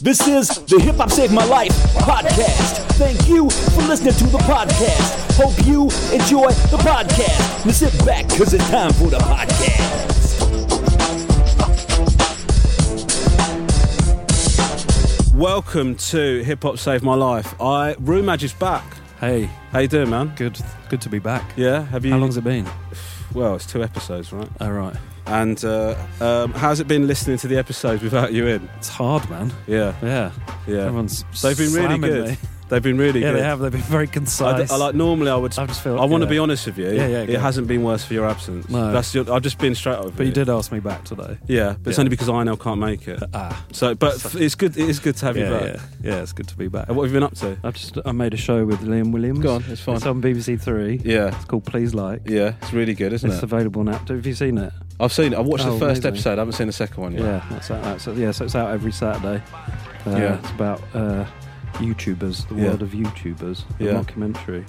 This 0.00 0.26
is 0.28 0.48
the 0.66 0.78
Hip 0.80 0.96
Hop 0.96 1.10
Saved 1.10 1.32
My 1.32 1.44
Life 1.44 1.70
podcast. 1.94 2.78
Thank 2.98 3.28
you 3.28 3.48
for 3.50 3.82
listening 3.82 4.14
to 4.14 4.24
the 4.26 4.38
podcast. 4.38 5.36
Hope 5.36 5.66
you 5.66 5.82
enjoy 6.12 6.48
the 6.70 6.78
podcast. 6.78 7.64
Now 7.66 7.72
sit 7.72 8.06
back 8.06 8.28
because 8.28 8.54
it's 8.54 8.68
time 8.70 8.92
for 8.92 9.08
the 9.08 9.18
podcast. 9.18 10.16
Welcome 15.34 15.96
to 15.96 16.42
Hip 16.44 16.62
Hop 16.62 16.78
Saved 16.78 17.04
My 17.04 17.14
Life. 17.14 17.60
I 17.60 17.94
Roomage 18.00 18.42
is 18.44 18.52
back. 18.54 18.84
Hey, 19.20 19.44
How 19.70 19.80
you 19.80 19.88
doing, 19.88 20.10
man? 20.10 20.32
good, 20.36 20.58
good 20.88 21.00
to 21.02 21.08
be 21.08 21.18
back. 21.18 21.52
Yeah. 21.56 21.82
Have 21.86 22.04
you? 22.04 22.12
How 22.12 22.18
long's 22.18 22.36
it 22.36 22.44
been? 22.44 22.66
Well, 23.34 23.54
it's 23.56 23.66
two 23.66 23.82
episodes, 23.82 24.32
right? 24.32 24.48
All 24.60 24.72
right, 24.72 24.96
And 25.26 25.62
uh, 25.64 25.96
um, 26.20 26.52
how's 26.52 26.78
it 26.80 26.86
been 26.86 27.06
listening 27.08 27.36
to 27.38 27.48
the 27.48 27.56
episodes 27.58 28.02
without 28.02 28.32
you 28.32 28.46
in? 28.46 28.68
it's 28.78 28.88
hard, 28.88 29.28
man. 29.28 29.52
Yeah, 29.66 29.94
Yeah, 30.02 30.30
yeah. 30.68 30.76
everyone's 30.84 31.24
They've 31.42 31.56
been 31.58 31.72
really 31.72 31.98
good. 31.98 32.28
me. 32.30 32.36
They've 32.68 32.82
been 32.82 32.98
really 32.98 33.20
Yeah, 33.22 33.30
good. 33.30 33.38
they 33.38 33.44
have. 33.44 33.58
They've 33.60 33.70
been 33.70 33.80
very 33.82 34.08
I, 34.08 34.10
concise. 34.10 34.68
d- 34.68 34.74
I 34.74 34.76
like 34.76 34.94
normally 34.96 35.30
I 35.30 35.36
would. 35.36 35.56
I 35.56 35.66
just 35.66 35.82
feel. 35.84 36.00
I 36.00 36.04
want 36.04 36.22
to 36.22 36.26
yeah. 36.26 36.30
be 36.30 36.38
honest 36.38 36.66
with 36.66 36.78
you. 36.78 36.90
Yeah, 36.90 37.06
yeah, 37.06 37.22
It 37.22 37.26
go. 37.34 37.38
hasn't 37.38 37.68
been 37.68 37.84
worse 37.84 38.04
for 38.04 38.12
your 38.14 38.26
absence. 38.28 38.68
No. 38.68 38.90
That's 38.92 39.14
your, 39.14 39.32
I've 39.32 39.42
just 39.42 39.58
been 39.58 39.76
straight 39.76 39.94
up 39.96 40.04
with 40.06 40.16
But 40.16 40.26
you 40.26 40.32
did 40.32 40.48
ask 40.48 40.72
me 40.72 40.80
back 40.80 41.04
today. 41.04 41.38
Yeah, 41.46 41.76
but 41.80 41.90
it's 41.90 41.98
only 42.00 42.08
because 42.10 42.28
I 42.28 42.42
now 42.42 42.56
can't 42.56 42.80
make 42.80 43.06
it. 43.06 43.22
Ah, 43.34 43.64
So, 43.72 43.94
but 43.94 44.14
f- 44.16 44.34
it's 44.34 44.56
good. 44.56 44.76
It 44.76 44.88
is 44.88 44.98
good 44.98 45.14
to 45.16 45.26
have 45.26 45.36
you 45.36 45.44
back. 45.44 45.62
yeah, 45.62 45.80
yeah. 46.02 46.22
It's 46.22 46.32
good 46.32 46.48
to 46.48 46.56
be 46.56 46.66
back. 46.66 46.88
And 46.88 46.96
what 46.96 47.04
have 47.04 47.12
you 47.12 47.16
been 47.20 47.22
up 47.24 47.34
to? 47.36 47.56
I've 47.62 47.74
just 47.74 47.98
I 48.04 48.10
made 48.12 48.34
a 48.34 48.36
show 48.36 48.64
with 48.64 48.80
Liam 48.80 49.12
Williams. 49.12 49.40
Go 49.40 49.54
on, 49.56 49.64
it's 49.68 49.80
fine. 49.80 49.96
It's 49.96 50.06
on 50.06 50.20
BBC 50.20 50.60
Three. 50.60 51.00
Yeah, 51.04 51.34
It's 51.36 51.44
called 51.44 51.66
Please 51.66 51.94
Like. 51.94 52.22
yeah. 52.28 52.54
It's 52.62 52.72
really 52.72 52.94
good, 52.94 53.12
isn't 53.12 53.28
It's 53.30 53.34
it? 53.42 53.44
It's 53.44 53.52
available 53.52 53.84
now. 53.84 53.98
Have 54.08 54.26
you 54.26 54.34
seen 54.34 54.58
it? 54.58 54.72
I've 54.98 55.12
seen 55.12 55.32
it. 55.32 55.36
I 55.36 55.40
watched 55.40 55.66
Oh, 55.66 55.72
the 55.74 55.78
first 55.78 56.04
amazing. 56.04 56.06
episode. 56.14 56.32
I 56.38 56.40
haven't 56.40 56.52
seen 56.54 56.66
the 56.68 56.72
second 56.72 57.02
one 57.02 57.12
yet. 57.12 57.22
Yeah, 57.22 57.44
that's 57.50 57.70
out. 57.70 57.82
That's, 57.82 58.06
yeah, 58.06 58.30
so 58.30 58.44
it's 58.46 58.54
out 58.54 58.70
every 58.70 58.92
Saturday. 58.92 59.42
Uh, 60.06 60.10
Yeah. 60.10 60.38
It's 60.38 60.50
about 60.50 60.80
uh, 60.94 61.24
YouTubers, 61.74 62.48
the 62.48 62.54
Yeah. 62.54 62.64
world 62.68 62.82
of 62.82 62.90
YouTubers. 62.90 63.64
A 63.80 63.84
Yeah. 63.84 63.92
documentary. 63.92 64.64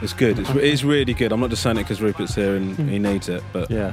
It's 0.00 0.14
good. 0.14 0.38
It's, 0.38 0.48
it 0.50 0.64
is 0.64 0.84
really 0.84 1.12
good. 1.12 1.32
I'm 1.32 1.40
not 1.40 1.50
just 1.50 1.62
saying 1.62 1.76
it 1.76 1.80
because 1.82 2.00
Rupert's 2.00 2.34
here 2.34 2.56
and 2.56 2.76
he 2.88 2.98
needs 2.98 3.28
it, 3.28 3.42
but 3.52 3.70
Yeah, 3.70 3.92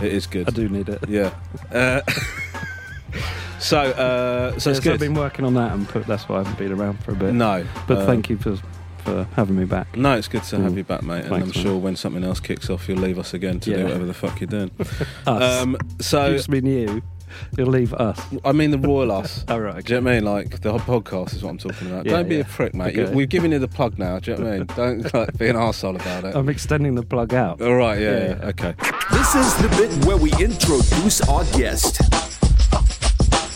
it 0.00 0.12
is 0.12 0.26
good. 0.28 0.46
I 0.48 0.52
do 0.52 0.68
need 0.68 0.88
it. 0.88 1.00
Yeah. 1.08 1.30
Uh, 1.72 2.00
so, 3.58 3.78
uh, 3.80 4.50
so 4.50 4.54
it's 4.56 4.64
so 4.64 4.70
I've 4.70 4.82
good. 4.82 5.00
been 5.00 5.14
working 5.14 5.44
on 5.44 5.54
that, 5.54 5.72
and 5.72 5.88
put, 5.88 6.06
that's 6.06 6.28
why 6.28 6.36
I 6.36 6.38
haven't 6.44 6.58
been 6.58 6.72
around 6.72 7.02
for 7.02 7.10
a 7.12 7.14
bit. 7.16 7.32
no, 7.34 7.64
but 7.88 7.98
um, 7.98 8.06
thank 8.06 8.30
you 8.30 8.36
for 8.38 8.56
for 9.04 9.24
having 9.36 9.56
me 9.56 9.64
back. 9.64 9.96
No, 9.96 10.16
it's 10.16 10.28
good 10.28 10.42
to 10.44 10.56
have 10.60 10.72
Mm. 10.72 10.76
you 10.78 10.84
back, 10.84 11.02
mate. 11.02 11.20
And 11.20 11.28
Thanks, 11.28 11.42
I'm 11.56 11.62
man. 11.62 11.64
sure 11.64 11.76
when 11.78 11.96
something 11.96 12.24
else 12.24 12.40
kicks 12.40 12.68
off, 12.70 12.88
you'll 12.88 12.98
leave 12.98 13.18
us 13.18 13.34
again 13.34 13.60
to 13.60 13.70
Yeah. 13.70 13.76
do 13.78 13.84
whatever 13.84 14.06
the 14.06 14.14
fuck 14.14 14.40
you're 14.40 14.48
doing. 14.48 14.70
Us. 15.26 15.62
Um, 15.62 15.76
so, 16.00 16.26
Used 16.30 16.46
to 16.46 16.50
mean 16.50 16.66
you. 16.66 17.02
You'll 17.58 17.66
leave 17.66 17.92
us. 17.94 18.20
I 18.44 18.52
mean, 18.52 18.70
the 18.70 18.78
royal 18.78 19.10
us. 19.10 19.44
All 19.48 19.58
right. 19.60 19.84
Do 19.84 19.94
you 19.94 20.00
know 20.00 20.04
what 20.04 20.10
I 20.12 20.14
mean? 20.20 20.24
Like 20.24 20.60
the 20.60 20.70
whole 20.70 21.00
podcast 21.02 21.34
is 21.34 21.42
what 21.42 21.50
I'm 21.50 21.58
talking 21.58 21.88
about. 21.88 22.06
Yeah, 22.06 22.12
Don't 22.12 22.28
be 22.28 22.36
yeah. 22.36 22.42
a 22.42 22.44
prick, 22.44 22.74
mate. 22.76 22.96
Okay. 22.96 23.12
We've 23.12 23.28
given 23.28 23.50
you 23.50 23.58
the 23.58 23.66
plug 23.66 23.98
now. 23.98 24.20
Do 24.20 24.30
you 24.30 24.36
know 24.36 24.44
what 24.44 24.52
I 24.52 24.58
mean? 24.58 24.66
Don't 25.02 25.14
like, 25.14 25.36
be 25.38 25.48
an 25.48 25.56
arsehole 25.56 25.96
about 25.96 26.24
it. 26.26 26.36
I'm 26.36 26.48
extending 26.48 26.94
the 26.94 27.02
plug 27.02 27.34
out. 27.34 27.60
All 27.60 27.74
right, 27.74 27.98
yeah, 28.00 28.10
Yeah, 28.10 28.18
yeah, 28.18 28.36
yeah. 28.40 28.46
okay. 28.50 28.74
This 29.10 29.34
is 29.34 29.54
the 29.56 29.68
bit 29.76 30.04
where 30.06 30.16
we 30.16 30.30
introduce 30.34 31.22
our 31.28 31.42
guest. 31.58 32.00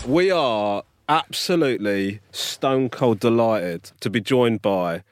We 0.05 0.29
are 0.31 0.83
absolutely 1.07 2.19
stone 2.31 2.89
cold 2.89 3.19
delighted 3.19 3.91
to 4.01 4.09
be 4.09 4.19
joined 4.19 4.61
by 4.61 5.03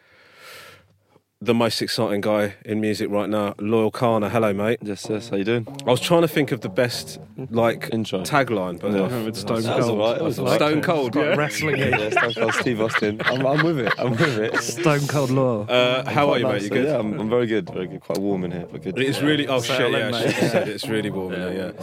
the 1.40 1.54
most 1.54 1.84
exciting 1.84 2.20
guy 2.20 2.56
in 2.66 2.82
music 2.82 3.10
right 3.12 3.30
now, 3.30 3.54
Loyle 3.60 3.92
Carner. 3.92 4.28
Hello, 4.32 4.54
mate. 4.54 4.80
Yes, 4.82 5.06
yes. 5.08 5.30
How 5.30 5.36
you 5.38 5.44
doing? 5.44 5.68
I 5.86 5.92
was 5.92 6.00
trying 6.00 6.22
to 6.24 6.28
think 6.28 6.52
of 6.52 6.62
the 6.62 6.70
best 6.70 7.20
like 7.52 7.90
Intro. 7.94 8.22
tagline, 8.24 8.80
but 8.80 8.92
Yeah. 8.92 9.04
I- 9.06 9.32
Stone 9.34 9.62
That 9.62 9.78
was 9.78 9.86
Cold. 9.86 10.00
alright, 10.02 10.18
that 10.18 10.24
was 10.24 10.40
alright. 10.40 10.56
Stone 10.56 10.82
Cold. 10.82 11.12
Got 11.12 11.22
Yeah. 11.26 11.36
wrestling 11.36 11.78
Yeah. 11.78 12.10
Stone 12.10 12.34
Cold 12.34 12.54
Steve 12.56 12.82
Austin. 12.82 13.22
I'm, 13.26 13.46
I'm 13.46 13.64
with 13.64 13.78
it. 13.80 13.94
I'm 14.00 14.12
with 14.12 14.40
it. 14.40 14.58
Stone 14.64 15.08
Cold 15.08 15.30
Law. 15.30 15.66
Uh, 15.68 16.10
how 16.10 16.32
are 16.32 16.40
you, 16.40 16.48
mate? 16.48 16.64
You 16.64 16.70
good? 16.70 16.86
Yeah, 16.86 16.98
I'm, 16.98 17.20
I'm 17.20 17.30
very 17.30 17.46
good. 17.46 17.70
Very 17.70 17.86
good. 17.86 18.02
Quite 18.02 18.18
warm 18.18 18.44
in 18.44 18.52
here, 18.52 18.66
but 18.72 18.82
good. 18.82 18.98
It's 18.98 19.22
really 19.22 19.48
oh 19.48 19.62
shit 19.62 19.78
Settle 19.78 19.92
yeah, 19.92 20.08
in, 20.08 20.16
I 20.16 20.20
mate. 20.20 20.24
should 20.24 20.34
have 20.42 20.52
said 20.52 20.68
it's 20.70 20.88
really 20.88 21.12
warm 21.12 21.34
in 21.34 21.40
there, 21.40 21.74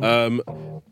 yeah. 0.00 0.24
Um, 0.24 0.42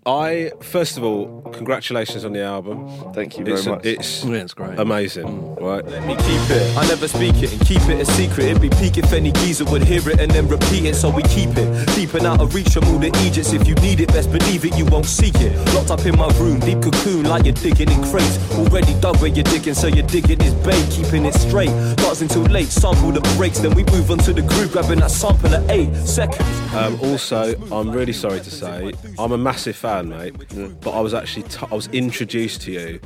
I 0.07 0.51
first 0.61 0.97
of 0.97 1.05
all, 1.05 1.43
congratulations 1.53 2.25
on 2.25 2.33
the 2.33 2.43
album. 2.43 2.89
Thank 3.13 3.39
you 3.39 3.45
very 3.45 3.57
It's 3.59 3.67
much. 3.67 3.85
it's 3.85 4.25
yeah, 4.25 4.35
it's 4.37 4.55
great. 4.55 4.79
amazing, 4.79 5.55
right? 5.57 5.85
Let 5.87 6.07
me 6.07 6.15
keep 6.17 6.51
it. 6.51 6.77
I 6.77 6.87
never 6.89 7.07
speak 7.07 7.35
it 7.43 7.53
and 7.53 7.61
keep 7.67 7.83
it 7.83 8.01
a 8.01 8.05
secret. 8.11 8.47
It'd 8.47 8.63
be 8.63 8.71
peak 8.71 8.99
if 8.99 9.13
any 9.13 9.33
geezer 9.33 9.65
would 9.67 9.83
hear 9.83 10.09
it 10.09 10.21
and 10.21 10.31
then 10.31 10.49
repeat 10.49 10.85
it. 10.85 10.95
So 10.95 11.11
we 11.11 11.23
keep 11.25 11.51
it 11.57 11.69
deep 11.95 12.15
and 12.15 12.27
out 12.27 12.41
of 12.41 12.55
reach 12.55 12.77
of 12.77 12.85
all 12.89 12.99
the 12.99 13.13
Egypts. 13.25 13.53
If 13.53 13.67
you 13.67 13.75
need 13.77 14.01
it, 14.01 14.09
best 14.09 14.31
believe 14.31 14.65
it, 14.65 14.77
you 14.77 14.85
won't 14.87 15.07
seek 15.07 15.35
it. 15.37 15.53
Locked 15.75 15.91
up 15.91 16.05
in 16.07 16.17
my 16.17 16.29
room, 16.39 16.61
deep 16.61 16.83
cocoon, 16.83 17.25
like 17.25 17.45
you're 17.45 17.55
digging 17.55 17.91
in 17.91 18.03
crates. 18.05 18.39
Already 18.53 18.95
dug 19.01 19.17
where 19.21 19.31
you're 19.31 19.45
digging, 19.45 19.75
so 19.75 19.87
you're 19.87 20.07
digging 20.07 20.41
is 20.41 20.55
bait, 20.67 20.85
keeping 20.91 21.25
it 21.25 21.35
straight. 21.35 21.71
Starts 21.99 22.21
until 22.21 22.43
late, 22.43 22.69
sample 22.69 23.13
the 23.13 23.21
breaks, 23.37 23.59
then 23.61 23.75
we 23.75 23.85
move 23.85 24.11
on 24.11 24.19
to 24.19 24.33
the 24.33 24.43
groove, 24.43 24.73
grabbing 24.73 25.01
that 25.01 25.11
sample 25.11 25.55
at 25.55 25.69
eight 25.71 25.95
seconds. 25.97 26.75
Um, 26.75 26.99
also, 27.01 27.55
I'm 27.73 27.91
really 27.91 28.13
sorry 28.13 28.41
to 28.41 28.51
say, 28.51 28.93
I'm 29.19 29.33
a 29.33 29.39
massive 29.39 29.77
fan, 29.77 30.09
mate. 30.09 30.35
But 30.81 30.91
I 30.91 31.01
was 31.01 31.15
actually 31.15 31.45
t- 31.45 31.67
I 31.71 31.75
was 31.75 31.89
introduced 31.89 32.63
to 32.63 32.73
you 32.73 33.01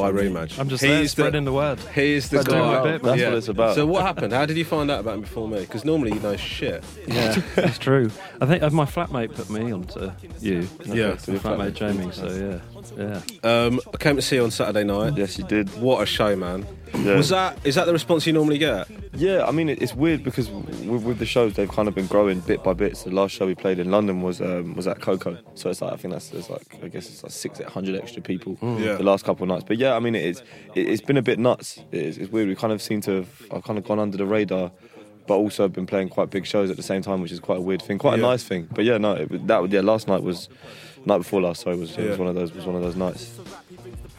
by 0.00 0.10
Romesh. 0.12 0.58
I'm 0.58 0.68
just 0.68 0.82
there 0.82 1.06
spreading 1.08 1.44
the 1.44 1.52
word. 1.52 1.78
He 1.94 2.14
is 2.14 2.28
the 2.28 2.42
Spreading 2.42 2.62
guy. 2.62 2.74
my 2.78 2.82
bit, 2.82 3.02
man. 3.02 3.16
That's 3.18 3.28
what 3.28 3.38
it's 3.38 3.48
about. 3.48 3.74
So 3.74 3.86
what 3.86 4.02
happened? 4.02 4.32
How 4.32 4.46
did 4.46 4.56
you 4.56 4.64
find 4.64 4.90
out 4.90 5.00
about 5.00 5.14
him 5.14 5.20
before 5.22 5.48
me? 5.48 5.60
Because 5.60 5.84
normally 5.84 6.12
you 6.12 6.20
know 6.20 6.36
shit. 6.36 6.82
Yeah, 7.06 7.40
it's 7.56 7.78
true. 7.78 8.10
I 8.40 8.46
think 8.46 8.62
uh, 8.62 8.70
my 8.70 8.84
flatmate 8.84 9.34
put 9.34 9.50
me 9.50 9.72
onto 9.72 10.10
you. 10.40 10.68
Yeah. 10.84 11.16
So 11.18 11.32
your 11.32 11.40
Flatmate 11.40 11.72
flatmate. 11.72 11.74
Jamie. 11.74 12.12
So 12.12 12.26
yeah, 12.28 12.58
yeah. 12.96 13.20
Um, 13.42 13.80
I 13.92 13.96
came 13.96 14.16
to 14.16 14.22
see 14.22 14.36
you 14.36 14.44
on 14.44 14.50
Saturday 14.50 14.84
night. 14.84 15.16
Yes, 15.16 15.38
you 15.38 15.44
did. 15.44 15.68
What 15.80 16.02
a 16.02 16.06
show, 16.06 16.34
man! 16.36 16.66
Yeah. 16.94 17.16
Was 17.16 17.28
that 17.30 17.58
is 17.64 17.74
that 17.76 17.86
the 17.86 17.92
response 17.92 18.26
you 18.26 18.32
normally 18.32 18.58
get? 18.58 18.88
Yeah, 19.14 19.44
I 19.46 19.50
mean 19.50 19.68
it's 19.68 19.94
weird 19.94 20.22
because 20.24 20.50
with, 20.50 21.02
with 21.04 21.18
the 21.18 21.26
shows 21.26 21.54
they've 21.54 21.68
kind 21.70 21.88
of 21.88 21.94
been 21.94 22.06
growing 22.06 22.40
bit 22.40 22.62
by 22.64 22.72
bit. 22.72 22.96
So 22.96 23.10
the 23.10 23.16
last 23.16 23.32
show 23.32 23.46
we 23.46 23.54
played 23.54 23.78
in 23.78 23.90
London 23.90 24.22
was 24.22 24.40
um, 24.40 24.74
was 24.74 24.86
at 24.86 24.98
KOKO. 25.00 25.38
So 25.54 25.70
it's 25.70 25.80
like 25.82 25.92
I 25.92 25.96
think 25.96 26.12
that's 26.14 26.28
there's 26.30 26.50
like 26.50 26.78
I 26.82 26.88
guess 26.88 27.08
it's 27.08 27.22
like 27.22 27.32
six 27.32 27.60
eight 27.60 27.68
hundred 27.68 27.96
extra 28.00 28.22
people 28.22 28.58
Yeah. 28.62 28.94
the 28.94 29.02
last 29.02 29.24
couple 29.24 29.44
of 29.44 29.48
nights. 29.48 29.64
But 29.66 29.78
yeah, 29.78 29.94
I 29.94 30.00
mean 30.00 30.14
it 30.14 30.24
is 30.24 30.42
it, 30.74 30.88
it's 30.88 31.02
been 31.02 31.16
a 31.16 31.22
bit 31.22 31.38
nuts. 31.38 31.78
It 31.92 32.02
is, 32.02 32.18
it's 32.18 32.30
weird. 32.32 32.48
We 32.48 32.54
kind 32.56 32.72
of 32.72 32.80
seem 32.82 33.00
to 33.02 33.10
have 33.16 33.28
I've 33.52 33.62
kind 33.64 33.78
of 33.78 33.84
gone 33.84 33.98
under 33.98 34.16
the 34.16 34.26
radar. 34.26 34.70
But 35.26 35.34
also 35.36 35.68
been 35.68 35.86
playing 35.86 36.08
quite 36.08 36.30
big 36.30 36.44
shows 36.44 36.70
at 36.70 36.76
the 36.76 36.82
same 36.82 37.02
time, 37.02 37.20
which 37.20 37.30
is 37.30 37.38
quite 37.38 37.58
a 37.58 37.60
weird 37.60 37.82
thing, 37.82 37.98
quite 37.98 38.18
Yeah. 38.18 38.24
a 38.26 38.30
nice 38.30 38.42
thing. 38.42 38.66
But 38.74 38.84
yeah, 38.84 38.98
no, 38.98 39.12
it, 39.12 39.46
that 39.46 39.70
yeah, 39.70 39.80
last 39.80 40.08
night 40.08 40.24
was, 40.24 40.48
night 41.06 41.18
before 41.18 41.40
last, 41.42 41.62
sorry, 41.62 41.76
was, 41.76 41.96
it 41.96 42.02
Yeah. 42.02 42.10
was 42.10 42.18
one 42.18 42.28
of 42.28 42.34
those 42.34 42.52
was 42.54 42.66
one 42.66 42.76
of 42.76 42.82
those 42.82 42.96
nights. 42.96 43.38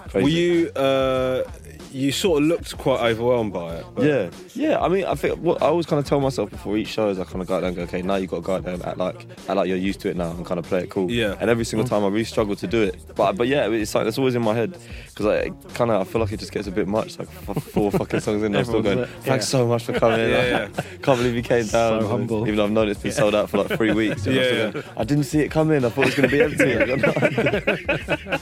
Crazy. 0.10 0.24
Were 0.24 0.30
you 0.30 0.70
uh, 0.76 1.44
you 1.92 2.12
sort 2.12 2.42
of 2.42 2.48
looked 2.48 2.78
quite 2.78 3.00
overwhelmed 3.02 3.54
by 3.54 3.76
it? 3.76 3.86
but- 3.94 4.06
Yeah, 4.06 4.30
yeah. 4.54 4.80
I 4.80 4.88
mean, 4.88 5.06
I 5.06 5.16
think 5.16 5.38
what 5.40 5.62
I 5.62 5.66
always 5.68 5.86
kind 5.86 6.00
of 6.00 6.06
tell 6.06 6.20
myself 6.20 6.50
before 6.50 6.78
each 6.78 6.88
show 6.88 7.10
is 7.10 7.20
I 7.20 7.24
kind 7.26 7.42
of 7.42 7.48
go 7.48 7.56
out 7.56 7.60
there 7.62 7.68
and 7.68 7.76
go, 7.76 7.84
okay, 7.84 8.02
now 8.02 8.16
you 8.16 8.28
got 8.28 8.38
to 8.38 8.42
go 8.42 8.56
out 8.56 8.64
there 8.64 8.74
and 8.74 8.84
act 8.86 8.98
like, 8.98 9.26
act 9.30 9.50
like 9.56 9.68
you're 9.68 9.78
used 9.78 10.00
to 10.02 10.10
it 10.10 10.16
now 10.18 10.32
and 10.32 10.46
kind 10.46 10.60
of 10.60 10.66
play 10.66 10.84
it 10.84 10.90
cool. 10.90 11.12
Yeah. 11.12 11.36
And 11.40 11.50
every 11.50 11.66
single 11.66 11.88
time 11.88 12.04
I 12.04 12.08
really 12.08 12.24
struggle 12.24 12.56
to 12.56 12.68
do 12.68 12.82
it, 12.82 12.96
but 13.16 13.34
but 13.38 13.48
yeah, 13.48 13.68
it's 13.70 13.94
like 13.94 14.08
it's 14.08 14.18
always 14.18 14.36
in 14.36 14.42
my 14.42 14.54
head 14.54 14.78
because 15.10 15.26
I 15.26 15.50
kind 15.74 15.92
of 15.92 16.02
I 16.02 16.04
feel 16.06 16.22
like 16.22 16.32
it 16.32 16.40
just 16.40 16.52
gets 16.52 16.68
a 16.68 16.72
bit 16.72 16.88
much. 16.88 17.20
Like 17.20 17.30
four 17.30 17.92
fucking 18.00 18.20
songs 18.22 18.44
in, 18.44 18.56
I'm 18.56 18.64
still 18.66 18.82
going, 18.82 19.00
Everyone's- 19.00 19.26
thanks 19.26 19.46
yeah. 19.54 19.60
so 19.60 19.68
much 19.68 19.84
for 19.84 19.94
coming. 19.94 20.30
Yeah, 20.30 20.70
Like, 20.76 21.02
Can't 21.02 21.18
believe 21.20 21.36
you 21.36 21.42
came 21.44 21.66
down. 21.66 22.02
So 22.02 22.08
humble. 22.08 22.44
Even 22.44 22.56
though 22.58 22.66
I've 22.66 22.72
known 22.72 22.90
it's 22.90 23.02
been 23.02 23.12
sold 23.12 23.36
out 23.36 23.50
for 23.50 23.58
like 23.64 23.78
three 23.78 23.92
weeks. 23.94 24.26
Yeah, 24.32 24.42
yeah. 24.42 24.72
going, 24.72 24.84
I 24.98 25.04
didn't 25.04 25.26
see 25.26 25.40
it 25.40 25.50
come 25.52 25.72
in. 25.72 25.84
I 25.84 25.90
thought 25.90 26.08
it 26.08 26.16
was 26.16 26.16
going 26.16 26.30
to 26.30 26.36
be 26.36 26.42
empty. 26.42 28.40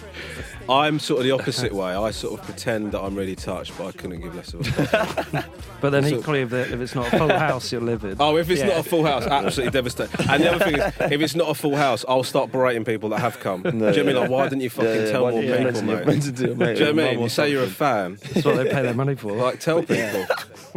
I 0.70 0.76
go, 0.76 0.76
"No." 0.76 0.82
I'm 0.90 1.00
sort 1.00 1.20
of 1.20 1.26
the 1.26 1.32
opposite 1.32 1.74
way. 1.74 1.94
I 1.94 2.12
sort 2.12 2.40
of 2.40 2.46
pretend 2.46 2.92
that 2.94 3.02
I'm 3.02 3.16
really 3.16 3.36
touched, 3.36 3.78
but 3.78 3.88
I 3.88 3.92
couldn't 3.92 4.22
give 4.22 4.36
less 4.36 4.54
of 4.54 4.62
a 4.62 4.64
fuck. 4.86 5.46
But 5.82 5.92
then 5.92 6.04
So- 6.04 6.18
equally, 6.20 6.42
if, 6.42 6.50
the- 6.50 6.74
if 6.74 6.80
it's 6.82 6.94
not 6.94 7.14
a 7.14 7.18
full 7.18 7.30
house, 7.30 7.72
you're 7.72 7.80
livid. 7.82 8.18
Oh, 8.20 8.36
if 8.38 8.50
it's 8.50 8.60
Yeah. 8.62 8.68
not 8.68 8.80
a 8.80 8.84
full 8.84 9.06
house, 9.06 9.26
absolutely 9.26 9.72
devastating. 9.72 10.30
And 10.30 10.44
the 10.44 10.54
other 10.54 10.66
thing 10.66 10.76
is, 10.76 10.94
if 11.14 11.22
it's 11.22 11.36
not 11.36 11.50
a 11.50 11.54
full 11.54 11.76
house, 11.78 12.04
I'll 12.08 12.24
start 12.24 12.52
berating 12.52 12.84
people 12.84 13.08
that 13.10 13.20
have 13.20 13.40
come. 13.40 13.62
do 13.64 13.70
you 13.70 13.76
know 13.76 13.86
what 13.88 13.98
I 14.00 14.04
mean? 14.04 14.16
Like, 14.18 14.30
why 14.30 14.44
didn't 14.50 14.62
you 14.62 14.70
fucking 14.70 14.92
Yeah, 14.92 15.00
yeah, 15.06 15.12
tell 15.12 15.24
why 15.24 15.32
more 15.32 15.42
didn't 15.42 15.52
you 15.62 15.72
people, 15.72 15.82
mention 15.82 15.90
it? 15.90 15.96
mate? 15.96 16.08
Mention 16.08 16.50
it, 16.50 16.58
mate. 16.58 16.74
Do 16.78 16.80
you 16.80 16.86
know 16.88 16.92
what 16.94 17.04
I 17.06 17.10
mean? 17.12 17.20
or 17.20 17.24
You 17.24 17.30
say 17.30 17.52
you're 17.52 17.64
a 17.64 17.68
fan, 17.68 18.18
That's 18.34 18.46
what 18.46 18.56
they 18.58 18.66
pay 18.70 18.82
their 18.82 18.94
money 18.94 19.16
for. 19.16 19.32
like 19.32 19.60
tell 19.62 19.80
people. 19.82 20.26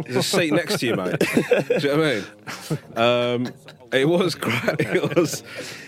There's 0.05 0.15
a 0.15 0.23
seat 0.23 0.53
next 0.53 0.79
to 0.79 0.85
you, 0.85 0.95
mate. 0.95 1.19
Do 1.19 1.27
you 1.79 1.87
know 1.89 1.97
what 1.97 2.25
I 2.95 3.37
mean? 3.37 3.45
Um, 3.45 3.53
it 3.91 4.07
was 4.07 4.35
great. 4.35 4.79
It 4.79 5.15
was 5.17 5.43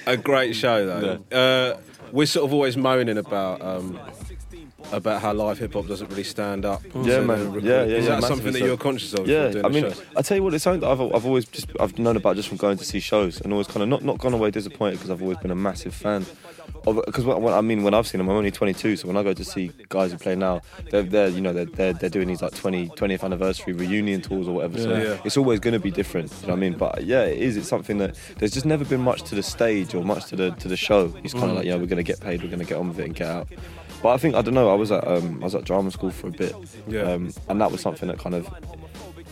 a 0.06 0.18
great 0.18 0.56
show, 0.56 0.86
though. 0.86 1.20
Uh, 1.32 1.78
we're 2.16 2.26
sort 2.26 2.46
of 2.46 2.54
always 2.54 2.78
moaning 2.78 3.18
about. 3.18 3.62
Um, 3.62 4.00
about 4.92 5.22
how 5.22 5.34
live 5.34 5.60
hip 5.60 5.74
hop 5.74 5.88
doesn't 5.88 6.10
really 6.10 6.24
stand 6.24 6.66
up. 6.66 6.82
Yeah, 6.94 7.22
man. 7.22 7.48
record. 7.48 7.64
Yeah, 7.64 7.84
yeah, 7.84 7.98
Is 7.98 8.06
yeah, 8.06 8.20
that 8.20 8.24
something 8.28 8.54
that 8.54 8.60
so. 8.60 8.66
you're 8.66 8.78
conscious 8.78 9.14
of? 9.14 9.28
Yeah, 9.28 9.50
doing 9.50 9.66
I 9.66 9.70
mean. 9.70 9.94
I 10.16 10.22
tell 10.22 10.38
you 10.38 10.44
what, 10.44 10.54
it's 10.54 10.64
something 10.64 10.82
that 10.82 10.90
I've, 10.90 11.02
I've 11.02 11.26
always 11.26 11.46
just 11.46 11.68
I've 11.80 11.98
known 12.00 12.18
about 12.18 12.36
just 12.36 12.50
from 12.50 12.58
going 12.58 12.78
to 12.78 12.86
see 12.86 13.00
shows, 13.00 13.42
and 13.42 13.52
always 13.52 13.68
kind 13.68 13.84
of 13.84 13.90
not, 13.90 14.04
not 14.04 14.18
gone 14.18 14.34
away 14.34 14.52
disappointed 14.52 14.94
because 14.94 15.10
I've 15.10 15.22
always 15.22 15.38
been 15.38 15.52
a 15.52 15.56
massive 15.56 15.94
fan. 15.94 16.26
Because 16.84 17.26
when, 17.26 17.42
when, 17.42 17.54
I 17.54 17.62
mean, 17.62 17.84
when 17.84 17.94
I've 17.94 18.08
seen 18.08 18.20
them, 18.20 18.30
I'm 18.30 18.36
only 18.36 18.52
22, 18.52 18.98
so 18.98 19.08
when 19.08 19.18
I 19.18 19.24
go 19.24 19.34
to 19.34 19.44
see 19.44 19.72
guys 19.90 20.12
who 20.12 20.18
play 20.18 20.36
now, 20.36 20.62
they're, 20.92 21.04
they're 21.04 21.30
you 21.30 21.42
know 21.42 21.52
they're, 21.52 21.66
they're, 21.66 21.94
they're 21.94 22.10
doing 22.10 22.28
these 22.28 22.42
like 22.42 22.54
20 22.54 22.90
20th 22.90 23.24
anniversary 23.24 23.74
reunion 23.74 24.22
tours 24.22 24.48
or 24.48 24.56
whatever. 24.56 24.80
So 24.80 24.96
Yeah. 24.96 25.18
it's 25.24 25.38
always 25.38 25.60
going 25.60 25.74
to 25.74 25.80
be 25.80 25.92
different. 25.92 26.32
You 26.42 26.48
know 26.48 26.54
what 26.54 26.58
I 26.58 26.60
mean? 26.60 26.74
But 26.78 27.04
yeah, 27.04 27.24
it 27.24 27.40
is. 27.40 27.58
It's 27.58 27.68
something 27.68 27.98
that 28.00 28.16
there's 28.38 28.52
just 28.52 28.66
never 28.66 28.86
been 28.86 29.02
much 29.02 29.24
to 29.24 29.36
the 29.36 29.44
stage 29.44 29.96
or 29.96 30.04
much 30.04 30.26
to 30.28 30.36
the 30.36 30.52
to 30.52 30.68
the 30.68 30.78
show. 30.78 31.14
It's 31.24 31.34
kind 31.34 31.46
of 31.46 31.52
mm. 31.52 31.56
like 31.56 31.66
you 31.66 31.72
know 31.72 31.80
we're 31.80 31.88
going 31.88 31.98
to 31.98 32.04
get 32.04 32.20
paid, 32.20 32.42
we're 32.42 32.50
going 32.50 32.60
to 32.60 32.66
get 32.66 32.78
on 32.78 32.90
with 32.90 33.00
it 33.00 33.06
and 33.06 33.16
get 33.16 33.28
out. 33.28 33.48
But 34.06 34.14
I 34.14 34.18
think 34.18 34.36
I 34.36 34.44
don't 34.44 34.54
know. 34.54 34.70
I 34.70 34.76
was 34.76 34.92
at 34.92 35.08
um, 35.08 35.40
I 35.42 35.46
was 35.46 35.56
at 35.56 35.64
drama 35.64 35.90
school 35.90 36.12
for 36.12 36.28
a 36.28 36.32
bit, 36.32 36.54
Yeah. 36.88 37.02
um, 37.14 37.34
and 37.50 37.60
that 37.60 37.72
was 37.72 37.82
something 37.82 38.08
that 38.08 38.20
kind 38.20 38.36
of 38.36 38.48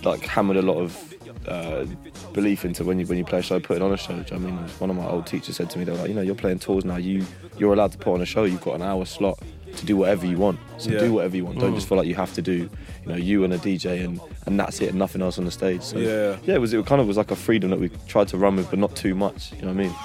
like 0.03 0.21
hammered 0.25 0.57
a 0.57 0.63
lot 0.63 0.77
of 0.79 1.13
uh, 1.47 1.85
belief 2.33 2.65
into 2.65 2.83
when 2.83 2.97
you 2.97 3.05
when 3.05 3.19
you 3.19 3.23
play 3.23 3.37
a 3.37 3.41
show, 3.43 3.59
putting 3.59 3.83
on 3.83 3.91
a 3.93 3.97
show. 3.97 4.15
Do 4.15 4.33
you 4.33 4.41
know 4.41 4.47
what 4.47 4.53
I 4.57 4.61
mean, 4.61 4.69
one 4.79 4.89
of 4.89 4.95
my 4.95 5.05
old 5.07 5.27
teachers 5.27 5.57
said 5.57 5.69
to 5.69 5.77
me, 5.77 5.83
they 5.85 5.91
were 5.91 5.99
like, 5.99 6.07
you 6.07 6.15
know, 6.15 6.21
you're 6.23 6.33
playing 6.33 6.57
tours 6.57 6.85
now. 6.85 6.95
You 6.95 7.23
you're 7.59 7.71
allowed 7.71 7.91
to 7.91 7.99
put 7.99 8.15
on 8.15 8.21
a 8.21 8.25
show. 8.25 8.45
You've 8.45 8.61
got 8.63 8.73
an 8.73 8.81
hour 8.81 9.05
slot 9.05 9.37
to 9.77 9.85
do 9.85 9.95
whatever 9.95 10.25
you 10.25 10.37
want. 10.37 10.57
So 10.79 10.89
Yeah. 10.89 11.01
do 11.01 11.13
whatever 11.13 11.37
you 11.37 11.45
want. 11.45 11.59
Don't 11.59 11.75
just 11.75 11.87
feel 11.87 11.99
like 11.99 12.07
you 12.07 12.15
have 12.15 12.33
to 12.33 12.41
do, 12.41 12.57
you 13.03 13.05
know, 13.05 13.15
you 13.15 13.43
and 13.43 13.53
a 13.53 13.59
DJ 13.59 14.03
and 14.03 14.19
and 14.47 14.59
that's 14.59 14.81
it, 14.81 14.89
and 14.89 14.97
nothing 14.97 15.21
else 15.21 15.37
on 15.37 15.45
the 15.45 15.51
stage. 15.51 15.83
So 15.83 15.99
Yeah. 15.99 16.37
yeah, 16.45 16.55
it 16.55 16.61
was 16.61 16.73
it 16.73 16.83
kind 16.87 16.99
of 16.99 17.05
was 17.05 17.17
like 17.17 17.29
a 17.29 17.35
freedom 17.35 17.69
that 17.69 17.79
we 17.79 17.89
tried 18.07 18.27
to 18.29 18.37
run 18.39 18.55
with, 18.55 18.71
but 18.71 18.79
not 18.79 18.95
too 18.95 19.13
much. 19.13 19.51
You 19.53 19.67
know 19.67 19.73
what 19.73 19.81
I 19.81 19.83
mean? 19.83 19.95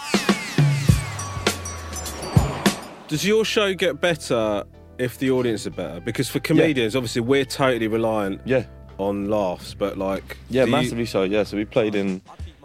Does 3.09 3.25
your 3.27 3.45
show 3.45 3.75
get 3.75 4.01
better 4.01 4.65
if 4.99 5.19
the 5.19 5.31
audience 5.31 5.67
are 5.67 5.71
better? 5.71 6.01
Because 6.01 6.29
for 6.29 6.41
comedians, 6.41 6.95
obviously, 6.95 7.23
we're 7.23 7.45
totally 7.45 7.89
reliant 7.89 8.41
Yeah. 8.45 8.65
on 8.99 9.31
laughs, 9.31 9.75
but 9.75 9.97
like, 9.97 10.37
Yeah, 10.51 10.65
do 10.65 10.71
you- 10.71 10.77
massively 10.77 11.07
so. 11.07 11.23
Yeah, 11.23 11.45
so 11.45 11.57
we 11.57 11.65
played 11.65 11.95
in 11.95 12.21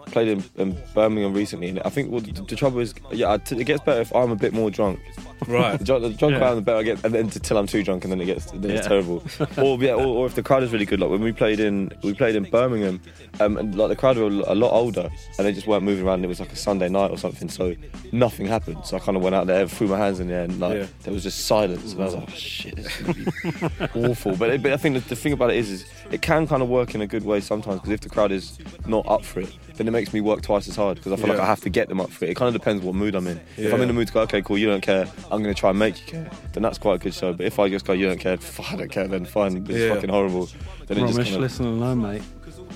played 0.08 0.28
in, 0.28 0.44
in 0.58 0.76
Birmingham 0.94 1.32
recently, 1.32 1.68
and 1.68 1.80
I 1.82 1.88
think 1.88 2.10
well, 2.10 2.20
the, 2.20 2.32
the 2.32 2.54
trouble 2.56 2.78
is, 2.80 2.92
yeah, 3.10 3.32
I 3.32 3.38
t- 3.38 3.58
it 3.58 3.64
gets 3.64 3.82
better 3.82 4.02
if 4.02 4.14
I'm 4.14 4.30
a 4.30 4.36
bit 4.36 4.52
more 4.52 4.70
drunk. 4.70 5.00
Right? 5.48 5.78
The, 5.78 5.98
the 5.98 6.10
drunker 6.10 6.38
Yeah. 6.38 6.44
I 6.46 6.50
am, 6.50 6.56
the 6.56 6.62
better 6.62 6.78
I 6.78 6.82
get, 6.82 7.04
and 7.04 7.14
then 7.14 7.24
until 7.26 7.56
I'm 7.58 7.66
too 7.66 7.82
drunk, 7.82 8.04
and 8.04 8.12
then 8.12 8.20
it 8.20 8.26
gets 8.26 8.46
then 8.50 8.70
it's 8.70 8.86
terrible. 8.86 9.22
or 9.58 9.78
yeah, 9.82 9.92
or, 9.94 10.06
or 10.06 10.26
if 10.26 10.34
the 10.34 10.42
crowd 10.42 10.62
is 10.62 10.72
really 10.72 10.84
good, 10.86 11.00
like 11.00 11.10
when 11.10 11.20
we 11.22 11.32
played 11.32 11.60
in 11.60 11.90
we 12.02 12.14
played 12.14 12.36
in 12.36 12.44
Birmingham, 12.44 13.00
um, 13.40 13.56
and 13.56 13.74
like 13.74 13.88
the 13.88 13.96
crowd 13.96 14.16
were 14.16 14.26
a 14.26 14.54
lot 14.54 14.72
older, 14.72 15.10
and 15.38 15.46
they 15.46 15.52
just 15.52 15.66
weren't 15.66 15.82
moving 15.84 16.04
around. 16.06 16.14
And 16.16 16.24
it 16.26 16.28
was 16.28 16.40
like 16.40 16.52
a 16.52 16.56
Sunday 16.56 16.88
night 16.88 17.10
or 17.10 17.18
something, 17.18 17.48
so 17.48 17.74
nothing 18.12 18.46
happened. 18.46 18.84
So 18.84 18.96
I 18.96 19.00
kind 19.00 19.16
of 19.16 19.22
went 19.22 19.34
out 19.34 19.46
there, 19.46 19.66
threw 19.68 19.88
my 19.88 19.98
hands 19.98 20.20
in 20.20 20.28
the 20.28 20.34
air, 20.34 20.44
and 20.44 20.60
like 20.60 20.76
Yeah. 20.78 20.86
there 21.02 21.12
was 21.12 21.22
just 21.22 21.46
silence, 21.46 21.92
and 21.92 22.02
I 22.02 22.04
was 22.06 22.14
like, 22.14 22.24
oh, 22.28 22.32
shit, 22.32 22.76
this 22.76 23.00
is 23.00 23.06
gonna 23.06 23.70
be 23.92 24.00
awful. 24.08 24.36
But, 24.36 24.50
it, 24.50 24.62
but 24.62 24.72
I 24.72 24.76
think 24.76 24.94
the, 24.94 25.00
the 25.08 25.16
thing 25.16 25.32
about 25.32 25.50
it 25.50 25.56
is, 25.56 25.70
is 25.70 25.84
it 26.10 26.22
can 26.22 26.46
kind 26.46 26.62
of 26.62 26.68
work 26.68 26.94
in 26.94 27.00
a 27.00 27.06
good 27.06 27.24
way 27.24 27.40
sometimes 27.40 27.80
because 27.80 27.92
if 27.92 28.00
the 28.00 28.08
crowd 28.08 28.32
is 28.32 28.58
not 28.86 29.06
up 29.08 29.24
for 29.24 29.40
it, 29.40 29.52
then 29.76 29.88
it 29.88 29.90
makes 29.90 30.12
me 30.12 30.20
work 30.20 30.40
twice 30.42 30.68
as 30.68 30.76
hard 30.76 30.96
because 30.96 31.12
I 31.12 31.16
feel 31.16 31.26
like 31.28 31.40
I 31.40 31.46
have 31.46 31.60
to 31.62 31.70
get 31.70 31.88
them 31.88 32.00
up 32.00 32.10
for 32.10 32.24
it. 32.24 32.30
It 32.30 32.36
kind 32.36 32.46
of 32.46 32.60
depends 32.60 32.84
what 32.84 32.94
mood 32.94 33.14
I'm 33.16 33.26
in. 33.26 33.40
If 33.56 33.74
I'm 33.74 33.80
in 33.80 33.88
the 33.88 33.94
mood 33.94 34.06
to 34.06 34.12
go, 34.12 34.20
okay, 34.20 34.40
cool, 34.40 34.56
you 34.56 34.66
don't 34.66 34.80
care, 34.82 35.08
I'm 35.34 35.42
going 35.42 35.54
to 35.54 35.58
try 35.60 35.70
and 35.70 35.78
make 35.78 36.00
you 36.00 36.06
care, 36.06 36.30
then 36.52 36.62
that's 36.62 36.78
quite 36.78 36.94
a 36.94 36.98
good 36.98 37.14
show. 37.14 37.32
But 37.32 37.46
if 37.46 37.58
I 37.58 37.68
just 37.68 37.84
go, 37.84 37.92
you 37.92 38.06
don't 38.06 38.18
care, 38.18 38.36
fuck, 38.38 38.72
I 38.72 38.76
don't 38.76 38.90
care, 38.90 39.06
then 39.08 39.24
fine, 39.24 39.56
it's 39.58 39.70
Yeah. 39.70 39.94
fucking 39.94 40.10
horrible. 40.10 40.48
Then 40.86 40.98
it 40.98 41.06
just 41.06 41.16
kind 41.18 41.34
of, 41.34 41.40
listen 41.40 41.66
and 41.66 41.80
learn, 41.80 42.00
mate. 42.02 42.22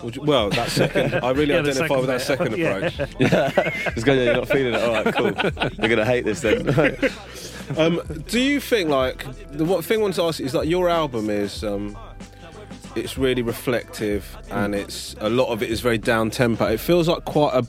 Would 0.02 0.16
you- 0.16 0.22
Well, 0.22 0.50
that 0.50 0.70
second, 0.70 1.14
I 1.22 1.30
really 1.30 1.54
Yeah, 1.54 1.60
identify 1.60 1.96
with 1.96 2.06
that 2.06 2.18
bit. 2.18 2.26
second 2.26 2.56
Yeah. 2.56 2.76
approach. 2.76 2.96
just 3.94 4.06
go, 4.06 4.12
yeah, 4.12 4.22
you're 4.24 4.34
not 4.34 4.48
feeling 4.48 4.74
it. 4.74 4.82
All 4.82 4.92
right, 5.04 5.14
cool. 5.14 5.26
You're 5.78 5.88
going 5.88 5.96
to 5.98 6.04
hate 6.04 6.24
this 6.24 6.40
then. 6.40 6.68
Um, 7.76 8.00
do 8.28 8.40
you 8.40 8.60
think 8.60 8.88
like 8.88 9.26
the 9.52 9.64
what 9.64 9.84
thing 9.84 9.98
I 9.98 10.02
want 10.02 10.14
to 10.14 10.22
ask 10.22 10.40
is 10.40 10.54
like 10.54 10.68
your 10.68 10.88
album 10.88 11.28
is 11.28 11.62
um, 11.62 11.98
it's 12.96 13.18
really 13.18 13.42
reflective 13.42 14.36
and 14.50 14.74
it's 14.74 15.14
a 15.20 15.28
lot 15.28 15.48
of 15.52 15.62
it 15.62 15.70
is 15.70 15.80
very 15.82 15.98
down 15.98 16.30
tempo. 16.30 16.64
It 16.66 16.80
feels 16.80 17.08
like 17.08 17.26
quite 17.26 17.52
a 17.54 17.66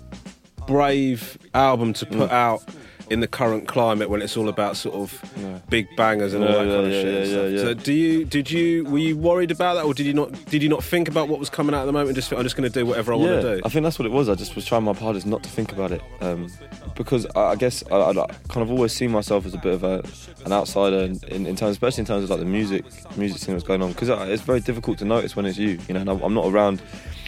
brave 0.66 1.38
album 1.54 1.92
to 1.94 2.06
Mm. 2.06 2.18
put 2.18 2.32
out 2.32 2.64
in 3.10 3.20
the 3.22 3.28
current 3.28 3.68
climate 3.68 4.10
when 4.10 4.22
it's 4.22 4.38
all 4.38 4.50
about 4.50 4.78
sort 4.78 4.96
of 4.96 5.64
big 5.70 5.88
bangers 5.96 6.34
and 6.34 6.44
all 6.44 6.52
that 6.52 6.68
yeah, 6.68 6.74
kind 6.76 6.86
of 6.86 6.92
yeah, 6.92 7.02
shit. 7.02 7.28
yeah, 7.28 7.46
yeah, 7.46 7.62
So 7.62 7.74
do 7.74 7.94
you 7.94 8.26
did 8.26 8.52
you 8.52 8.84
were 8.86 8.98
you 9.00 9.18
worried 9.18 9.52
about 9.52 9.76
that 9.76 9.86
or 9.86 9.94
did 9.94 10.06
you 10.06 10.14
not 10.14 10.32
did 10.46 10.62
you 10.62 10.70
not 10.70 10.84
think 10.84 11.08
about 11.08 11.28
what 11.28 11.40
was 11.40 11.50
coming 11.50 11.74
out 11.76 11.82
at 11.82 11.86
the 11.86 11.92
moment? 11.92 12.10
and 12.10 12.16
Just 12.16 12.32
I'm 12.32 12.44
just 12.44 12.56
going 12.56 12.70
to 12.72 12.80
do 12.80 12.86
whatever 12.86 13.14
I 13.14 13.16
want 13.16 13.42
to 13.42 13.56
do. 13.58 13.62
I 13.66 13.70
think 13.70 13.84
that's 13.84 13.98
what 14.00 14.06
it 14.06 14.12
was. 14.12 14.30
I 14.30 14.36
just 14.36 14.56
was 14.56 14.66
trying 14.66 14.84
my 14.84 14.94
hardest 14.94 15.26
not 15.26 15.44
to 15.44 15.50
think 15.50 15.72
about 15.72 15.92
it, 15.92 16.02
um, 16.22 16.52
because 16.96 17.26
I, 17.36 17.42
I 17.42 17.56
guess 17.56 17.84
I, 17.92 17.96
I 17.96 18.14
kind 18.14 18.62
of 18.62 18.72
always 18.72 18.94
see 18.94 19.08
myself 19.08 19.46
as 19.46 19.54
a 19.54 19.58
bit 19.58 19.74
of 19.74 19.84
a, 19.84 20.04
an 20.46 20.52
outsider 20.52 21.00
in, 21.00 21.20
in, 21.30 21.46
in 21.46 21.56
terms, 21.56 21.72
especially 21.72 22.02
in 22.02 22.06
terms 22.08 22.24
of 22.26 22.30
like 22.30 22.40
the 22.40 22.46
music 22.46 22.86
music 23.18 23.40
scene 23.40 23.56
that's 23.56 23.66
going 23.68 23.82
on. 23.82 23.90
Because 23.92 24.10
it's 24.30 24.44
very 24.44 24.60
difficult 24.60 24.98
to 25.00 25.06
notice 25.06 25.36
when 25.36 25.46
it's 25.46 25.58
you. 25.58 25.80
You 25.88 25.94
know, 25.96 26.02
and 26.02 26.10
I'm 26.10 26.22
I'm 26.22 26.34
not 26.34 26.46
around 26.48 26.82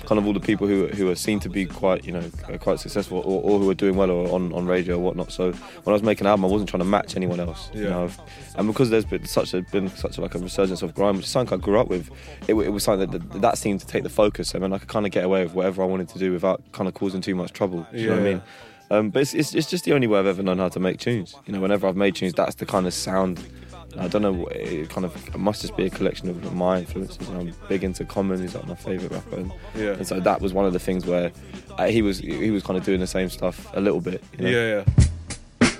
kind 0.06 0.19
of 0.19 0.25
all 0.27 0.33
the 0.33 0.39
people 0.39 0.68
who 0.68 0.88
who 0.88 1.09
are 1.09 1.15
seen 1.15 1.39
to 1.42 1.50
be 1.50 1.65
quite 1.65 2.06
you 2.06 2.12
know 2.12 2.24
quite 2.59 2.80
successful 2.80 3.19
or, 3.19 3.42
or 3.44 3.59
who 3.59 3.69
are 3.69 3.74
doing 3.75 3.95
well 3.95 4.09
or 4.12 4.30
on, 4.33 4.51
on 4.53 4.65
radio 4.65 4.95
or 4.95 5.00
whatnot. 5.00 5.31
So 5.31 5.51
when 5.51 5.88
I 5.88 5.92
was 5.94 6.03
making 6.03 6.25
an 6.27 6.31
album, 6.31 6.45
I 6.45 6.48
wasn't 6.50 6.69
trying 6.69 6.80
to 6.81 6.86
match 6.86 7.15
anyone 7.15 7.39
else. 7.39 7.69
You 7.74 7.83
Yeah. 7.83 7.89
know, 7.89 8.09
and 8.56 8.68
because 8.68 8.89
there's 8.89 9.06
been 9.06 9.25
such 9.25 9.53
a 9.53 9.62
been 9.71 9.89
such 9.89 10.18
a, 10.18 10.21
like 10.21 10.36
a 10.36 10.39
resurgence 10.39 10.81
of 10.81 10.94
grime, 10.95 11.15
which 11.18 11.25
is 11.25 11.31
something 11.31 11.57
I 11.57 11.62
grew 11.62 11.80
up 11.80 11.88
with, 11.88 12.09
it, 12.48 12.53
it 12.56 12.69
was 12.69 12.83
something 12.83 13.09
that, 13.12 13.31
that 13.31 13.42
that 13.42 13.57
seemed 13.57 13.80
to 13.81 13.88
take 13.88 14.03
the 14.03 14.09
focus. 14.09 14.53
I 14.56 14.59
mean, 14.59 14.74
I 14.74 14.77
could 14.77 14.88
kind 14.89 15.06
of 15.06 15.12
get 15.12 15.24
away 15.24 15.44
with 15.44 15.53
whatever 15.53 15.81
I 15.83 15.86
wanted 15.86 16.09
to 16.09 16.19
do 16.19 16.31
without 16.33 16.62
kind 16.71 16.88
of 16.88 16.94
causing 16.94 17.21
too 17.21 17.36
much 17.36 17.54
trouble. 17.54 17.86
Do 17.92 17.97
you 18.00 18.07
know 18.07 18.13
what 18.15 18.21
I 18.21 18.24
mean? 18.25 18.42
Um, 18.89 19.09
but 19.09 19.21
it's, 19.21 19.33
it's, 19.33 19.56
it's 19.56 19.69
just 19.69 19.86
the 19.86 19.94
only 19.94 20.06
way 20.07 20.19
I've 20.19 20.25
ever 20.25 20.44
known 20.44 20.57
how 20.57 20.68
to 20.68 20.80
make 20.80 21.00
tunes. 21.00 21.33
You 21.45 21.54
know, 21.54 21.62
whenever 21.62 21.88
I've 21.88 21.95
made 21.95 22.13
tunes, 22.15 22.33
that's 22.33 22.56
the 22.56 22.65
kind 22.65 22.86
of 22.86 22.94
sound. 22.94 23.39
I 23.98 24.08
don't 24.08 24.22
know. 24.22 24.48
It 24.48 24.90
kind 24.90 25.06
of 25.06 25.16
it 25.28 25.38
must 25.38 25.62
just 25.62 25.76
be 25.76 25.86
a 25.86 25.90
collection 25.90 26.30
of 26.30 26.54
my 26.56 26.80
influences. 26.80 27.28
And 27.30 27.38
I'm 27.50 27.54
big 27.68 27.84
into 27.84 28.06
Common. 28.06 28.42
He's 28.42 28.56
like 28.56 28.68
my 28.68 28.76
favourite 28.76 29.12
rapper. 29.12 29.36
And, 29.38 29.52
Yeah. 29.76 29.92
and 29.94 30.08
so 30.08 30.20
that 30.20 30.42
was 30.42 30.54
one 30.54 30.66
of 30.66 30.74
the 30.74 30.80
things 30.80 31.06
where 31.06 31.32
uh, 31.78 31.88
he 31.88 32.02
was 32.02 32.20
he 32.20 32.52
was 32.52 32.64
kind 32.64 32.78
of 32.78 32.86
doing 32.86 33.00
the 33.00 33.08
same 33.08 33.30
stuff 33.30 33.68
a 33.74 33.82
little 33.82 34.02
bit. 34.02 34.24
You 34.38 34.44
know? 34.46 34.50
Yeah, 34.50 34.84
yeah. 34.86 35.72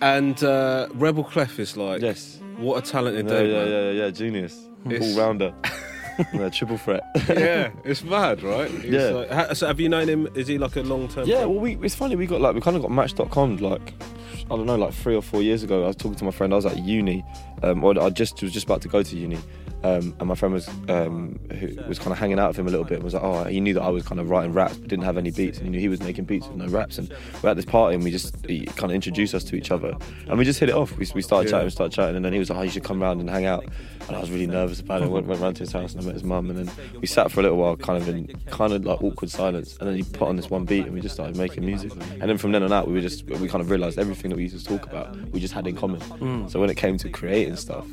And 0.00 0.42
uh, 0.44 0.88
Rebel 0.94 1.24
Kleff 1.24 1.58
is 1.58 1.76
like, 1.76 2.00
Yes. 2.02 2.38
what 2.56 2.86
a 2.86 2.90
talented 2.90 3.26
dude, 3.26 3.50
yeah, 3.50 3.58
man. 3.58 3.68
yeah, 3.68 3.90
yeah, 3.90 4.04
yeah. 4.04 4.10
Genius. 4.10 4.56
All 4.86 5.16
rounder. 5.18 5.52
yeah, 6.32 6.48
triple 6.50 6.76
threat. 6.78 7.02
yeah, 7.28 7.70
it's 7.84 8.02
mad, 8.02 8.42
right? 8.42 8.70
He's 8.70 8.84
Yeah. 8.92 9.08
like- 9.10 9.30
ha- 9.30 9.54
so 9.54 9.66
have 9.66 9.80
you 9.80 9.88
known 9.88 10.08
him? 10.08 10.28
Is 10.34 10.46
he 10.48 10.58
like 10.58 10.76
a 10.76 10.82
long 10.82 11.08
term? 11.08 11.28
Yeah, 11.28 11.40
well, 11.46 11.60
we, 11.60 11.76
it's 11.82 11.94
funny. 11.94 12.16
We 12.16 12.26
got 12.26 12.40
like 12.40 12.54
we 12.54 12.60
kind 12.60 12.76
of 12.76 12.82
got 12.82 12.90
Match.com 12.90 13.58
like 13.58 13.94
I 14.50 14.56
don't 14.56 14.66
know, 14.66 14.76
like 14.76 14.94
three 14.94 15.14
or 15.14 15.22
four 15.22 15.42
years 15.42 15.62
ago. 15.62 15.84
I 15.84 15.88
was 15.88 15.96
talking 15.96 16.16
to 16.16 16.24
my 16.24 16.30
friend. 16.30 16.52
I 16.52 16.56
was 16.56 16.66
at 16.66 16.78
uni, 16.78 17.24
um, 17.62 17.84
or 17.84 18.00
I 18.00 18.08
just 18.10 18.42
was 18.42 18.52
just 18.52 18.64
about 18.64 18.80
to 18.82 18.88
go 18.88 19.02
to 19.02 19.16
uni, 19.16 19.38
um, 19.84 20.14
and 20.18 20.28
my 20.28 20.34
friend 20.34 20.52
was 20.52 20.68
um, 20.88 21.38
who 21.58 21.68
was 21.88 21.98
kind 21.98 22.12
of 22.12 22.18
hanging 22.18 22.38
out 22.38 22.48
with 22.48 22.58
him 22.58 22.66
a 22.66 22.70
little 22.70 22.84
bit. 22.84 22.94
and 22.96 23.04
Was 23.04 23.14
like, 23.14 23.22
oh, 23.22 23.44
he 23.44 23.60
knew 23.60 23.74
that 23.74 23.82
I 23.82 23.90
was 23.90 24.04
kind 24.04 24.20
of 24.20 24.28
writing 24.30 24.52
raps, 24.52 24.76
but 24.76 24.88
didn't 24.88 25.04
have 25.04 25.16
any 25.16 25.30
beats, 25.30 25.58
and 25.58 25.66
he 25.66 25.70
knew 25.70 25.80
he 25.80 25.88
was 25.88 26.00
making 26.00 26.24
beats 26.24 26.46
with 26.48 26.56
no 26.56 26.66
raps. 26.66 26.98
And 26.98 27.12
we're 27.42 27.50
at 27.50 27.56
this 27.56 27.64
party, 27.64 27.94
and 27.94 28.02
we 28.04 28.10
just 28.10 28.34
he 28.46 28.66
kind 28.66 28.90
of 28.90 28.92
introduced 28.92 29.34
us 29.34 29.44
to 29.44 29.56
each 29.56 29.70
other, 29.70 29.96
and 30.26 30.38
we 30.38 30.44
just 30.44 30.58
hit 30.60 30.68
it 30.68 30.74
off. 30.74 30.90
We, 30.98 31.06
we 31.14 31.22
started 31.22 31.50
chatting, 31.50 31.66
we 31.66 31.70
started 31.70 31.94
chatting, 31.94 32.16
and 32.16 32.24
then 32.24 32.32
he 32.32 32.38
was 32.38 32.50
like, 32.50 32.58
oh, 32.58 32.62
you 32.62 32.70
should 32.70 32.84
come 32.84 33.00
round 33.00 33.20
and 33.20 33.28
hang 33.30 33.46
out. 33.46 33.64
And 34.08 34.16
I 34.16 34.20
was 34.20 34.30
really 34.30 34.46
nervous 34.46 34.80
about 34.80 35.02
it. 35.02 35.10
Went, 35.10 35.26
went 35.26 35.40
round 35.40 35.56
to 35.56 35.64
his 35.64 35.72
house 35.72 35.92
and 35.92 36.02
I 36.02 36.06
met 36.06 36.14
his 36.14 36.24
mum, 36.24 36.48
and 36.50 36.58
then 36.66 36.70
we 37.00 37.06
sat 37.06 37.30
for 37.30 37.40
a 37.40 37.42
little 37.42 37.58
while, 37.58 37.76
kind 37.76 38.02
of 38.02 38.08
in 38.08 38.26
kind 38.50 38.72
of 38.72 38.84
like 38.84 39.02
awkward 39.02 39.30
silence. 39.30 39.76
And 39.78 39.88
then 39.88 39.96
he 39.96 40.02
put 40.02 40.28
on 40.28 40.36
this 40.36 40.48
one 40.50 40.64
beat, 40.64 40.86
and 40.86 40.94
we 40.94 41.00
just 41.00 41.14
started 41.14 41.36
making 41.36 41.64
music. 41.64 41.92
And 42.20 42.22
then 42.28 42.38
from 42.38 42.52
then 42.52 42.62
on 42.62 42.72
out, 42.72 42.88
we 42.88 42.94
were 42.94 43.00
just 43.02 43.24
we 43.26 43.48
kind 43.48 43.60
of 43.62 43.70
realised 43.70 43.98
everything 43.98 44.30
that 44.30 44.36
we 44.36 44.44
used 44.44 44.58
to 44.58 44.64
talk 44.64 44.86
about, 44.86 45.14
we 45.30 45.40
just 45.40 45.54
had 45.54 45.66
in 45.66 45.76
common. 45.76 46.00
So 46.48 46.58
when 46.58 46.70
it 46.70 46.76
came 46.76 46.96
to 46.98 47.08
creating 47.10 47.56
stuff, 47.56 47.86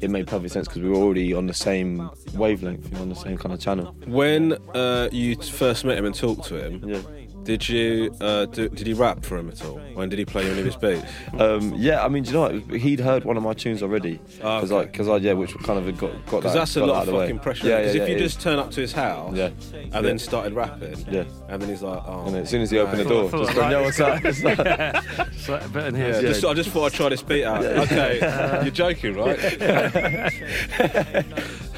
it 0.00 0.10
made 0.10 0.26
perfect 0.26 0.52
sense 0.52 0.68
because 0.68 0.82
we 0.82 0.88
were 0.88 0.96
already 0.96 1.32
on 1.34 1.46
the 1.46 1.54
same 1.54 2.10
wavelength, 2.34 2.88
you 2.90 2.94
know, 2.96 3.02
on 3.02 3.08
the 3.08 3.14
same 3.14 3.36
kind 3.36 3.52
of 3.52 3.60
channel. 3.60 3.94
When 4.06 4.52
uh, 4.74 5.08
you 5.12 5.36
first 5.36 5.84
met 5.84 5.98
him 5.98 6.04
and 6.04 6.14
talked 6.14 6.44
to 6.48 6.64
him, 6.64 6.88
Yeah. 6.88 7.00
Did 7.48 7.66
you 7.66 8.14
uh, 8.20 8.44
do, 8.44 8.68
did 8.68 8.86
he 8.86 8.92
rap 8.92 9.24
for 9.24 9.38
him 9.38 9.48
at 9.48 9.64
all? 9.64 9.78
When 9.94 10.10
did 10.10 10.18
he 10.18 10.26
play 10.26 10.42
any 10.50 10.58
of 10.60 10.66
his 10.66 10.76
beats? 10.76 11.02
Um, 11.38 11.72
yeah, 11.78 12.04
I 12.04 12.08
mean, 12.08 12.22
do 12.24 12.28
you 12.28 12.34
know 12.34 12.42
what? 12.68 12.78
He'd 12.78 13.00
heard 13.00 13.24
one 13.24 13.38
of 13.38 13.42
my 13.42 13.54
tunes 13.54 13.82
already. 13.82 14.20
Oh, 14.42 14.56
Because 14.60 14.70
okay. 14.70 14.82
I, 14.82 14.84
because 14.84 15.08
I, 15.08 15.16
yeah, 15.16 15.32
which 15.32 15.54
kind 15.60 15.78
of 15.78 15.86
got 15.98 16.12
got 16.26 16.42
Because 16.42 16.42
that. 16.52 16.58
that's 16.58 16.76
a 16.76 16.80
got 16.80 16.88
lot 16.88 16.94
of 16.96 17.00
out 17.00 17.06
the 17.06 17.14
way. 17.18 17.24
fucking 17.24 17.38
pressure. 17.38 17.66
Yeah, 17.68 17.76
yeah, 17.78 17.78
Because 17.84 17.94
yeah. 17.96 18.02
if 18.02 18.08
you 18.10 18.18
just 18.18 18.36
is. 18.36 18.44
turn 18.44 18.58
up 18.58 18.70
to 18.72 18.80
his 18.82 18.92
house 18.92 19.34
Yeah. 19.34 19.46
and 19.72 19.90
Yeah. 19.94 20.00
then 20.02 20.18
started 20.18 20.52
rapping, 20.52 20.98
Yeah. 21.10 21.24
and 21.48 21.62
then 21.62 21.70
he's 21.70 21.80
like, 21.80 22.02
oh. 22.06 22.26
And 22.26 22.34
then 22.34 22.42
as 22.42 22.50
soon 22.50 22.60
as 22.60 22.70
he 22.70 22.78
opened 22.80 23.00
the 23.00 23.04
door, 23.08 23.30
thought 23.30 23.46
just 23.46 23.52
I 23.52 23.54
going, 23.54 23.70
yo, 23.72 23.82
what's 23.82 24.00
up? 24.00 24.22
It's 24.26 24.44
like- 24.44 24.58
It's 25.38 25.48
like 25.48 25.64
a 25.64 25.68
bit 25.70 25.84
in 25.86 25.94
here. 25.94 26.08
Yeah. 26.10 26.20
Just, 26.20 26.44
I 26.44 26.52
just 26.52 26.68
thought 26.68 26.92
I'd 26.92 26.92
try 26.92 27.08
this 27.08 27.22
beat 27.22 27.44
out. 27.44 27.64
Okay, 27.64 28.18
you're 28.62 28.70
joking, 28.72 29.14
right? 29.14 29.38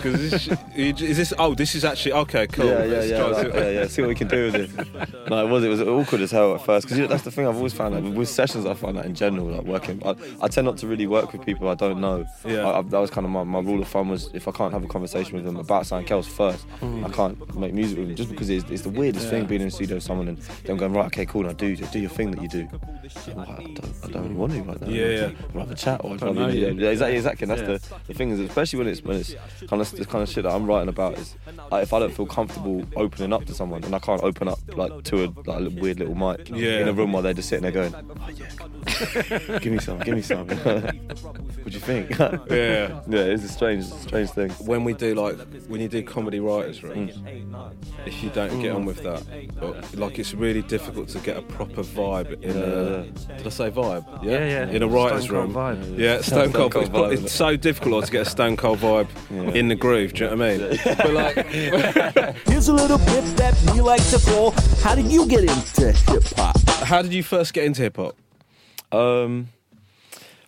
Because 0.03 0.31
this, 0.31 0.49
is 0.75 1.17
this? 1.17 1.33
Oh, 1.39 1.55
this 1.55 1.75
is 1.75 1.85
actually 1.85 2.13
okay. 2.13 2.47
Cool. 2.47 2.67
Yeah, 2.67 2.85
yeah, 2.85 2.85
Let's 2.85 3.09
yeah, 3.11 3.25
like, 3.25 3.47
see- 3.53 3.59
yeah, 3.59 3.71
yeah. 3.71 3.87
See 3.87 4.03
what 4.03 4.09
we 4.09 4.15
can 4.15 4.29
do 4.29 4.51
with 4.51 4.55
it. 4.57 5.31
No, 5.31 5.47
it 5.47 5.51
was. 5.51 5.65
It 5.65 5.69
was 5.69 5.81
awkward 5.83 6.21
as 6.23 6.31
hell 6.31 6.55
at 6.55 6.65
first 6.65 6.87
because 6.87 6.99
you 6.99 7.05
know, 7.05 7.09
that's 7.09 7.23
the 7.25 7.31
thing 7.31 7.47
I've 7.47 7.57
always 7.57 7.73
found. 7.73 7.95
Like, 7.95 8.17
with 8.17 8.29
sessions, 8.29 8.67
I 8.67 8.75
find 8.75 8.97
that 8.97 9.05
in 9.07 9.15
general, 9.15 9.47
like 9.47 9.65
working, 9.65 10.03
I, 10.07 10.15
I 10.41 10.49
tend 10.49 10.65
not 10.67 10.79
to 10.79 10.87
really 10.87 11.07
work 11.07 11.33
with 11.33 11.45
people 11.45 11.69
I 11.69 11.75
don't 11.75 12.01
know. 12.01 12.27
Yeah. 12.45 12.67
I, 12.67 12.79
I, 12.79 12.83
that 12.83 12.99
was 12.99 13.11
kind 13.11 13.25
of 13.25 13.31
my, 13.31 13.45
my 13.45 13.61
rule 13.61 13.83
of 13.83 13.89
thumb 13.89 14.09
was 14.09 14.31
if 14.35 14.49
I 14.49 14.53
can't 14.53 14.73
have 14.73 14.85
a 14.85 14.89
conversation 14.89 15.35
with 15.37 15.45
them 15.45 15.57
about 15.57 15.87
something 15.87 16.11
else 16.11 16.27
first, 16.27 16.65
Hmm. 16.81 17.05
I 17.05 17.09
can't 17.11 17.55
make 17.57 17.75
music 17.75 17.99
with 17.99 18.07
them 18.09 18.17
just 18.17 18.31
because 18.31 18.49
it's, 18.49 18.69
it's 18.71 18.83
the 18.83 18.89
weirdest 18.91 19.29
thing 19.29 19.45
being 19.47 19.61
in 19.61 19.69
a 19.69 19.71
studio 19.71 19.97
with 19.97 20.05
someone 20.05 20.29
and 20.29 20.39
them 20.65 20.77
going 20.77 20.93
right, 20.93 21.07
okay, 21.07 21.27
cool, 21.27 21.43
now 21.43 21.53
do 21.53 21.77
do 21.77 21.99
your 21.99 22.11
thing 22.11 22.31
that 22.33 22.43
you 22.43 22.49
do. 22.49 22.69
I'm 23.29 23.37
like, 23.37 23.49
I 23.49 23.55
don't, 23.65 23.95
I 24.05 24.09
don't 24.09 24.23
really 24.23 24.35
want 24.35 24.53
to 24.53 24.63
right 24.63 24.81
now. 24.81 24.89
Yeah, 24.89 25.07
yeah. 25.07 25.25
I'd 25.27 25.55
rather 25.55 25.75
chat 25.75 26.01
or 26.05 26.13
I'd 26.15 26.21
Don't 26.21 26.37
rather, 26.37 26.49
know 26.53 26.55
yeah, 26.55 26.69
yeah, 26.69 26.91
exactly, 26.91 27.17
exactly. 27.17 27.43
And 27.45 27.51
that's 27.51 27.61
Yeah. 27.63 27.97
the, 27.99 28.03
the 28.09 28.15
thing 28.15 28.31
is, 28.31 28.41
especially 28.41 28.79
when 28.79 28.89
it's 28.89 29.03
when 29.03 29.17
it's 29.17 29.35
kind 29.69 29.83
of 29.83 29.90
the 29.93 30.05
kind 30.05 30.23
of 30.23 30.29
shit 30.29 30.45
that 30.45 30.53
I'm 30.53 30.67
writing 30.67 30.89
about 30.89 31.19
is 31.19 31.37
like, 31.71 31.83
if 31.83 31.93
I 31.93 31.99
don't 31.99 32.13
feel 32.15 32.27
comfortable 32.27 32.85
opening 32.97 33.33
up 33.33 33.45
to 33.47 33.55
someone 33.55 33.85
and 33.85 33.95
I 33.95 33.99
can't 33.99 34.23
open 34.23 34.49
up 34.49 34.59
like 34.77 35.05
to 35.05 35.25
a 35.25 35.27
like 35.49 35.61
a 35.67 35.71
weird 35.81 35.99
little 35.99 36.15
mic 36.15 36.49
Yeah. 36.49 36.81
in 36.81 36.89
a 36.89 36.93
room 36.93 37.13
while 37.13 37.23
they're 37.23 37.35
just 37.35 37.49
sitting 37.49 37.63
there 37.63 37.73
going, 37.73 37.95
oh 37.95 38.29
yeah, 38.31 39.59
give 39.59 39.73
me 39.73 39.79
some, 39.79 39.99
give 40.01 40.15
me 40.15 40.23
some. 40.23 40.47
what 40.49 41.65
do 41.65 41.71
you 41.71 41.81
think? 41.81 42.11
Yeah. 42.51 43.01
yeah, 43.09 43.21
it's 43.21 43.45
a 43.45 43.49
strange, 43.49 43.85
strange 43.85 44.31
thing. 44.31 44.51
When 44.53 44.85
we 44.85 44.93
do 44.95 45.15
like 45.15 45.37
when 45.69 45.81
you 45.81 45.89
do 45.89 46.03
comedy 46.03 46.41
writers 46.41 46.83
rooms, 46.83 47.17
Mm. 47.21 47.73
if 48.07 48.23
you 48.23 48.31
don't 48.31 48.61
get 48.61 48.75
on 48.75 48.85
with 48.85 49.03
that, 49.03 49.23
like 49.99 50.19
it's 50.19 50.35
really 50.35 50.63
difficult 50.63 51.09
to 51.11 51.19
get 51.21 51.37
a 51.37 51.43
proper 51.43 51.83
vibe 51.83 52.43
in 52.43 52.57
a. 52.57 53.05
Did 53.39 53.47
I 53.47 53.51
say 53.51 53.71
vibe? 53.71 54.05
Yeah, 54.25 54.45
yeah. 54.47 54.69
In 54.69 54.83
a 54.83 54.89
writer's 54.89 55.25
Stone 55.25 55.37
room. 55.37 55.53
Cold 55.55 55.79
vibe. 55.79 55.99
Yeah, 55.99 56.21
stone 56.21 56.53
cold. 56.53 56.73
Cold 56.73 56.87
it's, 56.87 56.95
vibe, 56.95 57.13
it's 57.25 57.33
so 57.33 57.57
difficult 57.57 58.07
to 58.07 58.13
get 58.13 58.27
a 58.27 58.31
stone 58.31 58.57
cold 58.57 58.79
vibe 58.79 59.09
Yeah. 59.31 59.41
in 59.53 59.69
the 59.69 59.75
groove. 59.81 60.13
Do 60.13 60.25
you 60.25 60.31
know 60.31 60.37
what 60.37 60.47
I 60.47 60.57
mean? 60.59 60.79
But 60.97 61.13
like, 61.13 61.47
Here's 62.49 62.69
a 62.69 62.73
little 62.75 62.99
bit 62.99 63.25
that 63.39 63.55
we 63.73 63.81
like 63.81 64.05
to 64.11 64.19
call 64.19 64.51
How 64.83 64.95
did 64.95 65.07
you 65.11 65.27
get 65.27 65.41
into 65.45 65.93
hip 65.93 66.25
hop? 66.37 66.59
how 66.85 67.03
did 67.03 67.13
you 67.13 67.23
first 67.23 67.53
get 67.53 67.65
into 67.65 67.83
hip 67.83 67.97
hop? 67.97 68.17
Um, 68.93 69.49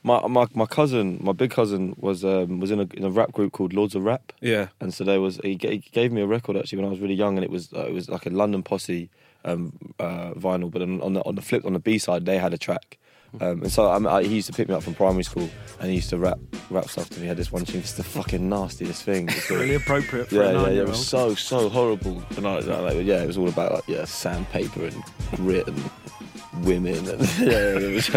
my 0.03 0.27
my 0.27 0.47
my 0.55 0.67
cousin, 0.67 1.19
my 1.23 1.33
big 1.33 1.51
cousin, 1.51 1.95
was 1.99 2.25
um, 2.25 2.59
was 2.61 2.71
in 2.71 2.81
a 2.81 2.87
in 2.95 3.05
a 3.05 3.11
rap 3.11 3.33
group 3.33 3.53
called 3.53 3.73
Lords 3.73 3.95
of 3.95 4.03
Rap. 4.05 4.33
Yeah. 4.41 4.69
and 4.81 4.93
so 4.93 5.05
there 5.05 5.21
was 5.21 5.37
he, 5.45 5.55
ga- 5.55 5.71
he 5.71 5.79
gave 5.79 6.11
me 6.13 6.21
a 6.23 6.27
record 6.27 6.57
actually 6.57 6.79
when 6.79 6.87
I 6.87 6.91
was 6.91 7.01
really 7.01 7.15
young, 7.15 7.37
and 7.37 7.45
it 7.45 7.51
was 7.51 7.73
uh, 7.73 7.87
it 7.87 7.93
was 7.93 8.09
like 8.09 8.27
a 8.27 8.31
London 8.31 8.63
Posse 8.65 9.09
um, 9.45 9.73
uh, 10.01 10.33
vinyl, 10.35 10.71
but 10.71 10.83
on, 10.83 11.01
on 11.03 11.13
the 11.15 11.21
on 11.25 11.37
the 11.37 11.43
flip 11.43 11.65
on 11.65 11.73
the 11.73 11.79
B 11.79 11.99
side 11.99 12.27
they 12.27 12.39
had 12.39 12.53
a 12.53 12.59
track. 12.59 12.99
Um, 13.41 13.63
and 13.63 13.73
so 13.73 13.87
I, 13.87 14.19
I, 14.19 14.23
he 14.25 14.37
used 14.37 14.47
to 14.49 14.53
pick 14.53 14.69
me 14.69 14.75
up 14.75 14.83
from 14.83 14.95
primary 14.95 15.23
school, 15.23 15.49
and 15.81 15.89
he 15.89 15.97
used 15.97 16.11
to 16.11 16.19
rap 16.19 16.39
rap 16.71 16.89
stuff 16.89 17.09
to 17.11 17.17
me. 17.17 17.23
He 17.23 17.29
had 17.29 17.37
this 17.37 17.51
one 17.51 17.65
tune, 17.65 17.81
it's 17.81 17.95
the 17.95 18.05
fucking 18.05 18.49
nastiest 18.49 19.03
thing. 19.03 19.29
It's 19.29 19.51
Really 19.51 19.75
appropriate 19.75 20.29
for 20.29 20.37
yeah, 20.37 20.43
a 20.43 20.53
yeah, 20.53 20.69
yeah, 20.69 20.83
it 20.83 20.89
was 20.89 21.07
so 21.07 21.35
so 21.35 21.69
horrible. 21.69 22.23
And 22.37 22.47
I, 22.47 22.59
like, 22.59 23.07
yeah, 23.07 23.23
it 23.23 23.27
was 23.27 23.39
all 23.39 23.49
about 23.49 23.73
like 23.73 23.89
yeah, 23.89 24.05
sandpaper 24.05 24.85
and 24.85 25.03
grit 25.37 25.67
and 25.67 25.91
women, 26.63 27.09
and 27.09 27.21
yeah, 27.39 27.79
it 27.79 27.95
was. 27.95 28.11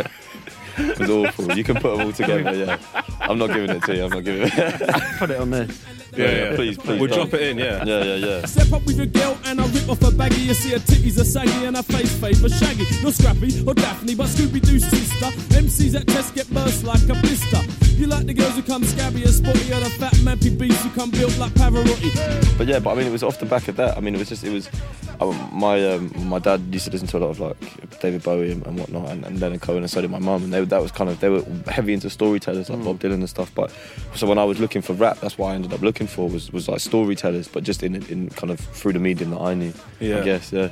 It 0.77 0.99
was 0.99 1.09
awful. 1.09 1.51
You 1.57 1.63
can 1.63 1.75
put 1.75 1.97
them 1.97 2.07
all 2.07 2.11
together. 2.13 2.35
Yeah, 2.55 2.77
I'm 3.21 3.37
not 3.37 3.47
giving 3.47 3.69
it 3.71 3.83
to 3.83 3.95
you. 3.95 4.03
I'm 4.05 4.09
not 4.11 4.23
giving 4.23 4.43
it. 4.43 4.53
Put 5.19 5.29
it 5.29 5.39
on 5.39 5.49
this. 5.49 5.83
Yeah, 6.15 6.25
yeah. 6.51 6.55
Please, 6.55 6.77
please. 6.77 6.99
We'll 7.01 7.13
drop 7.13 7.33
it 7.33 7.41
in, 7.41 7.57
yeah. 7.57 7.83
Yeah, 7.83 8.03
yeah, 8.03 8.15
yeah. 8.15 8.45
Step 8.45 8.71
up 8.71 8.85
with 8.85 8.97
your 8.97 9.07
girl 9.07 9.37
and 9.45 9.59
I 9.59 9.67
rip 9.67 9.89
off 9.89 10.01
her 10.01 10.11
baggy. 10.11 10.41
You 10.41 10.53
see 10.53 10.71
her 10.71 10.79
titties 10.79 11.19
are 11.19 11.25
saggy 11.25 11.65
and 11.65 11.75
her 11.75 11.83
face 11.83 12.15
favour 12.19 12.49
shaggy. 12.49 12.85
Not 13.03 13.13
Scrappy 13.13 13.63
or 13.67 13.73
Daphne, 13.73 14.15
but 14.15 14.27
Scooby 14.27 14.61
Doo's 14.61 14.85
sister. 14.87 15.25
MCs 15.55 15.91
that 15.93 16.07
test 16.07 16.35
get 16.35 16.49
burst 16.53 16.83
like 16.85 17.03
a 17.03 17.19
blister. 17.19 17.61
You 17.97 18.07
like 18.07 18.25
the 18.25 18.33
girls 18.33 18.55
who 18.55 18.61
come 18.61 18.83
scabby 18.83 19.23
and 19.23 19.31
spotty, 19.31 19.71
or 19.71 19.79
the 19.79 19.89
fat 19.89 20.13
mappy 20.15 20.57
beasts 20.57 20.83
who 20.83 20.89
come 20.89 21.11
built 21.11 21.37
like 21.37 21.53
Pavarotti. 21.53 22.57
But 22.57 22.67
yeah, 22.67 22.79
but 22.79 22.91
I 22.91 22.95
mean, 22.95 23.07
it 23.07 23.11
was 23.11 23.23
off 23.23 23.39
the 23.39 23.45
back 23.45 23.69
of 23.69 23.77
that. 23.77 23.97
I 23.97 24.01
mean, 24.01 24.15
it 24.15 24.17
was 24.17 24.29
just 24.29 24.43
it 24.43 24.51
was. 24.51 24.69
Um, 25.21 25.49
my 25.53 25.81
um, 25.93 26.11
my 26.27 26.39
dad 26.39 26.61
used 26.71 26.85
to 26.85 26.91
listen 26.91 27.07
to 27.07 27.17
a 27.17 27.19
lot 27.19 27.29
of 27.29 27.39
like 27.39 27.99
David 28.01 28.21
Bowie 28.21 28.51
and, 28.51 28.67
and 28.67 28.77
whatnot, 28.77 29.09
and, 29.11 29.23
and 29.25 29.39
Leonard 29.39 29.61
Cohen, 29.61 29.81
and 29.81 29.89
so 29.89 30.01
did 30.01 30.11
my 30.11 30.19
mum. 30.19 30.43
And 30.43 30.53
they, 30.53 30.63
that 30.65 30.81
was 30.81 30.91
kind 30.91 31.09
of 31.09 31.21
they 31.21 31.29
were 31.29 31.43
heavy 31.67 31.93
into 31.93 32.09
storytellers 32.09 32.69
like 32.69 32.83
Bob 32.83 32.99
Dylan 32.99 33.13
and 33.13 33.29
stuff. 33.29 33.49
But 33.55 33.73
so 34.13 34.27
when 34.27 34.37
I 34.37 34.43
was 34.43 34.59
looking 34.59 34.81
for 34.81 34.91
rap, 34.91 35.21
that's 35.21 35.37
what 35.37 35.51
I 35.51 35.55
ended 35.55 35.71
up 35.71 35.81
looking 35.81 36.07
for 36.07 36.27
was 36.27 36.51
was 36.51 36.67
like 36.67 36.81
storytellers, 36.81 37.47
but 37.47 37.63
just 37.63 37.81
in 37.81 37.95
in 38.07 38.29
kind 38.31 38.51
of 38.51 38.59
through 38.59 38.93
the 38.93 38.99
medium 38.99 39.29
that 39.29 39.41
I 39.41 39.53
knew. 39.53 39.73
Yeah. 40.01 40.19
I 40.19 40.23
guess 40.23 40.51
yeah. 40.51 40.69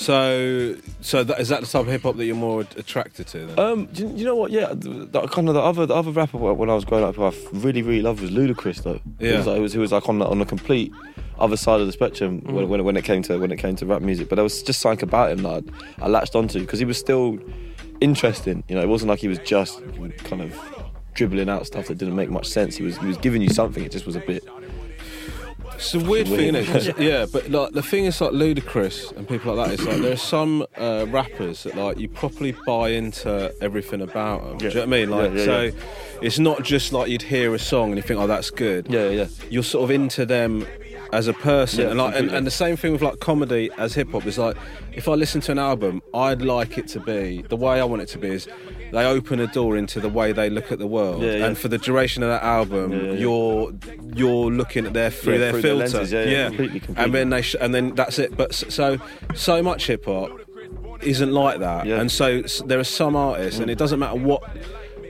So, 0.00 0.76
so 1.02 1.22
that, 1.24 1.38
is 1.40 1.48
that 1.50 1.60
the 1.60 1.66
type 1.66 1.82
of 1.82 1.88
hip 1.88 2.02
hop 2.04 2.16
that 2.16 2.24
you're 2.24 2.34
more 2.34 2.62
attracted 2.62 3.26
to 3.28 3.44
then? 3.44 3.58
Um, 3.58 3.86
you, 3.92 4.08
you 4.16 4.24
know 4.24 4.34
what? 4.34 4.50
Yeah, 4.50 4.68
kind 4.68 5.46
of 5.46 5.54
the 5.54 5.60
other 5.60 5.84
the 5.84 5.94
other 5.94 6.10
rapper 6.10 6.38
when 6.38 6.70
I 6.70 6.74
was 6.74 6.86
growing 6.86 7.04
up, 7.04 7.16
who 7.16 7.24
I 7.24 7.32
really 7.52 7.82
really 7.82 8.00
loved 8.00 8.22
was 8.22 8.30
Ludacris 8.30 8.82
though. 8.82 8.98
He 9.18 9.28
Yeah. 9.28 9.36
was 9.36 9.46
like, 9.46 9.56
he 9.56 9.60
was, 9.62 9.72
he 9.74 9.78
was 9.78 9.92
like 9.92 10.08
on 10.08 10.18
the 10.18 10.26
on 10.26 10.38
the 10.38 10.46
complete 10.46 10.90
other 11.38 11.58
side 11.58 11.80
of 11.82 11.86
the 11.86 11.92
spectrum 11.92 12.40
when, 12.44 12.68
when, 12.70 12.82
when 12.84 12.96
it 12.96 13.04
came 13.04 13.20
to 13.24 13.36
when 13.38 13.52
it 13.52 13.58
came 13.58 13.76
to 13.76 13.84
rap 13.84 14.00
music. 14.00 14.30
But 14.30 14.36
there 14.36 14.42
was 14.42 14.62
just 14.62 14.80
something 14.80 15.06
about 15.06 15.32
him 15.32 15.42
that 15.42 15.64
I, 16.00 16.06
I 16.06 16.08
latched 16.08 16.34
onto 16.34 16.60
because 16.60 16.78
he 16.78 16.86
was 16.86 16.96
still 16.98 17.38
interesting. 18.00 18.64
You 18.68 18.76
know, 18.76 18.82
it 18.82 18.88
wasn't 18.88 19.10
like 19.10 19.18
he 19.18 19.28
was 19.28 19.38
just 19.40 19.82
kind 20.24 20.40
of 20.40 20.58
dribbling 21.12 21.50
out 21.50 21.66
stuff 21.66 21.88
that 21.88 21.98
didn't 21.98 22.16
make 22.16 22.30
much 22.30 22.46
sense. 22.48 22.74
He 22.76 22.82
was 22.84 22.96
he 22.96 23.06
was 23.06 23.18
giving 23.18 23.42
you 23.42 23.50
something. 23.50 23.84
It 23.84 23.92
just 23.92 24.06
was 24.06 24.16
a 24.16 24.20
bit. 24.20 24.44
It's 25.80 25.94
a 25.94 25.98
weird 25.98 26.28
thing, 26.28 26.54
isn't 26.54 26.98
it? 26.98 26.98
yeah, 27.02 27.24
but 27.32 27.48
like 27.50 27.72
the 27.72 27.82
thing 27.82 28.04
is, 28.04 28.20
like 28.20 28.32
Ludacris 28.32 29.16
and 29.16 29.26
people 29.26 29.54
like 29.54 29.68
that. 29.68 29.74
It's 29.74 29.84
like 29.84 30.02
there 30.02 30.12
are 30.12 30.16
some 30.16 30.66
uh, 30.76 31.06
rappers 31.08 31.62
that 31.62 31.74
like 31.74 31.98
you 31.98 32.06
properly 32.08 32.54
buy 32.66 32.90
into 32.90 33.52
everything 33.62 34.02
about 34.02 34.44
them. 34.44 34.58
Do 34.58 34.68
you 34.68 34.74
know 34.74 34.80
what 34.80 34.86
I 34.86 34.90
mean? 34.90 35.10
Like, 35.10 35.30
Yeah, 35.32 35.38
yeah, 35.38 35.44
so 35.44 35.60
yeah. 35.62 35.70
it's 36.20 36.38
not 36.38 36.62
just 36.64 36.92
like 36.92 37.08
you'd 37.08 37.22
hear 37.22 37.54
a 37.54 37.58
song 37.58 37.88
and 37.88 37.96
you 37.96 38.02
think, 38.02 38.20
oh, 38.20 38.26
that's 38.26 38.50
good. 38.50 38.88
Yeah, 38.90 39.08
yeah. 39.08 39.26
You're 39.48 39.62
sort 39.62 39.84
of 39.84 39.90
into 39.90 40.26
them 40.26 40.66
as 41.12 41.26
a 41.26 41.32
person, 41.32 41.84
Yeah, 41.84 41.90
and 41.90 41.98
like, 41.98 42.14
and, 42.16 42.30
and 42.30 42.46
the 42.46 42.50
same 42.50 42.76
thing 42.76 42.92
with 42.92 43.02
like 43.02 43.18
comedy 43.20 43.70
as 43.78 43.94
hip 43.94 44.12
hop 44.12 44.26
is 44.26 44.38
like, 44.38 44.56
if 44.92 45.08
I 45.08 45.14
listen 45.14 45.40
to 45.42 45.52
an 45.52 45.58
album, 45.58 46.02
I'd 46.14 46.42
like 46.42 46.78
it 46.78 46.86
to 46.88 47.00
be 47.00 47.42
the 47.48 47.56
way 47.56 47.80
I 47.80 47.84
want 47.84 48.02
it 48.02 48.08
to 48.10 48.18
be 48.18 48.28
is. 48.28 48.48
They 48.92 49.04
open 49.04 49.38
a 49.40 49.46
door 49.46 49.76
into 49.76 50.00
the 50.00 50.08
way 50.08 50.32
they 50.32 50.50
look 50.50 50.72
at 50.72 50.78
the 50.78 50.86
world, 50.86 51.22
Yeah, 51.22 51.32
yeah. 51.32 51.46
and 51.46 51.56
for 51.58 51.68
the 51.68 51.78
duration 51.78 52.22
of 52.24 52.28
that 52.30 52.42
album, 52.42 52.92
you're 53.16 53.72
you're 54.14 54.50
looking 54.50 54.84
at 54.86 54.92
their 54.94 55.10
through 55.10 55.38
their 55.38 55.52
through 55.52 55.62
their 55.62 55.70
filter, 55.88 55.98
lenses, 55.98 56.12
yeah, 56.12 56.46
completely, 56.48 56.80
completely. 56.80 57.04
and 57.04 57.14
then 57.14 57.30
they 57.30 57.42
sh- 57.42 57.56
and 57.60 57.72
then 57.74 57.94
that's 57.94 58.18
it. 58.18 58.36
But 58.36 58.52
so 58.54 58.98
so 59.34 59.62
much 59.62 59.86
hip 59.86 60.04
hop 60.06 60.30
isn't 61.02 61.32
like 61.32 61.60
that, 61.60 61.86
and 61.86 62.10
so 62.10 62.40
s- 62.40 62.62
there 62.66 62.78
are 62.80 62.84
some 62.84 63.14
artists, 63.16 63.60
and 63.60 63.70
it 63.70 63.78
doesn't 63.78 63.98
matter 63.98 64.16
what. 64.18 64.42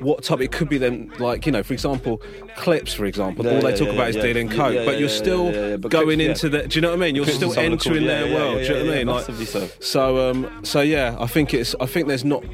What 0.00 0.22
type? 0.24 0.40
It 0.40 0.50
could 0.50 0.70
be 0.70 0.78
then 0.78 1.12
like 1.18 1.44
you 1.44 1.52
know, 1.52 1.62
for 1.62 1.74
example, 1.74 2.22
Clipse. 2.56 2.92
For 2.94 3.04
example, 3.06 3.44
Yeah, 3.44 3.52
all 3.54 3.60
they 3.62 3.70
yeah, 3.70 3.76
talk 3.76 3.88
yeah, 3.88 3.94
about 3.94 4.08
is 4.10 4.16
dealing 4.16 4.48
coke, 4.48 4.74
yeah, 4.74 4.84
but 4.84 4.98
you're 4.98 5.08
yeah, 5.08 5.14
still 5.16 5.44
yeah, 5.52 5.66
yeah, 5.68 5.76
going 5.76 6.18
Clipse, 6.18 6.44
into 6.44 6.56
yeah. 6.56 6.62
the. 6.62 6.68
Do 6.68 6.74
you 6.76 6.80
know 6.82 6.88
what 6.90 6.94
I 6.98 7.00
mean? 7.06 7.14
You're 7.14 7.26
still 7.26 7.58
entering 7.58 7.98
cool, 7.98 8.06
their 8.06 8.26
yeah, 8.26 8.32
yeah, 8.32 8.34
world. 8.34 8.60
yeah, 8.60 8.62
do 8.62 8.62
you 8.62 8.68
know 8.70 8.74
what 8.74 8.82
I 8.84 8.92
yeah, 8.92 9.04
mean? 9.04 9.06
massively 9.06 9.44
so. 9.46 9.68
So 9.80 10.30
um, 10.30 10.64
so 10.64 10.80
yeah, 10.80 11.16
I 11.18 11.26
think 11.26 11.54
it's 11.54 11.74
I 11.80 11.86
think 11.86 12.08
there's 12.08 12.24
not 12.24 12.44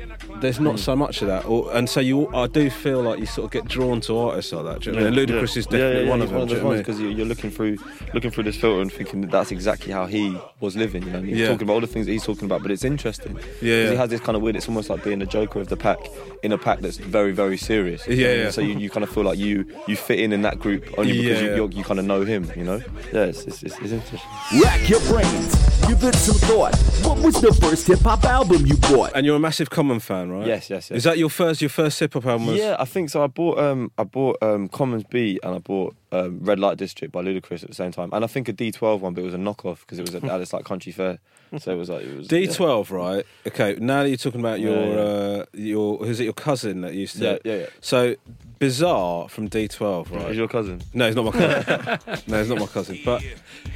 there's 0.40 0.60
not 0.60 0.78
so 0.78 0.94
much 0.94 1.22
of 1.22 1.28
that, 1.28 1.44
or, 1.46 1.72
and 1.74 1.88
so 1.88 2.00
you 2.00 2.28
I 2.34 2.46
do 2.46 2.68
feel 2.70 3.02
like 3.02 3.18
you 3.18 3.26
sort 3.26 3.46
of 3.46 3.50
get 3.52 3.66
drawn 3.66 4.00
to 4.02 4.16
artists 4.18 4.52
like 4.52 4.64
that. 4.64 4.80
Do 4.82 4.90
you 4.90 4.96
know 4.96 5.04
what 5.04 5.12
I 5.12 5.16
mean? 5.16 5.26
Ludacris 5.28 5.56
is 5.56 5.66
definitely 5.66 6.08
one 6.08 6.22
of 6.22 6.30
you 6.30 6.36
know 6.36 6.42
I 6.42 6.70
mean? 6.70 6.78
because 6.78 7.00
you're 7.00 7.24
looking 7.26 7.50
through 7.50 7.78
looking 8.14 8.30
through 8.30 8.44
this 8.44 8.56
filter 8.56 8.80
and 8.82 8.92
thinking 8.92 9.22
that 9.22 9.30
that's 9.30 9.50
exactly 9.50 9.92
how 9.92 10.06
he 10.06 10.36
was 10.60 10.76
living. 10.76 11.02
You 11.04 11.10
know, 11.10 11.18
and 11.18 11.28
he's 11.28 11.38
Yeah. 11.38 11.48
talking 11.48 11.62
about 11.62 11.74
all 11.74 11.80
the 11.80 11.86
things 11.86 12.06
that 12.06 12.12
he's 12.12 12.24
talking 12.24 12.44
about, 12.44 12.62
but 12.62 12.70
it's 12.70 12.84
interesting. 12.84 13.38
Yeah, 13.62 13.82
yeah. 13.84 13.90
he 13.90 13.96
has 13.96 14.10
this 14.10 14.20
kind 14.20 14.36
of 14.36 14.42
weird. 14.42 14.56
It's 14.56 14.68
almost 14.68 14.90
like 14.90 15.02
being 15.04 15.18
the 15.20 15.26
Joker 15.26 15.60
of 15.60 15.68
the 15.68 15.76
pack 15.76 15.98
in 16.42 16.52
a 16.52 16.58
pack 16.58 16.80
that's 16.80 16.98
very 16.98 17.32
very 17.32 17.56
serious. 17.56 18.06
Yeah, 18.06 18.14
what 18.14 18.14
I 18.14 18.32
mean? 18.34 18.40
yeah. 18.44 18.50
So 18.50 18.60
you, 18.60 18.78
you 18.78 18.90
kind 18.90 19.04
of 19.04 19.10
feel 19.10 19.24
like 19.24 19.38
you 19.38 19.64
you 19.87 19.97
fit 19.97 20.19
in 20.21 20.33
in 20.33 20.43
that 20.43 20.59
group 20.59 20.85
only 20.99 21.12
because 21.12 21.25
Yeah, 21.40 21.45
you, 21.45 21.50
yeah. 21.50 21.57
You're, 21.57 21.71
you 21.71 21.85
kind 21.85 21.99
of 22.00 22.07
know 22.07 22.25
him. 22.25 22.50
You 22.57 22.64
know. 22.64 22.81
Yeah, 23.12 23.25
it's 23.25 23.45
it's, 23.45 23.62
it's, 23.62 23.78
it's 23.78 23.93
interesting. 23.93 24.21
Rack 24.62 24.88
your 24.88 25.00
brains, 25.00 25.55
give 25.87 26.02
it 26.05 26.14
some 26.14 26.37
thought. 26.49 26.75
What 27.05 27.19
was 27.19 27.40
the 27.40 27.52
first 27.55 27.87
hip 27.87 28.00
hop 28.00 28.25
album 28.25 28.66
you 28.66 28.76
bought? 28.76 29.12
And 29.14 29.25
you're 29.26 29.37
a 29.37 29.40
massive 29.40 29.71
Common 29.71 30.00
fan, 30.00 30.31
right? 30.31 30.47
Yes, 30.47 30.71
yes, 30.71 30.90
yes. 30.90 30.99
Is 30.99 31.05
that 31.05 31.19
your 31.19 31.31
first 31.31 31.61
your 31.61 31.71
first 31.71 31.99
hip 32.00 32.14
hop 32.14 32.26
album? 32.26 32.47
Was, 32.49 32.57
Yeah, 32.59 32.76
I 32.78 32.85
think 32.85 33.11
so. 33.11 33.23
I 33.23 33.26
bought 33.28 33.59
um 33.59 33.90
I 33.99 34.05
bought 34.05 34.43
um 34.43 34.69
Common's 34.69 35.05
Be 35.05 35.38
and 35.43 35.55
I 35.55 35.59
bought 35.59 35.95
um, 36.25 36.38
Red 36.40 36.58
Light 36.58 36.76
District 36.76 37.12
by 37.12 37.23
Ludacris 37.23 37.62
at 37.62 37.68
the 37.68 37.75
same 37.75 37.92
time, 37.92 38.11
and 38.12 38.25
I 38.25 38.26
think 38.26 38.49
a 38.49 38.52
D12 38.52 39.00
one, 39.00 39.14
but 39.14 39.23
it 39.23 39.25
was 39.25 39.35
a 39.35 39.38
knockoff 39.38 39.80
because 39.80 39.99
it 39.99 40.02
was 40.02 40.14
at, 40.14 40.23
this 40.38 40.52
like 40.52 40.64
country 40.64 40.92
fair, 40.92 41.18
so 41.58 41.73
it 41.73 41.76
was 41.76 41.88
like 41.88 42.04
it 42.04 42.16
was. 42.16 42.28
D12, 42.28 42.90
right? 42.90 43.25
Okay. 43.46 43.76
Now 43.80 44.02
that 44.02 44.08
you're 44.08 44.16
talking 44.18 44.40
about 44.40 44.61
your 44.61 44.76
Yeah, 44.76 44.87
yeah. 44.87 45.00
uh, 45.00 45.44
your 45.54 45.99
who's 45.99 46.20
it? 46.20 46.25
Your 46.25 46.32
cousin 46.32 46.80
that 46.82 46.94
used 46.94 47.16
to. 47.18 47.25
Yeah, 47.25 47.38
yeah, 47.44 47.56
yeah. 47.61 47.66
So 47.80 48.16
bizarre 48.58 49.28
from 49.28 49.49
D12, 49.49 50.11
right? 50.11 50.26
Who's 50.28 50.37
your 50.37 50.49
cousin? 50.49 50.82
No, 50.94 51.06
he's 51.06 51.16
not 51.16 51.26
my 51.26 51.32
cousin. 51.32 51.99
no, 52.26 52.38
he's 52.38 52.49
not 52.49 52.58
my 52.58 52.66
cousin. 52.66 52.99
But 53.04 53.23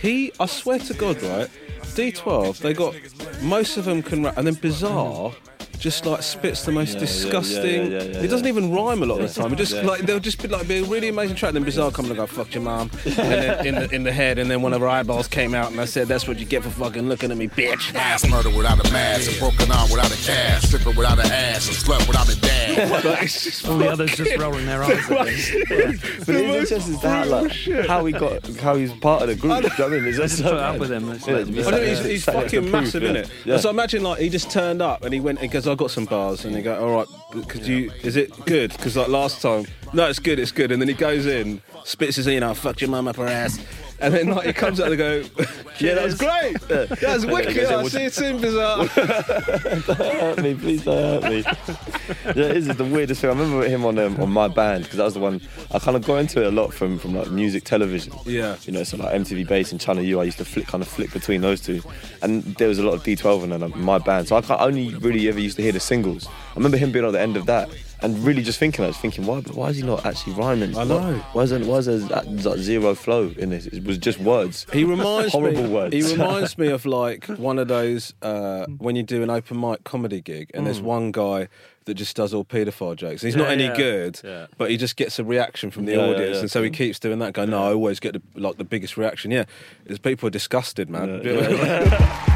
he, 0.00 0.32
I 0.40 0.46
swear 0.46 0.78
to 0.78 0.94
God, 0.94 1.22
right? 1.22 1.48
D12, 1.82 2.58
they 2.58 2.72
got 2.72 2.94
most 3.42 3.76
of 3.76 3.84
them 3.84 4.02
can 4.02 4.22
rap, 4.24 4.36
and 4.36 4.46
then 4.46 4.54
Bizarre 4.54 5.32
just 5.80 6.04
like 6.06 6.22
spits 6.22 6.64
the 6.64 6.72
most 6.72 6.88
Yeah, 6.88 6.94
yeah, 6.94 7.00
disgusting. 7.00 7.92
yeah, 7.92 7.98
yeah, 7.98 8.02
yeah, 8.04 8.18
it 8.22 8.28
doesn't 8.28 8.44
yeah. 8.46 8.52
even 8.52 8.72
rhyme 8.72 9.02
a 9.02 9.06
lot 9.06 9.20
of 9.20 9.34
the 9.34 9.40
time. 9.42 9.52
It 9.52 9.56
just 9.56 9.72
Yeah. 9.74 9.82
like 9.82 10.02
they'll 10.02 10.20
just 10.20 10.40
be 10.42 10.48
like 10.48 10.68
be 10.68 10.78
a 10.78 10.84
really 10.84 11.08
amazing 11.08 11.36
track, 11.36 11.52
then 11.54 11.64
Bizarre 11.64 11.90
come 11.90 12.04
and 12.06 12.16
go 12.16 12.26
fuck 12.26 12.52
your 12.54 12.62
mum, 12.62 12.90
and 13.04 13.14
then 13.14 13.66
in 13.66 13.74
the 13.74 13.94
in 13.94 14.02
the 14.04 14.12
head, 14.12 14.38
and 14.38 14.50
then 14.50 14.62
one 14.62 14.72
of 14.74 14.80
her 14.82 14.88
eyeballs 14.88 15.26
came 15.26 15.54
out, 15.54 15.70
and 15.72 15.80
I 15.80 15.86
said 15.86 16.06
that's 16.08 16.28
what 16.28 16.38
you 16.38 16.44
get 16.46 16.62
for 16.62 16.70
fucking 16.70 17.08
looking 17.08 17.30
at 17.30 17.36
me, 17.36 17.48
bitch. 17.48 17.92
Mass 17.94 18.28
murder 18.28 18.50
without 18.50 18.86
a 18.86 18.92
mask, 18.92 19.34
a 19.34 19.38
broken 19.40 19.72
arm 19.72 19.90
without 19.90 20.12
a 20.12 20.16
cast, 20.24 20.66
stripper 20.68 20.90
without 20.90 21.18
an 21.18 21.32
ass, 21.32 21.68
a 21.68 21.72
slut 21.72 22.06
without 22.06 22.28
a 22.28 22.38
dad. 22.40 22.60
Like, 22.80 23.30
All 23.68 23.78
the 23.78 23.88
others 23.90 24.14
just 24.16 24.36
rolling 24.38 24.64
their 24.66 24.82
eyes 24.82 25.10
at 25.10 25.26
me. 25.26 25.96
But 26.26 26.34
it's 26.36 26.70
interesting 26.70 26.94
as 26.94 27.00
to 27.00 27.08
how, 27.08 27.24
like, 27.26 27.52
how 27.86 28.04
he 28.04 28.12
got, 28.12 28.46
how 28.56 28.76
he's 28.76 28.92
part 28.92 29.22
of 29.22 29.28
the 29.28 29.34
group. 29.34 29.62
Do 29.62 29.68
you 29.68 29.74
know 29.78 29.84
what 29.84 29.92
I 29.92 29.98
mean? 30.00 30.04
It's 30.08 30.16
just 30.18 30.38
so 30.38 30.56
up 30.56 30.78
with 30.78 30.92
him. 30.92 31.10
It's 31.10 31.26
Yeah, 31.26 31.34
like- 31.34 31.46
to 31.46 31.52
be 31.52 31.60
I 31.60 31.62
sat 31.64 31.82
he's, 31.82 32.04
he's 32.04 32.24
sat 32.24 32.34
there 32.34 32.42
to 32.48 32.56
fucking 32.56 32.70
massive, 32.70 33.02
isn't 33.02 33.30
it? 33.46 33.58
So 33.60 33.70
imagine 33.70 34.02
like 34.02 34.20
he 34.20 34.28
just 34.28 34.50
turned 34.50 34.80
up 34.82 35.04
and 35.04 35.12
he 35.12 35.20
went 35.20 35.40
and 35.40 35.50
goes, 35.50 35.66
"I 35.70 35.74
got 35.74 35.90
some 35.90 36.04
bars," 36.04 36.44
and 36.44 36.54
he 36.56 36.62
go, 36.62 36.78
"All 36.78 36.96
right, 36.96 37.48
could 37.48 37.66
you? 37.66 37.90
Is 38.02 38.16
it 38.16 38.32
good? 38.44 38.72
Because 38.72 38.96
like 38.96 39.08
last 39.08 39.40
time, 39.40 39.66
no, 39.92 40.08
it's 40.08 40.18
good, 40.18 40.38
it's 40.38 40.52
good." 40.52 40.72
And 40.72 40.80
then 40.82 40.88
he 40.88 40.94
goes 40.94 41.26
in, 41.26 41.62
spits 41.84 42.16
his 42.16 42.26
in, 42.26 42.42
"I 42.42 42.54
fucked 42.54 42.80
your 42.80 42.90
mum 42.90 43.08
up 43.08 43.16
her 43.16 43.26
ass," 43.26 43.58
and 44.00 44.14
then 44.14 44.28
like 44.28 44.46
he 44.46 44.52
comes 44.52 44.80
out 44.80 44.88
and 44.88 44.98
go, 44.98 45.18
"Yeah, 45.78 45.94
that 45.94 46.04
was 46.04 46.14
great. 46.14 46.60
That 46.68 47.00
was 47.02 47.26
wicked. 47.26 47.66
I'll 47.66 47.88
see 47.88 48.04
it 48.04 48.12
soon, 48.12 48.40
bizarre." 48.40 48.86
Don't 48.96 49.96
hurt 49.98 50.42
me, 50.42 50.54
please 50.54 50.84
don't 50.84 51.22
hurt 51.22 51.30
me. 51.30 51.42
yeah, 51.44 52.50
it 52.50 52.56
is 52.56 52.68
it's 52.68 52.78
the 52.78 52.84
weirdest 52.84 53.20
thing. 53.20 53.30
I 53.30 53.32
remember 53.32 53.66
him 53.66 53.84
on 53.84 53.98
um, 53.98 54.20
on 54.20 54.30
my 54.30 54.48
band 54.48 54.84
because 54.84 54.98
that 54.98 55.04
was 55.04 55.14
the 55.14 55.20
one 55.20 55.40
I 55.72 55.78
kind 55.78 55.96
of 55.96 56.04
got 56.06 56.16
into 56.16 56.42
it 56.42 56.46
a 56.46 56.50
lot 56.50 56.72
from 56.72 56.98
from 56.98 57.14
like 57.14 57.30
music 57.30 57.64
television. 57.64 58.12
Yeah. 58.24 58.56
you 58.62 58.72
know, 58.72 58.84
so 58.84 58.96
like 58.96 59.14
MTV 59.14 59.46
Base 59.46 59.72
and 59.72 59.80
Channel 59.80 60.02
U. 60.04 60.20
I 60.20 60.24
used 60.24 60.38
to 60.38 60.44
flick 60.44 60.66
kind 60.66 60.82
of 60.82 60.88
flick 60.88 61.12
between 61.12 61.40
those 61.40 61.60
two, 61.60 61.82
and 62.22 62.42
there 62.56 62.68
was 62.68 62.78
a 62.78 62.82
lot 62.82 62.94
of 62.94 63.02
D12 63.02 63.44
in 63.44 63.62
um, 63.62 63.72
my 63.82 63.98
band. 63.98 64.28
So 64.28 64.36
I 64.36 64.40
can't, 64.40 64.60
only 64.60 64.94
really 64.96 65.28
ever 65.28 65.40
used 65.40 65.56
to 65.56 65.62
hear 65.62 65.72
the 65.72 65.80
singles. 65.80 66.28
I 66.50 66.54
remember 66.56 66.76
him 66.76 66.92
being 66.92 67.04
at 67.04 67.12
the 67.12 67.20
end 67.20 67.36
of 67.36 67.46
that. 67.46 67.68
And 68.02 68.18
really 68.24 68.42
just 68.42 68.58
thinking, 68.58 68.82
I 68.82 68.88
was 68.88 68.96
thinking, 68.96 69.26
why? 69.26 69.40
Why 69.40 69.68
is 69.68 69.76
he 69.76 69.82
not 69.82 70.06
actually 70.06 70.32
rhyming? 70.32 70.74
I 70.74 70.84
know. 70.84 70.98
Why, 70.98 71.12
why 71.34 71.42
is 71.42 71.50
there, 71.50 71.60
why 71.60 71.76
is 71.76 71.84
there 71.84 71.98
like 71.98 72.58
zero 72.58 72.94
flow 72.94 73.30
in 73.36 73.50
this? 73.50 73.66
It 73.66 73.84
was 73.84 73.98
just 73.98 74.18
words. 74.18 74.66
He 74.72 74.84
reminds 74.84 75.32
Horrible 75.34 75.64
me. 75.64 75.68
words. 75.68 75.94
He 75.94 76.00
reminds 76.12 76.56
me 76.56 76.68
of 76.72 76.86
like 76.86 77.26
one 77.26 77.58
of 77.58 77.68
those 77.68 78.14
uh, 78.22 78.64
when 78.78 78.96
you 78.96 79.02
do 79.02 79.22
an 79.22 79.28
open 79.28 79.60
mic 79.60 79.84
comedy 79.84 80.22
gig, 80.22 80.50
and 80.54 80.66
there's 80.66 80.80
one 80.80 81.12
guy 81.12 81.48
that 81.84 81.92
just 81.92 82.16
does 82.16 82.32
all 82.32 82.44
paedophile 82.44 82.96
jokes. 82.96 83.20
He's 83.20 83.36
not 83.36 83.48
any 83.48 83.64
yeah. 83.64 83.76
good, 83.76 84.20
Yeah. 84.24 84.46
but 84.56 84.70
he 84.70 84.78
just 84.78 84.96
gets 84.96 85.18
a 85.18 85.24
reaction 85.24 85.70
from 85.70 85.84
the 85.84 85.92
Yeah, 85.92 86.06
yeah, 86.06 86.14
audience, 86.14 86.34
yeah. 86.36 86.40
and 86.40 86.50
so 86.50 86.62
he 86.62 86.70
keeps 86.70 86.98
doing 86.98 87.18
that. 87.18 87.34
Going, 87.34 87.50
no, 87.50 87.64
I 87.64 87.72
always 87.74 88.00
get 88.00 88.14
the, 88.14 88.22
like 88.34 88.56
the 88.56 88.64
biggest 88.64 88.96
reaction. 88.96 89.30
Yeah, 89.30 89.44
is 89.84 89.98
people 89.98 90.26
are 90.26 90.30
disgusted, 90.30 90.88
man. 90.88 91.20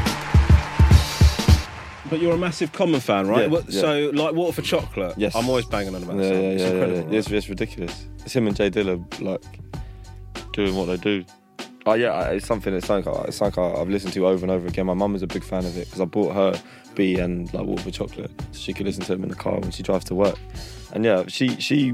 But 2.09 2.19
you're 2.21 2.33
a 2.33 2.37
massive 2.37 2.71
Common 2.71 2.99
fan, 2.99 3.27
right? 3.27 3.41
Yeah, 3.43 3.47
What- 3.47 3.69
yeah. 3.69 3.81
So, 3.81 4.11
like 4.13 4.33
Water 4.35 4.53
for 4.53 4.61
Chocolate, 4.61 5.15
Yes. 5.17 5.35
I'm 5.35 5.49
always 5.49 5.65
banging 5.65 5.95
on 5.95 6.03
about 6.03 6.17
Yeah, 6.17 6.29
that 6.29 6.35
yeah, 6.35 6.49
It's 6.49 6.61
yeah, 6.61 6.69
incredible. 6.69 7.11
yeah. 7.13 7.19
It's, 7.19 7.31
it's 7.31 7.49
ridiculous. 7.49 8.05
It's 8.23 8.33
him 8.35 8.47
and 8.47 8.55
Jay 8.55 8.69
Dilla 8.69 9.21
like 9.21 9.43
doing 10.53 10.75
what 10.75 10.85
they 10.85 10.97
do. 10.97 11.25
Oh 11.87 11.93
yeah, 11.93 12.29
it's 12.29 12.45
something. 12.47 12.73
It's 12.73 12.87
something, 12.87 13.11
uh, 13.11 13.17
I- 13.17 13.25
it's 13.25 13.37
something 13.37 13.63
uh, 13.63 13.67
I- 13.73 13.81
I've 13.81 13.89
listened 13.89 14.13
to 14.13 14.27
over 14.27 14.43
and 14.43 14.51
over 14.51 14.67
again. 14.67 14.85
My 14.87 14.93
mum 14.93 15.15
is 15.15 15.21
a 15.23 15.27
big 15.27 15.43
fan 15.43 15.65
of 15.65 15.77
it 15.77 15.85
because 15.85 16.01
I 16.01 16.05
bought 16.05 16.33
her 16.33 16.59
Be 16.95 17.15
and 17.19 17.51
like 17.53 17.65
Water 17.65 17.83
for 17.83 17.91
Chocolate 17.91 18.31
so 18.51 18.59
she 18.59 18.73
could 18.73 18.85
listen 18.85 19.03
to 19.03 19.13
them 19.13 19.23
in 19.23 19.29
the 19.29 19.35
car 19.35 19.59
when 19.59 19.71
she 19.71 19.83
drives 19.83 20.05
to 20.05 20.15
work. 20.15 20.37
And 20.93 21.03
yeah, 21.05 21.23
she 21.27 21.49
she 21.59 21.93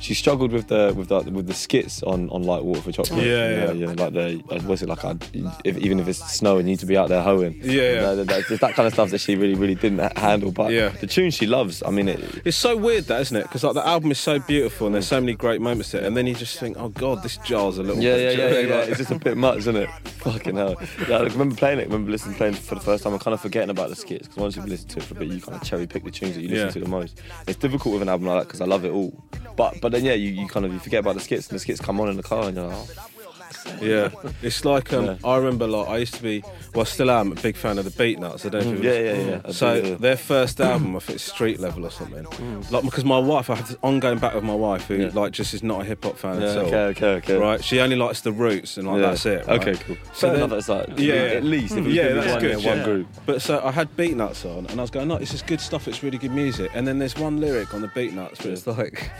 she 0.00 0.14
struggled 0.14 0.50
with 0.52 0.68
the 0.68 0.92
with 0.96 1.08
the 1.08 1.20
with 1.30 1.46
the 1.46 1.54
skits 1.54 2.02
on 2.02 2.28
on 2.30 2.42
like 2.42 2.62
Water 2.62 2.80
for 2.80 2.92
Chocolate. 2.92 3.24
Yeah, 3.24 3.50
yeah. 3.50 3.72
yeah. 3.72 3.86
Like 3.88 4.12
the 4.14 4.42
uh, 4.50 4.60
what's 4.60 4.82
it 4.82 4.88
like? 4.88 5.04
I, 5.04 5.14
if, 5.64 5.76
even 5.78 6.00
if 6.00 6.08
it's 6.08 6.18
snowing, 6.32 6.66
you 6.66 6.72
need 6.72 6.78
to 6.80 6.86
be 6.86 6.96
out 6.96 7.08
there 7.08 7.22
hoeing. 7.22 7.54
Yeah, 7.62 7.72
yeah. 7.72 8.14
That, 8.14 8.26
that, 8.28 8.50
it's 8.50 8.60
that 8.60 8.74
kind 8.74 8.86
of 8.86 8.92
stuff 8.94 9.10
that 9.10 9.18
she 9.20 9.36
really 9.36 9.54
really 9.54 9.74
didn't 9.74 10.16
handle. 10.18 10.52
But 10.52 10.72
Yeah. 10.72 10.88
the 10.88 11.06
tune 11.06 11.30
she 11.30 11.46
loves. 11.46 11.82
I 11.82 11.90
mean, 11.90 12.08
it, 12.08 12.20
It's 12.44 12.56
so 12.56 12.76
weird, 12.76 13.04
that 13.04 13.20
isn't 13.20 13.36
it? 13.36 13.42
Because 13.42 13.62
like 13.64 13.74
the 13.74 13.86
album 13.86 14.10
is 14.10 14.18
so 14.18 14.38
beautiful, 14.38 14.86
and 14.86 14.94
there's 14.94 15.06
so 15.06 15.20
many 15.20 15.34
great 15.34 15.60
moments 15.60 15.90
there, 15.92 16.04
and 16.04 16.16
then 16.16 16.26
you 16.26 16.34
just 16.34 16.58
think, 16.58 16.76
oh 16.78 16.88
god, 16.88 17.22
this 17.22 17.36
jar's 17.38 17.78
a 17.78 17.82
little. 17.82 18.02
Yeah, 18.02 18.14
bit. 18.16 18.22
yeah, 18.22 18.30
Do 18.30 18.32
you 18.32 18.38
know 18.38 18.48
yeah, 18.48 18.60
yeah, 18.60 18.68
yeah. 18.68 18.80
Like- 18.80 18.88
It's 18.88 18.98
just 18.98 19.10
a 19.10 19.18
bit 19.18 19.36
much, 19.36 19.58
isn't 19.58 19.76
it? 19.76 19.90
Fucking 20.20 20.56
hell. 20.56 20.76
Yeah, 21.08 21.18
I 21.18 21.22
remember 21.24 21.54
playing 21.56 21.78
it. 21.78 21.82
I 21.82 21.84
remember 21.86 22.10
listening 22.10 22.36
playing 22.36 22.54
for 22.54 22.74
the 22.74 22.80
first 22.80 23.04
time. 23.04 23.12
and 23.12 23.20
kind 23.20 23.34
of 23.34 23.40
forgetting 23.40 23.70
about 23.70 23.88
the 23.90 23.96
skits 23.96 24.26
because 24.28 24.36
once 24.40 24.56
you've 24.56 24.66
listened 24.68 24.90
to 24.90 24.98
it 24.98 25.02
for 25.04 25.14
a 25.14 25.18
bit, 25.18 25.28
you 25.28 25.40
kind 25.40 25.60
of 25.60 25.66
cherry 25.66 25.86
pick 25.86 26.04
the 26.04 26.10
tunes 26.10 26.34
that 26.36 26.42
you 26.42 26.48
listen 26.48 26.66
Yeah. 26.66 26.72
to 26.72 26.80
the 26.80 26.88
most. 26.88 27.20
It's 27.46 27.58
difficult 27.58 27.94
with 27.94 28.02
an 28.02 28.08
album 28.08 28.26
like 28.28 28.40
that 28.42 28.46
because 28.48 28.60
I 28.60 28.66
love 28.66 28.84
it 28.84 28.92
all. 28.92 29.12
But 29.56 29.80
but 29.80 29.89
then 29.92 30.04
yeah, 30.04 30.14
you, 30.14 30.30
you 30.30 30.46
kind 30.48 30.64
of 30.66 30.72
you 30.72 30.78
forget 30.78 31.00
about 31.00 31.14
the 31.14 31.20
skits 31.20 31.48
and 31.48 31.56
the 31.56 31.60
skits 31.60 31.80
come 31.80 32.00
on 32.00 32.08
in 32.08 32.16
the 32.16 32.22
car 32.22 32.44
and 32.48 32.56
you're 32.56 32.66
like, 32.68 32.76
oh, 32.98 33.06
Yeah, 33.82 34.10
it's 34.42 34.64
like 34.64 34.92
um, 34.92 35.04
Yeah. 35.04 35.16
I 35.24 35.36
remember 35.36 35.66
like 35.66 35.88
I 35.88 35.96
used 35.98 36.14
to 36.14 36.22
be, 36.22 36.42
well, 36.74 36.82
I 36.82 36.84
still 36.84 37.10
am 37.10 37.32
a 37.32 37.34
big 37.34 37.56
fan 37.56 37.78
of 37.78 37.84
the 37.84 37.90
Beatnuts. 37.90 38.46
I 38.46 38.48
don't 38.48 38.64
know 38.64 38.72
if 38.72 38.78
Mm, 38.78 38.82
you 38.84 38.90
yeah, 38.90 39.12
yeah, 39.12 39.40
yeah. 39.46 39.52
So 39.52 39.80
do, 39.82 39.88
yeah. 39.88 39.94
their 39.96 40.16
first 40.16 40.60
album, 40.60 40.96
I 40.96 41.00
think 41.00 41.16
it's 41.16 41.24
Street 41.24 41.58
Level 41.60 41.84
or 41.84 41.90
something. 41.90 42.24
Like 42.70 42.84
because 42.84 43.04
my 43.04 43.18
wife, 43.18 43.50
I 43.50 43.56
have 43.56 43.68
this 43.68 43.76
ongoing 43.82 44.18
battle 44.18 44.38
with 44.40 44.44
my 44.46 44.54
wife 44.54 44.86
who 44.86 44.96
Yeah. 44.96 45.10
like 45.12 45.32
just 45.32 45.52
is 45.54 45.62
not 45.62 45.82
a 45.82 45.84
hip 45.84 46.04
hop 46.04 46.16
fan 46.16 46.40
yeah, 46.40 46.48
at 46.50 46.56
all. 46.58 46.64
okay, 46.66 46.76
okay, 46.90 47.06
okay. 47.14 47.36
Right, 47.36 47.62
she 47.62 47.80
only 47.80 47.96
likes 47.96 48.20
the 48.22 48.32
roots 48.32 48.76
and 48.76 48.86
like 48.86 49.00
Yeah. 49.00 49.06
that's 49.08 49.26
it. 49.26 49.46
right? 49.46 49.60
Okay, 49.60 49.74
cool. 49.84 49.96
So 50.14 50.28
Fair 50.28 50.30
then- 50.36 50.42
enough. 50.44 50.58
It's 50.58 50.68
like 50.68 50.98
Yeah, 50.98 51.14
at 51.14 51.44
least 51.44 51.74
if 51.76 51.84
was 51.84 51.94
yeah, 51.94 52.08
that's 52.14 52.30
one, 52.32 52.40
good. 52.40 52.60
yeah, 52.62 52.68
one 52.70 52.78
yeah. 52.78 52.84
group. 52.84 53.06
But 53.26 53.42
so 53.42 53.60
I 53.64 53.70
had 53.72 53.94
Beatnuts 53.96 54.44
on, 54.44 54.66
and 54.66 54.78
I 54.78 54.82
was 54.82 54.90
going, 54.90 55.08
"No, 55.08 55.18
this 55.18 55.34
is 55.34 55.42
good 55.42 55.60
stuff. 55.60 55.86
It's 55.88 56.02
really 56.02 56.18
good 56.18 56.32
music." 56.32 56.70
And 56.74 56.86
then 56.86 56.98
there's 56.98 57.16
one 57.18 57.40
lyric 57.40 57.74
on 57.74 57.82
the 57.82 57.88
Beatnuts 57.88 58.42
where 58.44 58.52
it's 58.52 58.66
like, 58.66 59.10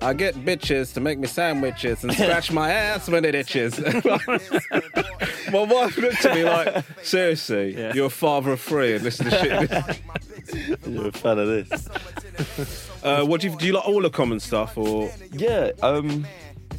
"I 0.00 0.12
get 0.14 0.34
bitches 0.36 0.94
to 0.94 1.00
make 1.00 1.18
me 1.18 1.26
sandwiches 1.26 2.02
and 2.04 2.12
scratch 2.12 2.50
my 2.52 2.70
ass 2.72 3.08
when 3.08 3.24
it 3.24 3.34
itches." 3.34 3.78
my 5.52 5.62
wife 5.64 5.96
looked 5.96 6.24
at 6.24 6.34
me 6.34 6.44
like, 6.44 6.84
"Seriously, 7.02 7.74
Yeah. 7.76 7.92
you're 7.94 8.06
a 8.06 8.10
father 8.10 8.52
of 8.52 8.60
three 8.60 8.94
and 8.94 9.04
listen 9.04 9.26
to 9.30 9.38
shit." 9.38 10.00
You're 10.86 11.08
a 11.08 11.12
fan 11.12 11.38
of 11.38 11.46
this. 11.46 12.88
uh, 13.04 13.22
what 13.26 13.42
do 13.42 13.50
you 13.50 13.56
do? 13.58 13.66
You 13.66 13.72
like 13.74 13.86
all 13.86 14.00
the 14.00 14.08
common 14.08 14.40
stuff, 14.40 14.78
or 14.78 15.10
Yeah, 15.32 15.72
um, 15.82 16.26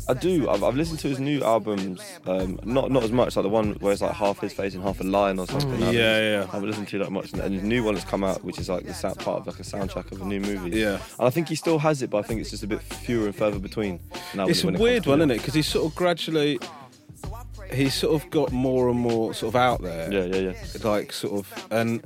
I 0.10 0.14
do. 0.16 0.50
I've, 0.50 0.64
I've 0.64 0.76
listened 0.76 1.00
to 1.00 1.08
his 1.08 1.20
new 1.20 1.44
albums. 1.44 2.02
Um, 2.26 2.60
not 2.64 2.92
not 2.92 3.04
as 3.04 3.12
much 3.12 3.36
like 3.36 3.44
the 3.44 3.50
one 3.50 3.74
where 3.76 3.94
it's 3.94 4.02
like 4.02 4.12
half 4.14 4.40
his 4.40 4.52
face 4.54 4.74
and 4.74 4.84
half 4.84 5.00
a 5.00 5.04
lion 5.04 5.40
or 5.40 5.48
something. 5.48 5.70
Haven't- 5.70 5.94
Yeah, 5.94 6.20
yeah. 6.20 6.44
I 6.50 6.52
haven't 6.54 6.68
listened 6.70 6.88
to 6.90 6.98
that 7.00 7.12
much. 7.12 7.32
And 7.34 7.54
his 7.54 7.64
new 7.64 7.84
one 7.84 7.96
has 7.96 8.04
come 8.04 8.24
out, 8.24 8.44
which 8.44 8.60
is 8.60 8.68
like 8.70 8.86
the 8.86 8.94
sound, 8.94 9.20
part 9.20 9.40
of 9.42 9.48
like 9.48 9.60
a 9.60 9.64
soundtrack 9.64 10.12
of 10.12 10.22
a 10.22 10.26
new 10.26 10.40
movie. 10.40 10.78
Yeah. 10.78 11.00
and 11.20 11.28
I 11.28 11.30
think 11.30 11.48
he 11.50 11.56
still 11.56 11.80
has 11.80 12.02
it, 12.02 12.10
but 12.10 12.18
I 12.18 12.22
think 12.24 12.42
it's 12.42 12.50
just 12.50 12.64
a 12.64 12.68
bit 12.68 12.82
fewer 12.82 13.28
and 13.28 13.36
further 13.36 13.60
between. 13.60 14.00
Now 14.34 14.48
it's 14.48 14.64
a 14.64 14.68
weird 14.72 15.06
one, 15.06 15.20
it. 15.22 15.24
isn't 15.26 15.32
it? 15.32 15.38
Because 15.38 15.54
he's 15.54 15.68
sort 15.68 15.86
of 15.86 15.96
gradually, 15.96 16.60
he's 17.72 17.94
sort 17.94 18.22
of 18.22 18.30
got 18.30 18.52
more 18.52 18.90
and 18.90 19.00
more 19.00 19.34
sort 19.34 19.54
of 19.54 19.56
out 19.56 19.82
there. 19.82 20.12
Yeah, 20.12 20.26
yeah, 20.26 20.52
yeah. 20.52 20.88
like 20.88 21.12
sort 21.14 21.34
of 21.40 21.68
and 21.72 22.06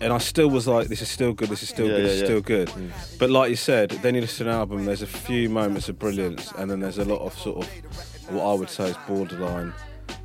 and 0.00 0.12
I 0.12 0.18
still 0.18 0.48
was 0.50 0.66
like, 0.68 0.88
this 0.88 1.02
is 1.02 1.08
still 1.08 1.32
good, 1.32 1.48
this 1.48 1.62
is 1.62 1.70
still 1.70 1.86
Yeah, 1.86 1.92
good, 1.92 2.00
yeah, 2.00 2.06
this 2.06 2.14
is 2.14 2.20
yeah. 2.20 2.26
still 2.26 2.40
good. 2.40 2.68
Mm. 2.68 2.90
But 3.18 3.30
like 3.30 3.50
you 3.50 3.56
said, 3.56 3.90
then 3.90 4.14
you 4.14 4.20
listen 4.20 4.44
to 4.46 4.52
an 4.52 4.56
album, 4.58 4.84
there's 4.84 5.02
a 5.02 5.06
few 5.06 5.48
moments 5.48 5.88
of 5.88 5.98
brilliance, 5.98 6.52
and 6.58 6.70
then 6.70 6.80
there's 6.80 6.98
a 6.98 7.04
lot 7.04 7.20
of 7.20 7.36
sort 7.38 7.64
of 7.64 8.32
what 8.34 8.44
I 8.44 8.54
would 8.54 8.70
say 8.70 8.90
is 8.90 8.96
borderline 9.08 9.72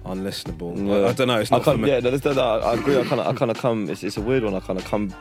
unlistenable. 0.06 1.06
I, 1.06 1.10
I 1.10 1.14
don't 1.14 1.28
know, 1.28 1.40
it's 1.40 1.52
I 1.52 1.58
not 1.60 1.80
me. 1.80 1.90
yeah, 1.90 2.00
no, 2.00 2.12
that's- 2.12 2.36
that- 2.36 2.38
I, 2.38 2.58
I 2.58 2.74
agree. 2.76 3.00
I 3.00 3.04
kind 3.06 3.22
of, 3.22 3.28
I 3.28 3.34
kind 3.38 3.52
of 3.52 3.58
come. 3.58 3.90
It's, 3.90 4.04
it's 4.04 4.18
a 4.18 4.22
weird 4.22 4.44
one. 4.44 4.54
I 4.54 4.60
kind 4.60 4.78
of 4.80 4.86
come, 4.86 5.14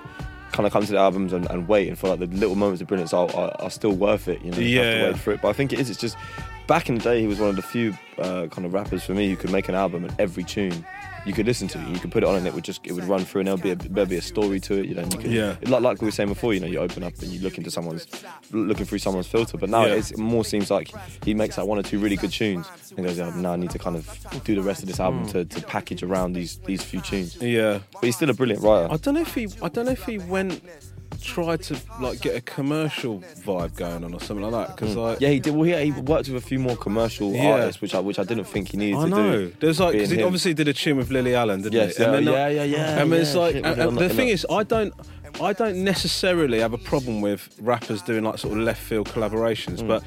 kind 0.52 0.66
of 0.66 0.72
come 0.72 0.84
to 0.84 0.92
the 0.92 0.98
albums 0.98 1.32
and, 1.32 1.48
and 1.50 1.68
wait 1.68 1.88
and 1.88 1.98
for 1.98 2.08
like 2.08 2.18
the 2.18 2.26
little 2.26 2.56
moments 2.56 2.82
of 2.82 2.88
brilliance 2.88 3.12
are, 3.14 3.30
are, 3.34 3.52
are 3.60 3.70
still 3.70 3.92
worth 3.92 4.28
it. 4.28 4.42
You 4.44 4.50
know, 4.50 4.58
you 4.58 4.78
have 4.78 4.86
Yeah. 4.86 5.00
to 5.06 5.12
wait 5.12 5.18
for 5.20 5.32
it. 5.32 5.40
But 5.40 5.48
I 5.48 5.52
think 5.52 5.72
it 5.72 5.78
is. 5.78 5.88
It's 5.88 6.00
just 6.00 6.16
back 6.66 6.88
in 6.88 6.96
the 6.96 7.00
day, 7.02 7.20
he 7.20 7.26
was 7.26 7.38
one 7.40 7.50
of 7.50 7.56
the 7.56 7.62
few 7.62 7.96
uh, 8.18 8.46
kind 8.48 8.64
of 8.66 8.72
rappers 8.72 9.04
for 9.04 9.14
me 9.14 9.28
who 9.30 9.36
could 9.36 9.50
make 9.50 9.68
an 9.68 9.74
album 9.74 10.04
and 10.04 10.14
every 10.20 10.44
tune 10.44 10.84
you 11.24 11.32
could 11.32 11.46
listen 11.46 11.68
to. 11.68 11.78
You 11.78 12.00
could 12.00 12.10
put 12.10 12.24
it 12.24 12.26
on 12.26 12.34
and 12.34 12.46
it 12.48 12.52
would 12.54 12.64
just 12.64 12.84
it 12.84 12.92
would 12.92 13.04
run 13.04 13.24
through 13.24 13.42
and 13.42 13.48
there'd 13.48 13.62
be 13.62 13.70
a, 13.70 13.74
there'll 13.76 14.08
be 14.10 14.16
a 14.16 14.22
story 14.22 14.58
to 14.60 14.74
it. 14.80 14.86
You 14.86 14.96
know, 14.96 15.02
you 15.02 15.18
could, 15.18 15.30
Yeah. 15.30 15.54
Like, 15.62 15.80
like 15.82 16.00
we 16.02 16.06
were 16.06 16.10
saying 16.12 16.28
before, 16.28 16.52
you 16.52 16.58
know, 16.58 16.66
you 16.66 16.78
open 16.80 17.04
up 17.04 17.12
and 17.22 17.28
you 17.30 17.40
look 17.40 17.58
into 17.58 17.70
someone's 17.70 18.06
looking 18.50 18.86
through 18.86 18.98
someone's 18.98 19.28
filter. 19.28 19.56
But 19.56 19.70
now 19.70 19.86
Yeah. 19.86 19.94
it's, 19.94 20.10
it 20.10 20.18
more 20.18 20.44
seems 20.44 20.68
like 20.70 20.90
he 21.24 21.32
makes 21.32 21.58
like 21.58 21.66
one 21.68 21.78
or 21.78 21.82
two 21.84 22.00
really 22.00 22.16
good 22.16 22.32
tunes 22.32 22.66
and 22.96 23.06
goes, 23.06 23.20
oh, 23.20 23.30
now 23.30 23.52
I 23.52 23.56
need 23.56 23.70
to 23.70 23.78
kind 23.78 23.94
of 23.94 24.42
do 24.44 24.56
the 24.56 24.62
rest 24.62 24.82
of 24.82 24.88
this 24.88 24.98
album 24.98 25.26
to, 25.28 25.44
to 25.44 25.62
package 25.62 26.02
around 26.02 26.32
these 26.32 26.58
these 26.66 26.82
few 26.82 27.00
tunes. 27.00 27.36
Yeah, 27.40 27.78
But 27.92 28.04
he's 28.04 28.16
still 28.16 28.30
a 28.30 28.34
brilliant 28.34 28.62
writer. 28.64 28.92
I 28.92 28.96
don't 28.96 29.14
know 29.14 29.20
if 29.20 29.34
he, 29.34 29.46
I 29.62 29.68
don't 29.68 29.86
know 29.86 29.92
if 29.92 30.04
he 30.04 30.18
went 30.18 30.60
tried 31.20 31.62
to 31.62 31.76
like 32.00 32.20
get 32.20 32.34
a 32.36 32.40
commercial 32.40 33.20
vibe 33.44 33.76
going 33.76 34.04
on 34.04 34.14
or 34.14 34.20
something 34.20 34.48
like 34.48 34.66
that 34.68 34.76
because 34.76 34.96
like 34.96 35.18
Hmm. 35.18 35.24
yeah, 35.24 35.30
he 35.30 35.40
did. 35.40 35.54
Well, 35.54 35.66
yeah, 35.66 35.80
he 35.80 35.90
worked 35.92 36.28
with 36.28 36.42
a 36.42 36.46
few 36.46 36.58
more 36.58 36.76
commercial 36.76 37.32
Yeah. 37.32 37.52
artists, 37.52 37.80
which 37.82 37.94
I 37.94 38.00
which 38.00 38.18
I 38.18 38.24
didn't 38.24 38.44
think 38.44 38.70
he 38.70 38.76
needed 38.76 38.98
I 38.98 39.04
to 39.04 39.08
know. 39.10 39.32
do. 39.32 39.52
There's 39.60 39.80
like 39.80 39.92
because 39.92 40.10
he 40.10 40.18
him. 40.18 40.26
obviously 40.26 40.54
did 40.54 40.68
a 40.68 40.72
tune 40.72 40.96
with 40.96 41.10
Lily 41.10 41.34
Allen, 41.34 41.62
didn't 41.62 41.74
Yes, 41.74 41.96
he? 41.96 42.04
And 42.04 42.12
uh, 42.12 42.16
then, 42.16 42.24
yeah, 42.24 42.48
yeah, 42.48 42.64
yeah, 42.64 43.00
I 43.00 43.04
mean, 43.04 43.20
it's 43.20 43.34
like, 43.34 43.54
shit, 43.54 43.64
and- 43.66 43.80
and 43.80 43.98
the 43.98 44.08
thing 44.08 44.28
is, 44.28 44.46
I 44.50 44.62
don't, 44.62 44.92
I 45.40 45.52
don't 45.54 45.82
necessarily 45.82 46.60
have 46.60 46.72
a 46.74 46.78
problem 46.78 47.20
with 47.22 47.48
rappers 47.60 48.02
doing 48.02 48.22
like 48.24 48.38
sort 48.38 48.52
of 48.56 48.64
left 48.64 48.82
field 48.82 49.08
collaborations, 49.08 49.80
Hmm. 49.80 49.88
but 49.88 50.02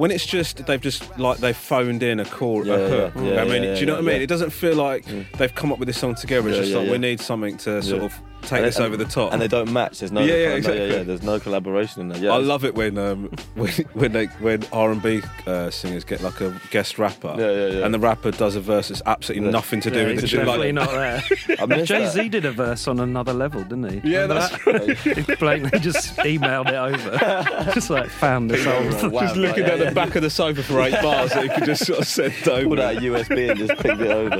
when 0.00 0.10
it's 0.10 0.24
just 0.24 0.64
they've 0.66 0.80
just 0.80 1.18
like 1.18 1.38
they've 1.38 1.56
phoned 1.56 2.02
in 2.02 2.20
a 2.20 2.24
call, 2.24 2.66
Yeah, 2.66 2.74
a 2.74 2.88
hook. 2.88 3.12
yeah, 3.16 3.42
I 3.42 3.44
mean, 3.44 3.62
yeah, 3.62 3.74
do 3.74 3.80
you 3.80 3.86
know 3.86 3.92
what 3.94 3.98
I 3.98 4.02
yeah, 4.02 4.06
mean? 4.08 4.16
yeah. 4.16 4.22
It 4.22 4.28
doesn't 4.28 4.50
feel 4.50 4.74
like 4.74 5.04
they've 5.36 5.54
come 5.54 5.70
up 5.72 5.78
with 5.78 5.88
this 5.88 5.98
song 5.98 6.14
together. 6.14 6.48
It's 6.48 6.56
Yeah, 6.56 6.62
just 6.62 6.72
yeah, 6.72 6.78
like 6.78 6.86
yeah. 6.86 6.92
we 6.92 6.98
need 6.98 7.20
something 7.20 7.56
to 7.58 7.82
sort 7.82 8.00
Yeah. 8.00 8.06
of 8.06 8.14
take 8.42 8.52
And 8.52 8.64
this 8.64 8.80
over 8.80 8.96
the 8.96 9.04
top. 9.04 9.34
and 9.34 9.42
they 9.42 9.48
don't 9.48 9.70
match. 9.70 9.98
There's 9.98 10.12
no, 10.12 10.22
Yeah, 10.22 10.34
yeah, 10.34 10.48
no- 10.48 10.54
exactly. 10.56 10.88
yeah, 10.88 10.96
yeah, 10.96 11.02
There's 11.02 11.22
no 11.22 11.38
collaboration 11.38 12.00
in 12.00 12.08
there. 12.08 12.18
Yeah, 12.22 12.32
I 12.32 12.38
love 12.38 12.64
it 12.64 12.74
when 12.74 12.96
um, 12.96 13.28
when 13.54 13.70
when, 13.92 14.12
they, 14.12 14.26
when 14.46 14.64
R 14.72 14.90
and 14.92 15.02
B 15.02 15.20
uh, 15.46 15.68
singers 15.68 16.04
get 16.04 16.22
like 16.22 16.40
a 16.40 16.58
guest 16.70 16.98
rapper, 16.98 17.34
Yeah, 17.38 17.50
yeah, 17.50 17.66
yeah. 17.80 17.84
and 17.84 17.92
the 17.92 17.98
rapper 17.98 18.30
does 18.30 18.56
a 18.56 18.62
verse 18.62 18.88
that's 18.88 19.02
absolutely 19.04 19.44
Yeah. 19.48 19.52
nothing 19.52 19.82
to 19.82 19.90
do 19.90 19.98
Yeah, 19.98 20.06
with 20.06 20.14
the 20.16 20.20
he's 20.22 20.30
shit. 20.30 20.38
definitely 20.46 20.72
Like, 20.72 20.88
not 20.88 20.90
there. 20.92 21.22
I 21.60 21.66
miss 21.66 21.86
Jay 21.88 21.98
that. 22.04 22.12
Z 22.14 22.28
did 22.30 22.46
a 22.46 22.52
verse 22.52 22.88
on 22.88 22.98
another 23.00 23.34
level, 23.34 23.62
didn't 23.62 23.90
he? 24.02 24.10
Yeah, 24.10 24.22
Remember 24.22 24.48
that's 24.64 24.64
that? 25.04 25.16
he 25.28 25.34
blatantly 25.36 25.78
just 25.80 26.16
emailed 26.16 26.68
it 26.68 26.74
over. 26.76 27.72
just 27.74 27.90
like 27.90 28.08
found 28.08 28.50
this 28.50 28.66
old. 28.66 29.12
Wow, 29.12 29.20
just 29.20 29.36
looking 29.36 29.64
at 29.64 29.78
yeah, 29.78 29.89
the 29.90 29.94
back 29.94 30.14
of 30.16 30.22
the 30.22 30.30
sofa 30.30 30.62
for 30.62 30.80
eight 30.82 31.00
bars 31.02 31.32
that 31.32 31.44
you 31.44 31.50
could 31.50 31.64
just 31.64 31.84
sort 31.86 31.98
of 32.00 32.06
send 32.06 32.32
pulled 32.42 32.78
over. 32.78 32.82
out 32.82 32.96
a 32.96 33.00
USB 33.00 33.50
and 33.50 33.58
just 33.58 33.80
pinged 33.82 34.00
it 34.00 34.10
over. 34.10 34.38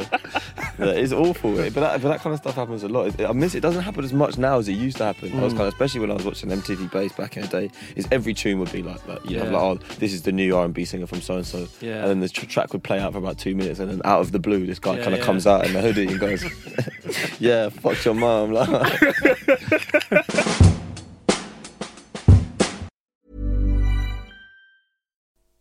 Yeah, 0.78 0.86
it's 0.92 1.12
awful, 1.12 1.58
eh, 1.60 1.70
but 1.70 1.80
that, 1.80 2.00
but 2.02 2.08
that 2.08 2.20
kind 2.20 2.32
of 2.32 2.40
stuff 2.40 2.54
happens 2.54 2.82
a 2.82 2.88
lot. 2.88 3.06
It- 3.20 3.26
I 3.26 3.32
miss 3.32 3.54
it. 3.54 3.60
Doesn't 3.60 3.82
happen 3.82 4.02
as 4.04 4.12
much 4.12 4.38
now 4.38 4.58
as 4.58 4.68
it 4.68 4.72
used 4.72 4.96
to 4.98 5.04
happen. 5.04 5.38
I 5.38 5.42
was 5.42 5.52
kind 5.52 5.66
of, 5.66 5.74
especially 5.74 6.00
when 6.00 6.10
I 6.10 6.14
was 6.14 6.24
watching 6.24 6.50
MTV 6.50 6.90
Base 6.90 7.12
back 7.12 7.36
in 7.36 7.42
the 7.42 7.48
day. 7.48 7.70
Is 7.96 8.08
every 8.10 8.32
tune 8.34 8.58
would 8.60 8.72
be 8.72 8.82
like, 8.82 9.04
that. 9.06 9.24
you 9.28 9.36
Yeah. 9.36 9.44
like, 9.44 9.52
oh, 9.62 9.74
this 9.98 10.12
is 10.12 10.22
the 10.22 10.32
new 10.32 10.56
R&B 10.56 10.84
singer 10.86 11.06
from 11.06 11.20
so 11.20 11.34
and 11.36 11.46
so, 11.46 11.68
Yeah. 11.80 11.96
and 12.00 12.08
then 12.08 12.20
the 12.20 12.28
tr- 12.28 12.46
track 12.46 12.72
would 12.72 12.82
play 12.82 12.98
out 12.98 13.12
for 13.12 13.18
about 13.18 13.38
two 13.38 13.54
minutes, 13.54 13.78
and 13.80 13.90
then 13.90 14.00
out 14.04 14.20
of 14.20 14.32
the 14.32 14.38
blue, 14.38 14.64
this 14.66 14.78
guy 14.78 14.96
Yeah, 14.96 15.02
kind 15.02 15.14
of 15.14 15.20
yeah. 15.20 15.26
comes 15.26 15.46
out 15.46 15.66
in 15.66 15.72
the 15.74 15.80
hoodie 15.82 16.06
and 16.06 16.18
goes, 16.18 16.44
"Yeah, 17.40 17.68
fuck 17.68 18.02
your 18.04 18.14
mum." 18.14 18.52
Like, 18.52 18.68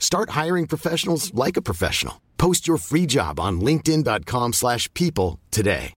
Start 0.00 0.30
hiring 0.30 0.66
professionals 0.66 1.32
like 1.32 1.56
a 1.56 1.62
professional. 1.62 2.20
Post 2.36 2.66
your 2.66 2.78
free 2.78 3.06
job 3.06 3.38
on 3.38 3.60
linkedin.com/people 3.60 4.52
slash 4.52 4.92
people 4.94 5.38
today. 5.52 5.94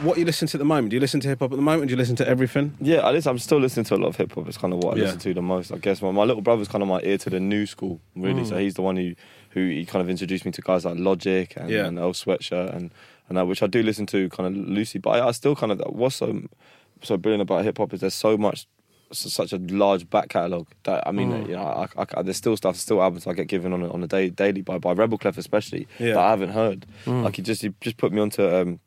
What 0.00 0.16
you 0.16 0.24
listen 0.24 0.46
to 0.46 0.56
at 0.56 0.60
the 0.60 0.64
moment? 0.64 0.90
Do 0.90 0.96
you 0.96 1.00
listen 1.00 1.18
to 1.20 1.28
hip 1.28 1.40
hop 1.40 1.50
at 1.50 1.56
the 1.56 1.62
moment? 1.62 1.88
Do 1.88 1.92
you 1.92 1.96
listen 1.98 2.14
to 2.16 2.28
everything? 2.28 2.76
Yeah, 2.80 2.98
I 2.98 3.10
listen, 3.10 3.30
I'm 3.30 3.38
still 3.40 3.58
listening 3.58 3.82
to 3.86 3.96
a 3.96 3.98
lot 3.98 4.08
of 4.08 4.16
hip 4.16 4.32
hop. 4.32 4.46
It's 4.46 4.56
kind 4.56 4.72
of 4.72 4.78
what 4.78 4.94
I 4.94 4.98
Yeah. 4.98 5.04
listen 5.06 5.18
to 5.18 5.34
the 5.34 5.42
most. 5.42 5.72
I 5.72 5.78
guess 5.78 6.00
my, 6.00 6.12
my 6.12 6.22
little 6.22 6.40
brother's 6.40 6.68
kind 6.68 6.82
of 6.82 6.88
my 6.88 7.00
ear 7.02 7.18
to 7.18 7.30
the 7.30 7.40
new 7.40 7.66
school, 7.66 8.00
really. 8.14 8.44
So 8.44 8.54
mm. 8.54 8.60
he's 8.60 8.74
the 8.74 8.82
one 8.82 8.96
who 8.96 9.14
who 9.50 9.68
he 9.68 9.84
kind 9.84 10.00
of 10.00 10.08
introduced 10.08 10.44
me 10.44 10.52
to 10.52 10.62
guys 10.62 10.84
like 10.84 10.98
Logic 10.98 11.52
and, 11.56 11.68
Yeah. 11.68 11.86
and 11.86 11.98
Earl 11.98 12.12
Sweatshirt 12.12 12.76
and 12.76 12.92
and 13.28 13.36
that, 13.38 13.46
which 13.46 13.62
I 13.62 13.66
do 13.66 13.82
listen 13.82 14.06
to 14.06 14.28
kind 14.30 14.46
of 14.56 14.68
loosely. 14.68 15.00
But 15.00 15.10
I, 15.10 15.28
I 15.28 15.30
still 15.32 15.54
kind 15.56 15.72
of 15.72 15.80
what's 15.94 16.16
so 16.16 16.42
so 17.02 17.16
brilliant 17.16 17.42
about 17.42 17.64
hip 17.64 17.78
hop 17.78 17.92
is 17.92 18.00
there's 18.00 18.14
so 18.14 18.36
much. 18.36 18.66
Such 19.10 19.54
a 19.54 19.56
large 19.56 20.10
back 20.10 20.28
catalogue 20.28 20.66
that 20.82 21.02
I 21.08 21.12
mean, 21.12 21.30
mm. 21.32 21.48
you 21.48 21.54
know, 21.56 21.62
I, 21.62 21.88
I, 21.96 22.04
I- 22.18 22.22
there's 22.22 22.36
still 22.36 22.58
stuff, 22.58 22.76
still 22.76 23.00
albums 23.02 23.26
I 23.26 23.32
get 23.32 23.48
given 23.48 23.72
on 23.72 23.82
a, 23.82 23.90
on 23.90 24.02
a 24.04 24.06
day, 24.06 24.28
daily 24.28 24.60
by 24.60 24.76
by 24.76 24.92
Rebel 24.92 25.16
Kleff 25.16 25.38
especially 25.38 25.88
Yeah. 25.98 26.12
that 26.12 26.18
I 26.18 26.28
haven't 26.28 26.50
heard. 26.50 26.84
Mm. 27.06 27.22
Like 27.22 27.36
he 27.36 27.40
just 27.42 27.62
he 27.62 27.72
just 27.80 27.96
put 27.96 28.12
me 28.12 28.20
onto 28.20 28.46
um, 28.46 28.80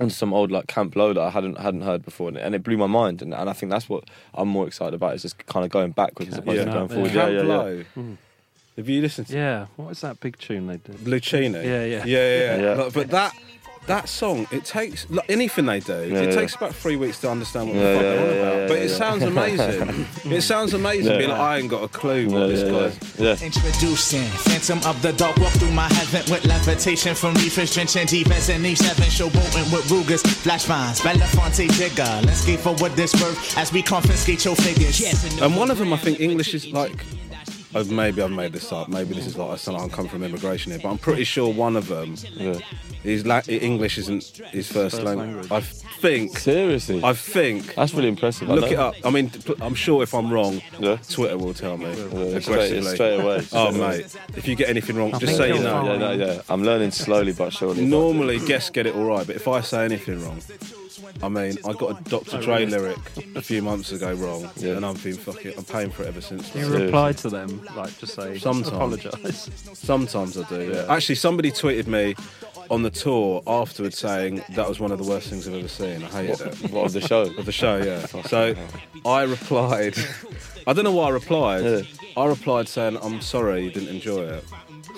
onto 0.00 0.14
some 0.14 0.32
old 0.32 0.50
like 0.50 0.68
Camp 0.68 0.96
Lo 0.96 1.12
that 1.12 1.20
I 1.20 1.28
hadn't 1.28 1.58
hadn't 1.58 1.82
heard 1.82 2.02
before, 2.02 2.28
and 2.28 2.38
it, 2.38 2.44
and 2.44 2.54
it 2.54 2.62
blew 2.62 2.78
my 2.78 2.86
mind. 2.86 3.20
And, 3.20 3.34
and 3.34 3.50
I 3.50 3.52
think 3.52 3.68
that's 3.70 3.90
what 3.90 4.04
I'm 4.32 4.48
more 4.48 4.66
excited 4.66 4.94
about 4.94 5.14
is 5.16 5.20
just 5.20 5.44
kind 5.44 5.66
of 5.66 5.70
going 5.70 5.90
backwards 5.90 6.32
as 6.32 6.38
opposed 6.38 6.56
Yeah. 6.60 6.64
to 6.64 6.70
going 6.70 6.88
Yeah. 6.88 6.94
forward. 6.94 7.12
Camp 7.12 7.30
yeah, 7.32 7.36
yeah, 7.36 7.42
yeah. 7.46 7.56
Lo. 7.58 7.84
Mm. 7.98 8.16
Have 8.78 8.88
you 8.88 9.02
listened 9.02 9.26
to 9.26 9.34
Yeah, 9.36 9.66
what 9.76 9.88
was 9.90 10.00
that 10.00 10.18
big 10.20 10.38
tune 10.38 10.66
they 10.68 10.78
did? 10.78 10.96
Luchini? 11.00 11.62
Yeah, 11.62 11.84
yeah. 11.84 12.04
yeah, 12.06 12.06
yeah. 12.06 12.56
Yeah. 12.56 12.82
Like, 12.84 12.94
but 12.94 13.10
that 13.10 13.34
that 13.88 14.08
song, 14.08 14.46
it 14.50 14.64
takes 14.64 15.08
like, 15.10 15.28
anything 15.28 15.66
they 15.66 15.80
do. 15.80 15.92
Yeah, 16.08 16.20
it 16.20 16.28
yeah. 16.30 16.34
takes 16.34 16.54
about 16.54 16.74
three 16.74 16.96
weeks 16.96 17.18
to 17.20 17.30
understand 17.30 17.68
what 17.68 17.76
Yeah, 17.76 17.82
the 17.92 17.94
fuck 17.94 18.02
yeah, 18.04 18.08
they're 18.14 18.20
on 18.20 18.26
yeah, 18.34 18.40
about. 18.42 18.56
yeah, 18.60 18.68
but 18.68 18.74
yeah, 18.78 18.84
it 18.84 18.88
sounds 18.90 19.22
amazing. 19.22 20.06
it 20.32 20.42
sounds 20.42 20.74
amazing. 20.74 21.12
Yeah. 21.12 21.18
Being 21.18 21.30
like, 21.30 21.40
I 21.40 21.58
ain't 21.58 21.68
got 21.70 21.82
a 21.82 21.88
clue 21.88 22.28
what 22.28 22.38
Yeah, 22.40 22.46
this 22.46 22.62
yeah, 22.62 22.70
guy's. 23.26 23.40
yeah. 23.40 23.46
Introducing 23.46 24.22
Phantom 24.22 24.78
of 24.88 25.02
the 25.02 25.12
Dark 25.12 25.36
Walk 25.38 25.52
through 25.52 25.72
my 25.72 25.88
heaven 25.92 26.30
with 26.30 26.44
levitation 26.44 27.14
from 27.14 27.34
reefers 27.34 27.74
drenching 27.74 28.06
deep 28.06 28.30
as 28.30 28.48
an 28.48 28.62
E7 28.62 28.94
showboating 29.10 29.72
with 29.72 29.90
Rugers, 29.90 30.22
flash 30.22 30.64
vines, 30.64 31.00
Belafonte 31.00 31.68
Jigger. 31.72 32.24
Let's 32.24 32.40
skate 32.42 32.60
forward 32.60 32.92
this 32.92 33.12
worth 33.20 33.56
as 33.58 33.72
we 33.72 33.82
confiscate 33.82 34.44
your 34.44 34.54
figures. 34.56 35.00
And 35.42 35.56
one 35.56 35.70
of 35.70 35.78
them, 35.78 35.92
I 35.92 35.96
think, 35.96 36.20
English 36.20 36.54
is 36.54 36.66
like. 36.72 36.92
Oh, 37.74 37.84
maybe 37.84 38.22
I've 38.22 38.30
made 38.30 38.52
this 38.54 38.72
up. 38.72 38.88
Maybe 38.88 39.14
this 39.14 39.26
is 39.26 39.36
like 39.36 39.50
I 39.50 39.56
sound 39.56 39.76
like 39.76 39.84
I'm 39.84 39.90
coming 39.90 40.10
from 40.10 40.22
immigration 40.24 40.72
here, 40.72 40.80
but 40.82 40.88
I'm 40.88 40.96
pretty 40.98 41.24
sure 41.24 41.52
one 41.52 41.76
of 41.76 41.86
them, 41.88 42.14
Yeah. 42.34 42.54
his 43.02 43.26
la- 43.26 43.42
English 43.46 43.98
isn't 43.98 44.24
his 44.52 44.66
first, 44.72 44.96
First 44.96 45.02
language. 45.04 45.50
language. 45.50 45.52
I 45.52 45.60
think. 45.60 46.38
Seriously, 46.38 47.00
I 47.04 47.12
think. 47.12 47.74
that's 47.74 47.92
really 47.92 48.08
impressive. 48.08 48.50
I 48.50 48.54
Look 48.54 48.70
it 48.72 48.78
up. 48.78 48.94
I 49.04 49.10
mean, 49.10 49.30
I'm 49.60 49.74
sure 49.74 50.02
if 50.02 50.14
I'm 50.14 50.32
wrong, 50.32 50.62
Yeah. 50.78 50.96
Twitter 51.10 51.36
will 51.36 51.52
tell 51.52 51.76
me 51.76 51.86
Yeah, 51.88 51.94
straight, 52.40 52.46
aggressively. 52.48 52.94
straight 52.94 53.20
away. 53.20 53.42
Oh, 53.52 53.72
mate, 53.72 54.06
if 54.36 54.48
you 54.48 54.54
get 54.54 54.70
anything 54.70 54.96
wrong, 54.96 55.12
I 55.14 55.18
just 55.18 55.36
say 55.36 55.48
you 55.48 55.54
he'll 55.54 55.62
know. 55.64 55.92
Yeah, 55.92 55.98
no, 55.98 56.12
yeah. 56.12 56.42
I'm 56.48 56.62
learning 56.64 56.92
slowly 56.92 57.32
but 57.32 57.52
surely. 57.52 57.84
Normally, 57.84 58.38
guests 58.38 58.70
get 58.70 58.86
it 58.86 58.94
all 58.94 59.04
right, 59.04 59.26
but 59.26 59.36
if 59.36 59.46
I 59.46 59.60
say 59.60 59.84
anything 59.84 60.24
wrong, 60.24 60.40
I 61.22 61.28
mean, 61.28 61.56
I 61.66 61.72
got 61.72 62.00
a 62.00 62.04
Dr. 62.10 62.40
Dre 62.40 62.66
lyric 62.66 62.98
a 63.34 63.42
few 63.42 63.62
months 63.62 63.92
ago 63.92 64.12
wrong, 64.14 64.48
Yeah. 64.56 64.72
and 64.76 64.84
I've 64.86 65.02
been 65.02 65.16
fucking, 65.16 65.54
I'm 65.56 65.64
paying 65.64 65.90
for 65.90 66.02
it 66.02 66.08
ever 66.08 66.20
since. 66.20 66.50
Do 66.50 66.58
you 66.58 66.64
Seriously. 66.64 66.86
reply 66.86 67.12
to 67.12 67.28
them? 67.30 67.66
Like, 67.76 67.98
just 67.98 68.14
say, 68.14 68.38
Sometimes. 68.38 68.68
apologise. 68.68 69.50
Sometimes 69.74 70.36
I 70.38 70.42
do. 70.48 70.72
Yeah. 70.74 70.86
Actually, 70.94 71.14
somebody 71.16 71.50
tweeted 71.50 71.86
me 71.86 72.14
on 72.70 72.82
the 72.82 72.90
tour 72.90 73.42
afterwards 73.46 73.96
saying 73.98 74.42
that 74.50 74.68
was 74.68 74.78
one 74.80 74.92
of 74.92 74.98
the 74.98 75.04
worst 75.08 75.28
things 75.30 75.48
I've 75.48 75.54
ever 75.54 75.68
seen. 75.68 76.02
I 76.04 76.08
hated 76.26 76.40
it. 76.48 76.70
What 76.70 76.86
of 76.86 76.92
the 76.92 77.00
show? 77.00 77.22
Of 77.22 77.46
the 77.46 77.52
show, 77.52 77.78
yeah. 77.78 78.04
So 78.26 78.54
I 79.06 79.22
replied. 79.22 79.96
I 80.66 80.72
don't 80.74 80.84
know 80.84 80.92
why 80.92 81.06
I 81.06 81.10
replied. 81.10 81.64
Yeah. 81.64 81.80
I 82.16 82.26
replied 82.26 82.68
saying, 82.68 82.98
"I'm 83.00 83.20
sorry 83.22 83.64
you 83.64 83.70
didn't 83.70 83.88
enjoy 83.88 84.22
it." 84.24 84.44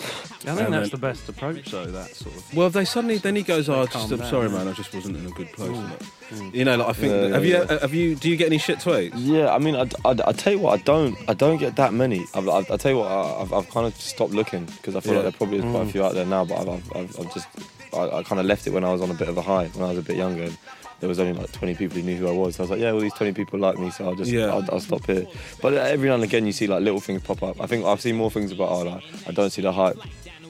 I 0.01 0.55
think 0.55 0.61
And 0.61 0.73
that's 0.73 0.91
then- 0.91 1.01
the 1.01 1.07
best 1.07 1.29
approach, 1.29 1.71
though. 1.71 1.87
That 1.87 2.15
sort 2.15 2.35
of. 2.35 2.55
Well, 2.55 2.67
if 2.69 2.73
they 2.73 2.85
suddenly 2.85 3.19
then 3.19 3.37
he 3.37 3.43
goes, 3.43 3.69
"Oh, 3.69 3.87
just, 3.87 4.11
I'm 4.11 4.25
sorry, 4.25 4.49
man. 4.49 4.69
I 4.69 4.73
just 4.73 4.95
wasn't 4.95 5.17
in 5.19 5.27
a 5.27 5.31
good 5.31 5.53
place." 5.53 5.71
Like, 5.71 6.55
You 6.55 6.65
know, 6.65 6.77
like 6.77 6.89
I 6.89 6.93
think. 6.93 7.13
Yeah, 7.13 7.21
that- 7.21 7.33
have 7.33 7.45
yeah, 7.45 7.63
you 7.63 7.79
have 7.79 7.95
you 7.95 8.15
do 8.15 8.31
you 8.31 8.37
get 8.37 8.47
any 8.47 8.59
shit 8.59 8.79
tweets? 8.79 9.13
Yeah, 9.17 9.53
I 9.55 9.59
mean, 9.59 9.77
I, 9.77 9.83
I, 10.05 10.17
I 10.27 10.33
tell 10.33 10.53
you 10.53 10.59
what, 10.59 10.79
I 10.79 10.83
don't, 10.83 11.17
I 11.29 11.35
don't 11.35 11.59
get 11.59 11.77
that 11.77 11.93
many. 11.93 12.25
I've, 12.35 12.49
I, 12.49 12.59
I 12.71 12.77
tell 12.77 12.93
you 12.93 12.99
what, 12.99 13.09
I, 13.11 13.43
I've, 13.43 13.53
I've 13.53 13.69
kind 13.71 13.87
of 13.87 13.95
stopped 13.97 14.33
looking 14.33 14.65
because 14.65 14.97
I 14.97 15.01
feel 15.01 15.13
Yeah. 15.13 15.19
like 15.21 15.25
there 15.25 15.39
probably 15.39 15.59
is 15.59 15.65
quite 15.65 15.83
a 15.83 15.85
mm. 15.85 15.93
few 15.93 16.05
out 16.05 16.15
there 16.15 16.27
now. 16.27 16.45
But 16.45 16.61
I've, 16.61 16.69
I've, 16.69 16.97
I've, 16.97 17.21
I've 17.21 17.35
just, 17.35 17.49
I, 17.93 18.19
I 18.19 18.23
kind 18.23 18.41
of 18.41 18.47
left 18.47 18.67
it 18.67 18.71
when 18.73 18.85
I 18.85 18.93
was 18.93 19.03
on 19.03 19.11
a 19.11 19.15
bit 19.15 19.29
of 19.29 19.37
a 19.37 19.43
high 19.43 19.67
when 19.69 19.85
I 19.85 19.89
was 19.91 19.99
a 19.99 20.03
bit 20.03 20.17
younger. 20.17 20.45
And 20.45 20.59
there 21.01 21.09
was 21.09 21.19
only 21.19 21.33
like 21.33 21.51
20 21.53 21.75
people 21.75 21.97
who 21.97 22.03
knew 22.03 22.17
who 22.17 22.29
I 22.29 22.33
was. 22.33 22.59
I 22.59 22.63
was 22.63 22.71
like, 22.71 22.81
yeah, 22.81 22.91
all 22.93 23.01
these 23.01 23.15
20 23.15 23.33
people 23.33 23.59
like 23.59 23.79
me, 23.79 23.91
so 23.91 24.05
I'll 24.07 24.15
just, 24.15 24.31
Yeah. 24.31 24.47
I'll, 24.53 24.65
I'll 24.71 24.81
stop 24.81 25.07
here. 25.07 25.27
But 25.63 25.75
every 25.75 26.09
now 26.09 26.15
and 26.17 26.25
again, 26.25 26.47
you 26.47 26.53
see 26.53 26.67
like 26.67 26.83
little 26.83 27.01
things 27.01 27.23
pop 27.23 27.43
up. 27.43 27.61
I 27.61 27.67
think 27.67 27.85
I've 27.85 28.01
seen 28.01 28.17
more 28.17 28.31
things 28.31 28.53
about, 28.53 28.69
oh, 28.71 28.83
like, 28.83 29.03
I 29.27 29.33
don't 29.33 29.51
see 29.51 29.63
the 29.63 29.73
hype. 29.73 29.97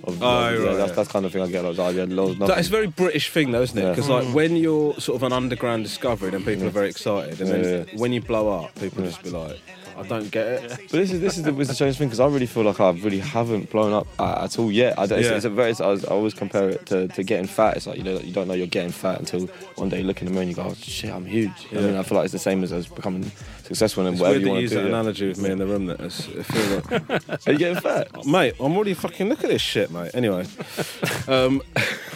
Of, 0.02 0.22
Oh, 0.22 0.48
yeah, 0.48 0.56
right, 0.66 0.76
that's, 0.76 0.88
yeah. 0.90 0.94
that's 0.96 1.08
kind 1.10 1.26
of 1.26 1.32
thing 1.32 1.42
I 1.42 1.46
get. 1.48 1.62
Like, 1.62 1.78
oh, 1.78 1.88
yeah, 1.90 2.06
loads, 2.08 2.38
That 2.38 2.48
nothing. 2.48 2.64
a 2.64 2.68
very 2.68 2.86
British 2.86 3.30
thing, 3.30 3.50
though, 3.52 3.60
isn't 3.62 3.76
it? 3.78 3.82
Yeah. 3.82 3.90
Because 3.90 4.08
like 4.08 4.26
when 4.34 4.56
you're 4.56 4.94
sort 4.98 5.16
of 5.16 5.22
an 5.24 5.32
underground 5.34 5.84
discovery, 5.84 6.30
then 6.30 6.42
people 6.42 6.66
are 6.66 6.70
very 6.70 6.88
excited, 6.88 7.38
and 7.40 7.50
then 7.50 7.64
Yeah, 7.64 7.84
yeah. 7.92 8.00
when 8.00 8.12
you 8.12 8.22
blow 8.22 8.48
up, 8.48 8.74
people 8.80 9.04
just 9.04 9.22
be 9.22 9.28
like, 9.30 9.60
"I 9.96 10.02
don't 10.06 10.30
get 10.30 10.46
it." 10.46 10.70
But 10.70 10.90
this 10.90 11.12
is 11.12 11.20
this 11.20 11.36
is 11.36 11.44
the, 11.44 11.58
it's 11.58 11.68
the 11.68 11.74
strange 11.74 11.96
thing 11.98 12.08
because 12.08 12.20
I 12.20 12.26
really 12.26 12.46
feel 12.46 12.62
like 12.64 12.80
I 12.80 12.90
really 12.90 13.18
haven't 13.20 13.70
blown 13.70 13.92
up 13.92 14.06
uh, 14.18 14.42
at 14.44 14.58
all 14.58 14.70
yet. 14.70 14.98
I, 14.98 15.04
it's, 15.04 15.10
Yeah. 15.10 15.34
it's 15.36 15.44
a 15.44 15.50
very. 15.50 15.70
It's, 15.70 15.80
I, 15.80 15.94
always 16.08 16.34
compare 16.34 16.70
it 16.70 16.86
to, 16.86 17.08
to 17.08 17.22
getting 17.22 17.46
fat. 17.46 17.76
It's 17.76 17.86
like 17.86 17.98
you 17.98 18.04
know 18.04 18.18
you 18.18 18.32
don't 18.32 18.48
know 18.48 18.54
you're 18.54 18.66
getting 18.66 18.92
fat 18.92 19.18
until 19.18 19.46
one 19.76 19.88
day 19.88 19.98
you 20.00 20.04
look 20.04 20.20
in 20.20 20.26
the 20.26 20.32
mirror 20.32 20.42
and 20.42 20.50
you 20.50 20.56
go, 20.56 20.64
oh, 20.70 20.74
"Shit, 20.74 21.10
I'm 21.10 21.26
huge." 21.26 21.66
I 21.72 21.76
mean, 21.76 21.96
I 21.96 22.02
feel 22.02 22.16
like 22.16 22.24
it's 22.24 22.32
the 22.32 22.38
same 22.38 22.62
as, 22.64 22.72
as 22.72 22.86
becoming 22.86 23.30
successful 23.64 24.04
and 24.06 24.18
whatever 24.18 24.38
you 24.38 24.44
that 24.46 24.50
want 24.50 24.62
use 24.62 24.70
to 24.70 24.76
that 24.76 24.82
do. 24.82 24.88
yeah. 24.88 24.94
analogy 24.94 25.28
with 25.28 25.38
me 25.40 25.50
in 25.50 25.58
the 25.58 25.66
room. 25.66 25.86
That 25.86 26.00
is, 26.00 26.28
I 26.38 26.42
feel 26.42 26.98
like, 27.00 27.28
Are 27.48 27.52
you 27.52 27.58
getting 27.58 27.80
fat? 27.80 28.26
mate, 28.26 28.54
I'm 28.58 28.74
already 28.74 28.94
fucking 28.94 29.28
look 29.28 29.44
at 29.44 29.50
this 29.50 29.62
shit, 29.62 29.90
mate. 29.92 30.10
Anyway, 30.14 30.44
um, 31.28 31.62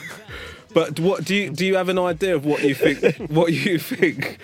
but 0.75 0.99
what 0.99 1.25
do 1.25 1.35
you 1.35 1.51
do? 1.51 1.65
You 1.65 1.77
have 1.77 1.89
an 1.89 1.99
idea 1.99 2.35
of 2.35 2.45
what 2.45 2.63
you 2.65 2.75
think? 2.75 3.31
What 3.31 3.53
you 3.53 3.79
think? 3.79 4.39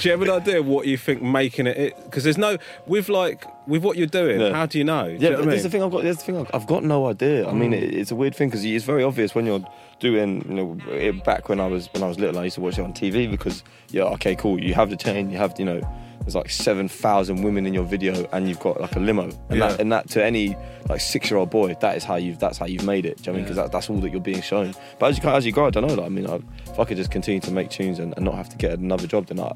Do 0.00 0.08
you 0.08 0.12
have 0.12 0.22
an 0.22 0.30
idea 0.30 0.62
what 0.62 0.86
you 0.86 0.96
think 0.96 1.22
making 1.22 1.66
it? 1.66 1.96
Because 2.04 2.24
there's 2.24 2.38
no 2.38 2.58
with 2.86 3.08
like 3.08 3.44
with 3.66 3.82
what 3.82 3.96
you're 3.96 4.06
doing. 4.06 4.40
Yeah. 4.40 4.52
How 4.52 4.66
do 4.66 4.78
you 4.78 4.84
know? 4.84 5.06
Do 5.06 5.12
you 5.12 5.18
Yeah, 5.18 5.28
know 5.30 5.36
but 5.38 5.48
I 5.48 5.50
that's 5.52 5.62
the 5.62 5.70
thing 5.70 5.82
I've 5.82 5.90
got. 5.92 6.02
That's 6.02 6.18
the 6.18 6.24
thing 6.24 6.36
I've, 6.38 6.50
I've 6.52 6.66
got 6.66 6.82
no 6.84 7.06
idea. 7.06 7.48
I 7.48 7.52
mean, 7.52 7.72
it, 7.72 7.94
it's 7.94 8.10
a 8.10 8.16
weird 8.16 8.34
thing 8.34 8.48
because 8.48 8.64
it's 8.64 8.84
very 8.84 9.04
obvious 9.04 9.34
when 9.34 9.46
you're 9.46 9.64
doing. 10.00 10.44
You 10.48 10.54
know, 10.54 10.78
it, 10.90 11.24
back 11.24 11.48
when 11.48 11.60
I 11.60 11.66
was 11.66 11.88
when 11.92 12.02
I 12.02 12.08
was 12.08 12.18
little, 12.18 12.38
I 12.40 12.44
used 12.44 12.56
to 12.56 12.60
watch 12.60 12.78
it 12.78 12.82
on 12.82 12.92
TV 12.92 13.30
because 13.30 13.62
yeah, 13.90 14.02
okay, 14.14 14.34
cool. 14.34 14.60
You 14.60 14.74
have 14.74 14.90
the 14.90 14.96
chain. 14.96 15.30
You 15.30 15.38
have 15.38 15.54
you 15.58 15.64
know. 15.64 15.80
There's 16.20 16.34
like 16.34 16.50
seven 16.50 16.88
thousand 16.88 17.42
women 17.42 17.66
in 17.66 17.74
your 17.74 17.84
video, 17.84 18.26
and 18.32 18.48
you've 18.48 18.60
got 18.60 18.80
like 18.80 18.96
a 18.96 19.00
limo, 19.00 19.24
and 19.24 19.58
Yeah. 19.58 19.68
that 19.68 19.80
and 19.80 19.92
that 19.92 20.08
to 20.10 20.24
any 20.24 20.56
like 20.88 21.00
six 21.00 21.30
year 21.30 21.38
old 21.38 21.50
boy, 21.50 21.74
that 21.80 21.96
is 21.96 22.04
how 22.04 22.16
you've 22.16 22.38
that's 22.38 22.56
how 22.58 22.66
you've 22.66 22.84
made 22.84 23.04
it. 23.06 23.18
Do 23.18 23.22
you 23.22 23.26
know 23.26 23.32
what 23.32 23.34
I 23.34 23.36
mean? 23.36 23.42
Because 23.44 23.56
that, 23.56 23.72
that's 23.72 23.90
all 23.90 23.98
that 23.98 24.10
you're 24.10 24.20
being 24.20 24.40
shown. 24.42 24.74
But 24.98 25.10
as 25.10 25.18
you 25.22 25.28
as 25.28 25.44
you 25.46 25.52
grow, 25.52 25.66
I 25.66 25.70
don't 25.70 25.86
know. 25.86 25.94
Like, 25.94 26.06
I 26.06 26.08
mean, 26.08 26.26
I, 26.26 26.40
if 26.70 26.78
I 26.80 26.84
could 26.84 26.96
just 26.96 27.10
continue 27.10 27.40
to 27.40 27.50
make 27.50 27.68
tunes 27.70 27.98
and, 27.98 28.14
and 28.16 28.24
not 28.24 28.34
have 28.36 28.48
to 28.50 28.56
get 28.56 28.78
another 28.78 29.06
job, 29.06 29.26
then 29.26 29.38
I, 29.40 29.52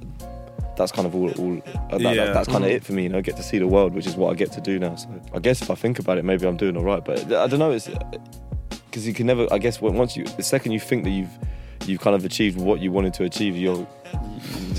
that's 0.76 0.92
kind 0.92 1.06
of 1.06 1.14
all. 1.14 1.30
all 1.30 1.56
uh, 1.90 1.98
that, 1.98 2.00
Yeah. 2.00 2.14
that, 2.26 2.34
that's 2.34 2.48
kind 2.48 2.64
of 2.64 2.70
it 2.70 2.84
for 2.84 2.92
me. 2.92 3.04
You 3.04 3.08
know, 3.08 3.22
get 3.22 3.36
to 3.36 3.42
see 3.42 3.58
the 3.58 3.66
world, 3.66 3.94
which 3.94 4.06
is 4.06 4.16
what 4.16 4.30
I 4.30 4.34
get 4.34 4.52
to 4.52 4.60
do 4.60 4.78
now. 4.78 4.94
So 4.96 5.08
I 5.32 5.38
guess 5.38 5.62
if 5.62 5.70
I 5.70 5.74
think 5.74 5.98
about 5.98 6.18
it, 6.18 6.24
maybe 6.24 6.46
I'm 6.46 6.56
doing 6.56 6.76
all 6.76 6.84
right. 6.84 7.04
But 7.04 7.32
I 7.32 7.46
don't 7.46 7.58
know. 7.58 7.70
It's 7.72 7.88
because 8.90 9.06
you 9.06 9.14
can 9.14 9.26
never. 9.26 9.46
I 9.52 9.58
guess 9.58 9.80
once 9.80 10.16
you, 10.16 10.24
the 10.24 10.42
second 10.42 10.72
you 10.72 10.80
think 10.80 11.04
that 11.04 11.10
you've 11.10 11.30
you've 11.86 12.00
kind 12.00 12.14
of 12.14 12.24
achieved 12.24 12.58
what 12.60 12.80
you 12.80 12.92
wanted 12.92 13.14
to 13.14 13.24
achieve, 13.24 13.56
you're. 13.56 13.86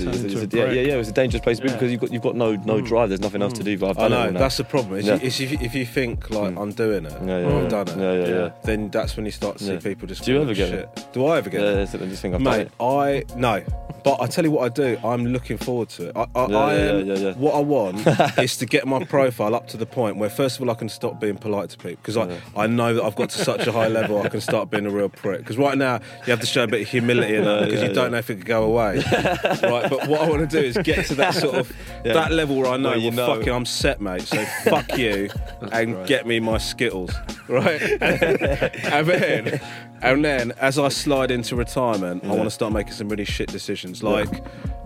It's, 0.02 0.54
a 0.54 0.56
yeah, 0.56 0.70
yeah, 0.70 0.80
yeah. 0.80 0.94
It's 0.94 1.08
a 1.08 1.12
dangerous 1.12 1.42
place 1.42 1.58
to 1.58 1.64
be 1.64 1.68
Yeah. 1.68 1.74
because 1.74 1.90
you've 1.90 2.00
got 2.00 2.12
you've 2.12 2.22
got 2.22 2.36
no 2.36 2.56
no 2.56 2.78
hmm. 2.78 2.84
drive. 2.84 3.08
There's 3.10 3.20
nothing 3.20 3.42
else 3.42 3.52
to 3.54 3.62
do. 3.62 3.76
But 3.76 3.90
I've 3.90 3.96
done 3.96 4.12
it 4.12 4.14
know 4.14 4.30
now. 4.30 4.38
that's 4.38 4.56
the 4.56 4.64
problem. 4.64 4.98
Is, 4.98 5.06
Yeah. 5.06 5.16
you, 5.16 5.20
if, 5.26 5.40
you, 5.40 5.58
if 5.60 5.74
you 5.74 5.84
think 5.84 6.30
like 6.30 6.52
hmm. 6.52 6.58
I'm 6.58 6.72
doing 6.72 7.04
it, 7.04 7.12
Yeah, 7.24 7.40
yeah. 7.40 7.58
I've 7.58 7.68
done 7.68 7.88
it, 7.88 7.98
Yeah, 7.98 8.12
yeah, 8.12 8.28
yeah. 8.28 8.50
then 8.64 8.88
that's 8.90 9.16
when 9.16 9.26
you 9.26 9.32
start 9.32 9.58
to 9.58 9.64
see 9.64 9.72
Yeah. 9.74 9.80
people 9.80 10.08
just. 10.08 10.24
Do 10.24 10.32
you 10.32 10.40
ever 10.40 10.54
get 10.54 10.70
shit. 10.70 10.88
it? 10.96 11.08
Do 11.12 11.26
I 11.26 11.38
ever 11.38 11.50
get 11.50 11.60
Yeah, 11.60 11.82
it? 11.82 11.94
it. 11.94 12.02
I 12.02 12.06
just 12.06 12.22
think 12.22 12.34
I've 12.34 12.42
done 12.42 12.58
Mate, 12.58 12.66
it. 12.66 12.72
I 12.80 13.24
no, 13.36 13.62
but 14.04 14.20
I 14.20 14.26
tell 14.26 14.44
you 14.44 14.50
what 14.50 14.64
I 14.64 14.68
do. 14.68 14.98
I'm 15.04 15.26
looking 15.26 15.58
forward 15.58 15.88
to 15.90 16.08
it. 16.08 16.16
I, 16.16 16.26
I, 16.34 16.46
Yeah, 16.46 16.56
I 16.58 16.74
yeah, 16.74 16.80
am, 16.80 17.06
yeah, 17.06 17.14
yeah. 17.14 17.32
What 17.34 17.54
I 17.54 17.60
want 17.60 18.06
is 18.38 18.56
to 18.58 18.66
get 18.66 18.86
my 18.86 19.04
profile 19.04 19.54
up 19.54 19.68
to 19.68 19.76
the 19.76 19.86
point 19.86 20.16
where, 20.16 20.30
first 20.30 20.56
of 20.56 20.62
all, 20.62 20.70
I 20.70 20.74
can 20.74 20.88
stop 20.88 21.20
being 21.20 21.36
polite 21.36 21.70
to 21.70 21.76
people 21.76 22.00
because 22.02 22.16
I, 22.16 22.40
I 22.56 22.66
know 22.66 22.94
that 22.94 23.02
I've 23.04 23.16
got 23.16 23.30
to 23.30 23.38
such 23.38 23.66
a 23.66 23.72
high 23.72 23.88
level. 23.88 24.22
I 24.22 24.28
can 24.28 24.40
start 24.40 24.70
being 24.70 24.86
a 24.86 24.90
real 24.90 25.08
prick. 25.08 25.40
Because 25.40 25.58
right 25.58 25.76
now 25.76 26.00
you 26.26 26.30
have 26.30 26.40
to 26.40 26.46
show 26.46 26.64
a 26.64 26.66
bit 26.66 26.82
of 26.82 26.88
humility 26.88 27.36
because 27.36 27.82
you 27.88 27.92
don't 27.92 28.12
know 28.12 28.18
if 28.18 28.30
it 28.30 28.36
could 28.36 28.46
go 28.46 28.64
away. 28.64 29.02
right, 29.62 29.90
but 29.90 30.08
what 30.08 30.20
I 30.20 30.28
want 30.28 30.48
to 30.48 30.60
do 30.60 30.64
is 30.66 30.76
get 30.78 31.06
to 31.06 31.14
that 31.16 31.34
sort 31.34 31.56
of 31.56 31.72
Yeah. 32.04 32.14
that 32.14 32.32
level 32.32 32.56
where 32.56 32.66
I 32.68 32.76
know, 32.78 32.90
Where 32.90 32.98
you 32.98 33.10
well, 33.10 33.28
know. 33.28 33.36
fucking, 33.36 33.52
I'm 33.52 33.66
set, 33.66 34.00
mate. 34.00 34.22
So 34.22 34.42
fuck 34.64 34.96
you, 34.96 35.28
and 35.72 35.94
right. 35.96 36.06
get 36.06 36.26
me 36.26 36.40
my 36.40 36.56
skittles, 36.58 37.12
right? 37.48 37.80
and 37.82 39.06
then, 39.06 39.60
and 40.00 40.24
then, 40.24 40.52
as 40.60 40.78
I 40.78 40.88
slide 40.88 41.30
into 41.30 41.56
retirement, 41.56 42.24
I 42.24 42.28
want 42.28 42.44
to 42.44 42.50
start 42.50 42.72
making 42.72 42.92
some 42.94 43.08
really 43.08 43.24
shit 43.26 43.50
decisions, 43.50 44.02
like. 44.02 44.42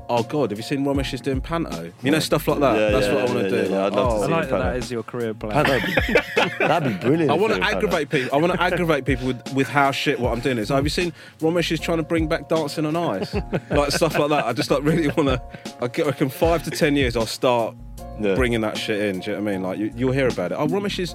Oh 0.08 0.22
God! 0.22 0.50
Have 0.50 0.58
you 0.58 0.62
seen 0.62 0.84
Romesh 0.84 1.14
is 1.14 1.20
doing 1.20 1.40
panto? 1.40 1.90
You 2.02 2.10
know 2.10 2.18
stuff 2.18 2.46
like 2.48 2.60
that. 2.60 2.76
Yeah, 2.78 2.90
That's 2.90 3.06
yeah, 3.06 3.14
what 3.14 3.22
I 3.22 3.24
want 3.26 3.36
yeah, 3.36 3.42
to 3.42 3.50
do. 3.50 3.56
yeah, 3.56 3.78
yeah. 3.78 3.86
I'd 3.86 3.92
love 3.92 4.08
to 4.10 4.14
Oh, 4.16 4.22
I 4.22 4.26
see 4.26 4.32
like 4.32 4.44
it, 4.44 4.50
that 4.50 4.58
that 4.58 4.62
Panto. 4.64 4.78
is 4.78 4.90
your 4.90 5.02
career 5.02 5.34
plan. 5.34 5.64
That'd 6.58 7.00
be, 7.00 7.06
brilliant. 7.06 7.30
I 7.30 7.34
want 7.34 7.52
to 7.54 7.58
were 7.58 7.64
aggravate 7.64 8.10
people. 8.10 8.30
I 8.34 8.40
want 8.40 8.52
to 8.52 8.60
aggravate 8.62 9.04
people 9.04 9.26
with, 9.28 9.54
with 9.54 9.68
how 9.68 9.90
shit 9.90 10.20
what 10.20 10.32
I'm 10.32 10.40
doing 10.40 10.58
is. 10.58 10.68
Have 10.68 10.84
you 10.84 10.90
seen 10.90 11.12
Romesh 11.40 11.72
is 11.72 11.80
trying 11.80 11.98
to 11.98 12.04
bring 12.04 12.26
back 12.28 12.48
dancing 12.48 12.84
on 12.86 12.96
ice, 12.96 13.34
like 13.70 13.92
stuff 13.92 14.18
like 14.18 14.28
that? 14.30 14.44
I 14.46 14.52
just 14.52 14.70
like 14.70 14.82
really 14.82 15.08
want 15.08 15.28
to. 15.28 15.42
I 15.80 15.88
get- 15.88 16.04
I 16.06 16.10
reckon 16.10 16.28
five 16.28 16.62
to 16.64 16.70
ten 16.70 16.96
years 16.96 17.16
I'll 17.16 17.26
start 17.26 17.74
Yeah. 18.20 18.34
bringing 18.34 18.60
that 18.62 18.76
shit 18.78 19.00
in. 19.00 19.20
Do 19.20 19.30
you 19.30 19.36
know 19.36 19.42
what 19.42 19.50
I 19.50 19.52
mean? 19.52 19.62
Like 19.62 19.78
you, 19.78 19.92
you'll 19.96 20.12
hear 20.12 20.28
about 20.28 20.52
it. 20.52 20.56
Oh, 20.56 20.66
Romesh 20.68 20.98
is 21.00 21.14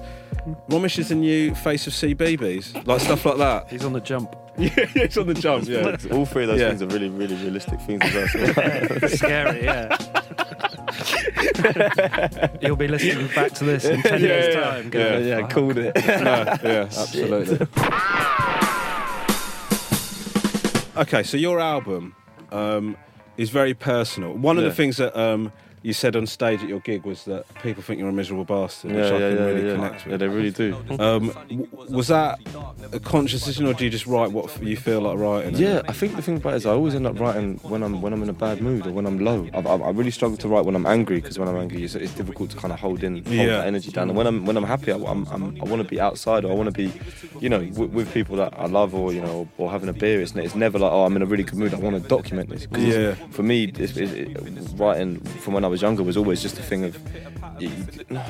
Romesh 0.68 0.98
is 0.98 1.08
the 1.08 1.14
new 1.14 1.54
face 1.54 1.86
of 1.86 1.92
CBeebies, 1.94 2.86
like 2.86 3.00
stuff 3.00 3.24
like 3.24 3.38
that. 3.38 3.68
He's 3.70 3.84
on 3.84 3.92
the 3.94 4.00
jump. 4.00 4.34
yeah, 4.58 4.68
it's 4.76 5.16
on 5.16 5.26
the 5.26 5.34
jump. 5.34 5.66
Yeah. 5.66 5.96
All 6.12 6.26
three 6.26 6.42
of 6.44 6.48
those 6.50 6.60
Yeah. 6.60 6.68
things 6.68 6.82
are 6.82 6.86
really, 6.88 7.08
really 7.08 7.36
realistic 7.36 7.80
things 7.82 8.02
as 8.02 8.14
well. 8.14 8.28
So- 9.00 9.06
Scary, 9.16 9.64
yeah. 9.64 9.96
You'll 12.60 12.76
be 12.76 12.88
listening 12.88 13.28
back 13.34 13.52
to 13.52 13.64
this 13.64 13.84
in 13.84 14.02
10 14.02 14.20
Yeah, 14.20 14.26
years' 14.26 14.54
yeah, 14.54 14.60
time. 14.60 14.84
yeah. 14.84 14.90
going, 14.90 15.26
yeah, 15.26 15.40
"Fuck." 15.40 15.50
called 15.50 15.78
it. 15.78 15.94
no, 15.96 16.56
yeah, 16.62 16.82
absolutely. 16.84 17.66
okay, 20.96 21.22
so 21.22 21.36
your 21.36 21.60
album 21.60 22.14
um, 22.52 22.96
is 23.36 23.50
very 23.50 23.74
personal. 23.74 24.32
One 24.34 24.58
of 24.58 24.64
Yeah. 24.64 24.70
the 24.70 24.74
things 24.74 24.96
that 24.98 25.16
um, 25.18 25.52
you 25.82 25.92
said 25.94 26.14
on 26.14 26.26
stage 26.26 26.62
at 26.62 26.68
your 26.68 26.80
gig 26.80 27.04
was 27.04 27.24
that 27.24 27.46
people 27.62 27.82
think 27.82 27.98
you're 27.98 28.08
a 28.08 28.12
miserable 28.12 28.44
bastard, 28.44 28.92
which 28.92 29.04
Yeah, 29.04 29.10
I 29.10 29.18
yeah, 29.18 29.28
can 29.30 29.36
yeah, 29.38 29.44
really 29.44 29.66
yeah. 29.68 29.74
connect 29.76 30.04
Yeah, 30.04 30.10
with. 30.12 30.20
they 30.20 30.28
really 30.28 30.50
do. 30.50 30.76
Um, 30.98 31.28
w- 31.28 31.68
was 31.88 32.08
that 32.08 32.38
a 32.92 33.00
conscious 33.00 33.40
decision, 33.40 33.66
or 33.66 33.72
do 33.74 33.84
you 33.84 33.90
just 33.90 34.06
write 34.06 34.30
what 34.32 34.62
you 34.62 34.76
feel 34.76 35.00
like 35.00 35.16
writing? 35.18 35.54
Yeah, 35.56 35.80
I 35.88 35.92
think 35.92 36.16
the 36.16 36.22
thing 36.22 36.36
about 36.36 36.52
it 36.52 36.56
is 36.56 36.66
I 36.66 36.70
always 36.70 36.94
end 36.94 37.06
up 37.06 37.18
writing 37.18 37.58
when 37.62 37.82
I'm 37.82 38.02
when 38.02 38.12
I'm 38.12 38.22
in 38.22 38.28
a 38.28 38.34
bad 38.34 38.60
mood 38.60 38.86
or 38.86 38.90
when 38.92 39.06
I'm 39.06 39.18
low. 39.20 39.48
I, 39.54 39.58
I, 39.60 39.76
I 39.76 39.90
really 39.90 40.10
struggle 40.10 40.36
to 40.38 40.48
write 40.48 40.64
when 40.66 40.74
I'm 40.76 40.86
angry 40.86 41.20
because 41.20 41.38
when 41.38 41.48
I'm 41.48 41.56
angry, 41.56 41.82
it's, 41.84 41.94
it's 41.94 42.14
difficult 42.14 42.50
to 42.50 42.56
kind 42.58 42.72
of 42.74 42.80
hold 42.80 43.02
in 43.02 43.14
hold 43.24 43.28
Yeah. 43.28 43.46
that 43.46 43.66
energy 43.66 43.90
down. 43.90 44.08
And 44.08 44.16
when 44.18 44.26
I'm 44.26 44.44
when 44.44 44.56
I'm 44.58 44.64
happy, 44.64 44.92
I, 44.92 44.96
I'm, 44.96 45.26
I'm, 45.28 45.56
I 45.62 45.64
want 45.64 45.82
to 45.82 45.88
be 45.88 46.00
outside 46.00 46.44
or 46.44 46.50
I 46.52 46.54
want 46.54 46.66
to 46.66 46.76
be, 46.76 46.92
you 47.40 47.48
know, 47.48 47.60
with, 47.60 47.90
with 47.90 48.12
people 48.12 48.36
that 48.36 48.52
I 48.58 48.66
love 48.66 48.94
or 48.94 49.12
you 49.14 49.22
know 49.22 49.48
or 49.56 49.70
having 49.70 49.88
a 49.88 49.94
beer. 49.94 50.20
It's, 50.20 50.34
it's 50.36 50.54
never 50.54 50.78
like 50.78 50.92
oh 50.92 51.04
I'm 51.04 51.16
in 51.16 51.22
a 51.22 51.26
really 51.26 51.44
good 51.44 51.58
mood. 51.58 51.72
I 51.72 51.78
want 51.78 52.00
to 52.02 52.06
document 52.06 52.50
this. 52.50 52.66
'Cause 52.66 52.82
it's- 52.82 53.18
Yeah. 53.18 53.26
For 53.30 53.42
me, 53.42 53.64
it's, 53.64 53.96
it, 53.96 54.10
it, 54.12 54.68
writing 54.76 55.20
from 55.42 55.54
when 55.54 55.64
I 55.64 55.68
was 55.70 55.82
younger 55.82 56.02
was 56.02 56.16
always 56.16 56.42
just 56.42 56.58
a 56.58 56.62
thing 56.62 56.84
of. 56.84 56.98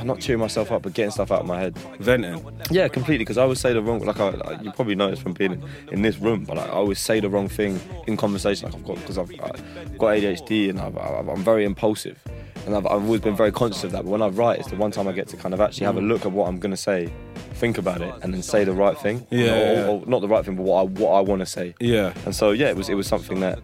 Not 0.04 0.18
cheering 0.18 0.40
myself 0.40 0.72
up, 0.72 0.82
but 0.82 0.92
getting 0.92 1.12
stuff 1.12 1.30
out 1.30 1.42
of 1.42 1.46
my 1.46 1.60
head. 1.60 1.78
Venting. 2.00 2.44
Yeah, 2.70 2.88
completely. 2.88 3.24
Because 3.24 3.38
I 3.38 3.42
always 3.42 3.60
say 3.60 3.72
the 3.72 3.80
wrong. 3.80 4.00
Like 4.00 4.18
I, 4.18 4.30
like, 4.30 4.62
you 4.62 4.72
probably 4.72 4.96
noticed 4.96 5.22
from 5.22 5.34
being 5.34 5.62
in, 5.92 6.02
this 6.02 6.18
room, 6.18 6.44
but 6.44 6.56
like, 6.56 6.68
I 6.68 6.72
always 6.72 6.98
say 6.98 7.20
the 7.20 7.28
wrong 7.28 7.48
thing 7.48 7.80
in 8.06 8.16
conversation. 8.16 8.68
Like 8.68 8.74
I've 8.74 8.84
got 8.84 8.96
because 8.96 9.18
I've, 9.18 9.30
I've 9.40 9.98
got 9.98 10.16
ADHD 10.16 10.70
and 10.70 10.80
I've, 10.80 10.96
I've, 10.96 11.28
I'm 11.28 11.44
very 11.44 11.64
impulsive, 11.64 12.20
and 12.66 12.76
I've, 12.76 12.86
I've 12.86 13.02
always 13.02 13.20
been 13.20 13.36
very 13.36 13.52
conscious 13.52 13.84
of 13.84 13.92
that. 13.92 14.04
But 14.04 14.10
when 14.10 14.22
I 14.22 14.28
write, 14.28 14.60
it's 14.60 14.68
the 14.68 14.76
one 14.76 14.90
time 14.90 15.08
I 15.08 15.12
get 15.12 15.28
to 15.28 15.36
kind 15.36 15.54
of 15.54 15.60
actually 15.60 15.86
have 15.86 15.96
a 15.96 16.00
mm. 16.00 16.08
look 16.08 16.24
at 16.24 16.32
what 16.32 16.48
I'm 16.48 16.58
gonna 16.58 16.76
say, 16.76 17.12
think 17.54 17.78
about 17.78 18.00
it, 18.00 18.14
and 18.22 18.32
then 18.32 18.42
say 18.42 18.64
the 18.64 18.72
right 18.72 18.98
thing. 18.98 19.26
Yeah, 19.30 19.84
Or, 19.84 19.86
or, 19.86 20.00
or 20.02 20.06
not 20.06 20.20
the 20.20 20.28
right 20.28 20.44
thing, 20.44 20.56
but 20.56 20.62
what 20.62 20.80
I 20.80 20.84
what 20.84 21.12
I 21.12 21.20
want 21.20 21.40
to 21.40 21.46
say. 21.46 21.74
Yeah. 21.80 22.12
And 22.24 22.34
so 22.34 22.50
yeah, 22.50 22.68
it 22.68 22.76
was 22.76 22.88
it 22.88 22.94
was 22.94 23.06
something 23.06 23.40
that 23.40 23.58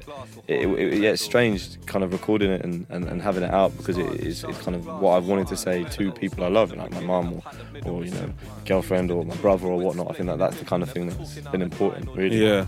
it, 0.49 0.69
it, 0.69 1.01
yeah, 1.01 1.11
it's 1.11 1.23
strange 1.23 1.85
kind 1.87 2.05
of 2.05 2.13
recording 2.13 2.51
it 2.51 2.63
and, 2.65 2.87
and, 2.89 3.05
and 3.07 3.21
having 3.21 3.43
it 3.43 3.51
out 3.51 3.77
because 3.77 3.99
it 3.99 4.07
is 4.21 4.45
it's 4.45 4.61
kind 4.63 4.77
of 4.77 4.87
what 5.01 5.17
I've 5.17 5.27
wanted 5.27 5.49
to 5.49 5.57
say 5.57 5.85
to 5.85 6.13
people 6.13 6.45
I 6.45 6.49
love, 6.49 6.75
like 6.77 6.93
my 6.93 7.01
mum 7.01 7.43
or, 7.85 7.91
or 7.91 8.05
you 8.05 8.13
know 8.13 8.33
girlfriend 8.65 9.11
or 9.11 9.25
my 9.25 9.37
brother 9.37 9.67
or 9.67 9.79
whatnot. 9.79 10.11
I 10.11 10.15
think 10.15 10.27
that 10.29 10.39
that's 10.39 10.59
the 10.59 10.65
kind 10.65 10.83
of 10.83 10.91
thing 10.91 11.09
that's 11.09 11.39
been 11.39 11.63
important, 11.63 12.11
really. 12.15 12.45
Yeah. 12.45 12.67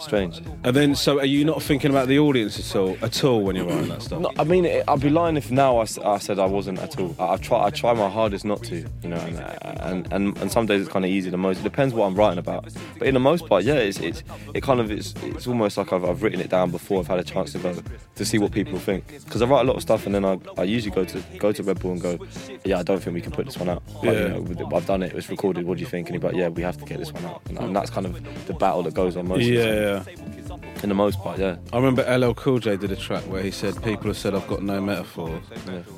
Strange. 0.00 0.38
And 0.64 0.74
then, 0.74 0.94
so 0.94 1.18
are 1.18 1.24
you 1.26 1.44
not 1.44 1.62
thinking 1.62 1.90
about 1.90 2.08
the 2.08 2.18
audience 2.18 2.58
at 2.58 2.76
all, 2.76 2.96
at 3.02 3.22
all 3.22 3.42
when 3.42 3.54
you're 3.56 3.66
writing 3.66 3.88
that 3.88 4.02
stuff? 4.02 4.20
No, 4.20 4.32
I 4.38 4.44
mean, 4.44 4.64
it, 4.64 4.84
I'd 4.88 5.00
be 5.00 5.10
lying 5.10 5.36
if 5.36 5.50
now 5.50 5.78
I 5.78 5.84
said 5.84 6.38
I 6.38 6.46
wasn't 6.46 6.78
at 6.78 6.98
all. 6.98 7.14
I, 7.18 7.34
I 7.34 7.36
try, 7.36 7.64
I 7.66 7.70
try 7.70 7.92
my 7.92 8.08
hardest 8.08 8.44
not 8.44 8.62
to, 8.64 8.76
you 8.76 9.08
know, 9.08 9.16
and 9.16 9.38
and, 9.80 10.12
and, 10.12 10.38
and 10.38 10.50
some 10.52 10.66
days 10.66 10.80
it's 10.82 10.90
kind 10.90 11.04
of 11.04 11.10
easy. 11.10 11.30
The 11.30 11.36
most 11.36 11.60
it 11.60 11.64
depends 11.64 11.94
what 11.94 12.06
I'm 12.06 12.14
writing 12.14 12.38
about, 12.38 12.68
but 12.98 13.08
in 13.08 13.14
the 13.14 13.20
most 13.20 13.46
part, 13.46 13.64
yeah, 13.64 13.74
it's, 13.74 13.98
it's 14.00 14.22
it 14.54 14.62
kind 14.62 14.80
of 14.80 14.90
it's, 14.90 15.14
it's 15.22 15.46
almost 15.46 15.76
like 15.76 15.92
I've, 15.92 16.04
I've 16.04 16.22
written 16.22 16.40
it 16.40 16.48
down 16.50 16.70
before 16.70 17.00
I've 17.00 17.06
had 17.08 17.18
a 17.18 17.24
chance 17.24 17.52
to 17.52 17.58
go 17.58 17.76
to 18.16 18.24
see 18.24 18.38
what 18.38 18.52
people 18.52 18.78
think. 18.78 19.06
Because 19.24 19.42
I 19.42 19.46
write 19.46 19.62
a 19.62 19.64
lot 19.64 19.76
of 19.76 19.82
stuff 19.82 20.06
and 20.06 20.14
then 20.14 20.24
I, 20.24 20.38
I 20.58 20.64
usually 20.64 20.94
go 20.94 21.04
to 21.04 21.22
go 21.38 21.52
to 21.52 21.62
Rebel 21.62 21.92
and 21.92 22.00
go, 22.00 22.18
yeah, 22.64 22.78
I 22.78 22.82
don't 22.82 23.02
think 23.02 23.14
we 23.14 23.20
can 23.20 23.32
put 23.32 23.46
this 23.46 23.58
one 23.58 23.68
out. 23.68 23.82
Like, 23.96 24.04
Yeah. 24.04 24.36
you 24.36 24.54
know, 24.54 24.70
I've 24.74 24.86
done 24.86 25.02
it. 25.02 25.12
It 25.12 25.14
was 25.16 25.28
recorded. 25.28 25.66
What 25.66 25.76
do 25.78 25.80
you 25.82 25.86
think? 25.90 26.08
And 26.08 26.16
he's 26.16 26.22
like, 26.22 26.34
yeah, 26.36 26.48
we 26.48 26.62
have 26.62 26.78
to 26.78 26.84
get 26.84 26.98
this 26.98 27.12
one 27.12 27.24
out. 27.24 27.42
And, 27.48 27.58
and 27.58 27.74
that's 27.76 27.90
kind 27.90 28.06
of 28.06 28.46
the 28.46 28.54
battle 28.54 28.82
that 28.84 28.94
goes 28.94 29.16
on 29.16 29.28
most. 29.28 29.40
of 29.42 29.46
the 29.48 29.56
time. 29.56 29.74
Yeah, 29.74 29.89
yeah. 29.90 30.82
in 30.82 30.88
the 30.88 30.94
most 30.94 31.18
part, 31.20 31.38
yeah. 31.38 31.56
I 31.72 31.76
remember 31.76 32.02
LL 32.18 32.34
Cool 32.34 32.58
J 32.58 32.76
did 32.76 32.92
a 32.92 32.96
track 32.96 33.22
where 33.24 33.42
he 33.42 33.50
said, 33.50 33.82
"People 33.82 34.06
have 34.08 34.16
said 34.18 34.34
I've 34.34 34.48
got 34.48 34.62
no 34.62 34.80
metaphor, 34.80 35.40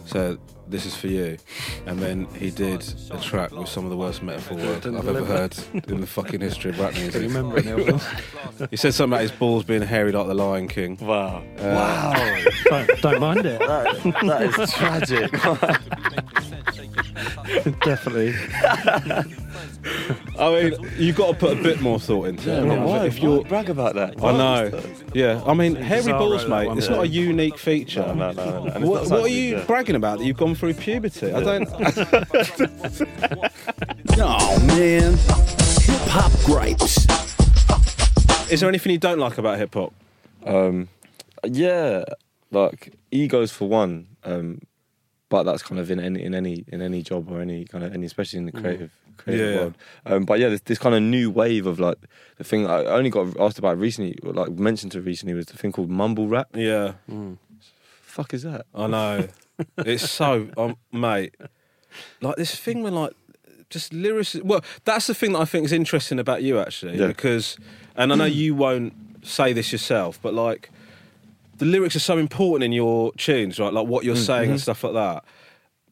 so 0.06 0.38
this 0.72 0.86
is 0.86 0.96
for 0.96 1.08
you." 1.08 1.36
And 1.86 1.98
then 1.98 2.26
he 2.38 2.50
did 2.50 2.82
a 3.10 3.18
track 3.18 3.50
with 3.52 3.68
some 3.68 3.84
of 3.84 3.90
the 3.90 3.96
worst 3.96 4.22
metaphor 4.22 4.56
work 4.56 4.86
I've 4.86 5.08
ever 5.08 5.24
heard 5.24 5.56
in 5.88 6.00
the 6.00 6.06
fucking 6.06 6.40
history 6.40 6.70
of 6.70 6.80
rap 6.80 6.94
music. 6.94 7.12
Can 7.12 7.22
you 7.22 7.28
remember 7.28 7.58
it, 7.58 7.64
Neil? 7.66 8.00
he 8.70 8.76
said 8.76 8.94
something 8.94 9.12
about 9.12 9.22
his 9.22 9.30
balls 9.32 9.64
being 9.64 9.82
hairy 9.82 10.12
like 10.12 10.26
the 10.26 10.34
Lion 10.34 10.68
King. 10.68 10.96
Wow. 11.00 11.42
Uh, 11.58 11.62
wow. 11.62 12.42
don't, 12.64 13.02
don't 13.02 13.20
mind 13.20 13.46
it. 13.46 13.58
that 13.60 14.58
is 14.58 14.72
tragic. 14.72 15.30
Definitely. 17.84 18.34
I 20.38 20.50
mean, 20.70 20.90
you've 20.96 21.16
got 21.16 21.32
to 21.32 21.38
put 21.38 21.58
a 21.58 21.62
bit 21.62 21.80
more 21.80 21.98
thought 22.00 22.28
into 22.28 22.50
it. 22.50 22.64
Yeah, 22.64 22.84
why? 22.84 23.06
If 23.06 23.18
you're, 23.20 23.44
brag 23.44 23.68
about 23.68 23.94
that. 23.96 24.22
I 24.22 24.32
know. 24.36 24.82
Yeah, 25.14 25.42
I 25.46 25.54
mean, 25.54 25.74
hairy 25.74 26.02
Bizarro, 26.04 26.18
balls, 26.18 26.42
that 26.42 26.48
mate. 26.48 26.66
one. 26.68 26.78
It's 26.78 26.88
Yeah. 26.88 26.96
not 26.96 27.04
a 27.04 27.08
unique 27.08 27.58
feature. 27.58 28.06
No, 28.06 28.14
no, 28.14 28.32
no, 28.32 28.44
no. 28.44 28.56
And 28.66 28.66
it's 28.68 28.76
What, 28.76 28.84
what 28.84 29.02
are 29.02 29.06
something- 29.06 29.32
you 29.32 29.56
yeah. 29.56 29.64
bragging 29.64 29.96
about 29.96 30.18
that 30.18 30.24
you've 30.24 30.36
gone 30.36 30.54
through 30.62 30.74
puberty? 30.74 31.32
I 31.32 31.42
don't. 31.42 31.68
Oh 34.24 34.60
man, 34.66 35.12
hip 35.80 36.08
hop 36.08 36.30
gripes. 36.44 36.98
Is 38.52 38.60
there 38.60 38.68
anything 38.68 38.92
you 38.92 38.98
don't 38.98 39.18
like 39.18 39.38
about 39.38 39.58
hip 39.58 39.74
hop? 39.74 39.92
Um, 40.46 40.88
yeah, 41.44 42.04
like 42.52 42.92
egos 43.10 43.50
for 43.50 43.68
one, 43.68 44.06
um, 44.22 44.60
but 45.28 45.42
that's 45.44 45.62
kind 45.62 45.80
of 45.80 45.90
in 45.90 45.98
any 45.98 46.22
in 46.22 46.34
any 46.34 46.64
in 46.68 46.82
any 46.82 47.02
job 47.02 47.28
or 47.30 47.40
any 47.40 47.64
kind 47.64 47.82
of 47.82 47.92
any 47.94 48.06
especially 48.06 48.38
in 48.38 48.46
the 48.46 48.52
creative 48.52 48.92
creative 49.16 49.50
Yeah. 49.54 49.56
world. 49.60 49.74
Um, 50.06 50.24
but 50.24 50.38
yeah, 50.38 50.50
this, 50.50 50.60
this 50.60 50.78
kind 50.78 50.94
of 50.94 51.02
new 51.02 51.30
wave 51.30 51.66
of 51.66 51.80
like 51.80 51.96
the 52.36 52.44
thing 52.44 52.66
I 52.68 52.84
only 52.84 53.10
got 53.10 53.36
asked 53.40 53.58
about 53.58 53.78
recently, 53.78 54.16
like 54.22 54.50
mentioned 54.52 54.92
to 54.92 55.00
recently, 55.00 55.34
was 55.34 55.46
the 55.46 55.56
thing 55.56 55.72
called 55.72 55.90
mumble 55.90 56.28
rap. 56.28 56.48
Yeah, 56.54 56.92
Fuck 58.02 58.34
is 58.34 58.42
that? 58.42 58.66
I 58.74 58.86
know. 58.86 59.28
it's 59.78 60.10
so, 60.10 60.48
um, 60.56 60.76
mate. 60.92 61.34
Like 62.20 62.36
this 62.36 62.54
thing 62.54 62.82
where 62.82 62.92
like 62.92 63.12
just 63.70 63.92
lyrics. 63.92 64.36
Well, 64.42 64.62
that's 64.84 65.06
the 65.06 65.14
thing 65.14 65.32
that 65.32 65.40
I 65.40 65.44
think 65.44 65.64
is 65.64 65.72
interesting 65.72 66.18
about 66.18 66.42
you 66.42 66.58
actually, 66.58 66.98
Yeah. 66.98 67.06
because, 67.08 67.56
and 67.96 68.12
I 68.12 68.16
know 68.16 68.24
you 68.24 68.54
won't 68.54 68.92
say 69.26 69.52
this 69.52 69.72
yourself, 69.72 70.18
but 70.22 70.34
like 70.34 70.70
the 71.58 71.64
lyrics 71.64 71.94
are 71.96 72.00
so 72.00 72.18
important 72.18 72.64
in 72.64 72.72
your 72.72 73.12
tunes, 73.14 73.58
right? 73.58 73.72
Like 73.72 73.86
what 73.86 74.04
you're 74.04 74.16
saying 74.16 74.50
and 74.50 74.60
stuff 74.60 74.84
like 74.84 74.94
that. 74.94 75.24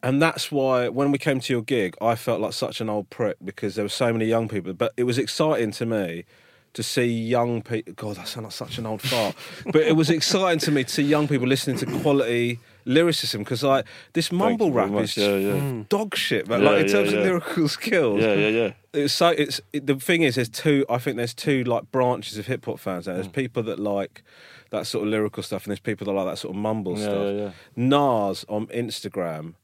And 0.03 0.19
that's 0.21 0.51
why 0.51 0.89
when 0.89 1.11
we 1.11 1.17
came 1.19 1.39
to 1.39 1.53
your 1.53 1.61
gig, 1.61 1.95
I 2.01 2.15
felt 2.15 2.41
like 2.41 2.53
such 2.53 2.81
an 2.81 2.89
old 2.89 3.09
prick 3.11 3.37
because 3.45 3.75
there 3.75 3.85
were 3.85 3.89
so 3.89 4.11
many 4.11 4.25
young 4.25 4.47
people. 4.47 4.73
But 4.73 4.93
it 4.97 5.03
was 5.03 5.17
exciting 5.19 5.71
to 5.73 5.85
me 5.85 6.25
to 6.73 6.81
see 6.83 7.05
young 7.05 7.61
people. 7.61 7.93
God, 7.93 8.17
I 8.17 8.23
sound 8.23 8.45
like 8.45 8.53
such 8.53 8.79
an 8.79 8.85
old 8.87 9.01
fart. 9.01 9.35
but 9.65 9.83
it 9.83 9.95
was 9.95 10.09
exciting 10.09 10.59
to 10.59 10.71
me 10.71 10.83
to 10.85 10.89
see 10.89 11.03
young 11.03 11.27
people 11.27 11.47
listening 11.47 11.77
to 11.77 11.85
quality 12.01 12.59
lyricism 12.85 13.43
because 13.43 13.63
like 13.63 13.85
this 14.13 14.31
mumble 14.31 14.67
you 14.67 14.73
rap 14.73 14.89
much. 14.89 15.17
is 15.17 15.17
Yeah, 15.17 15.35
yeah. 15.35 15.83
dog 15.89 16.15
shit, 16.15 16.47
man. 16.47 16.61
Yeah, 16.61 16.69
like 16.69 16.79
in 16.81 16.87
yeah, 16.87 16.93
terms 16.93 17.11
yeah. 17.11 17.17
of 17.19 17.25
lyrical 17.25 17.67
skills. 17.67 18.21
Yeah, 18.21 18.33
yeah, 18.33 18.47
yeah. 18.47 18.73
It's 18.93 19.13
so 19.13 19.27
it's 19.29 19.61
it, 19.73 19.87
the 19.87 19.95
thing 19.95 20.23
is 20.23 20.35
there's 20.35 20.49
two 20.49 20.85
I 20.89 20.97
think 20.97 21.17
there's 21.17 21.33
two 21.33 21.63
like 21.63 21.91
branches 21.91 22.37
of 22.37 22.47
hip 22.47 22.65
hop 22.65 22.79
fans 22.79 23.07
now. 23.07 23.13
There's 23.13 23.27
Mm. 23.27 23.33
people 23.33 23.63
that 23.63 23.79
like 23.79 24.23
that 24.71 24.87
sort 24.87 25.03
of 25.05 25.09
lyrical 25.11 25.43
stuff 25.43 25.63
and 25.65 25.71
there's 25.71 25.79
people 25.79 26.05
that 26.05 26.13
like 26.13 26.25
that 26.27 26.37
sort 26.37 26.55
of 26.55 26.61
mumble 26.61 26.97
Yeah, 26.97 27.03
stuff. 27.03 27.15
yeah, 27.25 27.31
yeah. 27.31 27.51
Nas 27.75 28.45
on 28.49 28.67
Instagram 28.67 29.55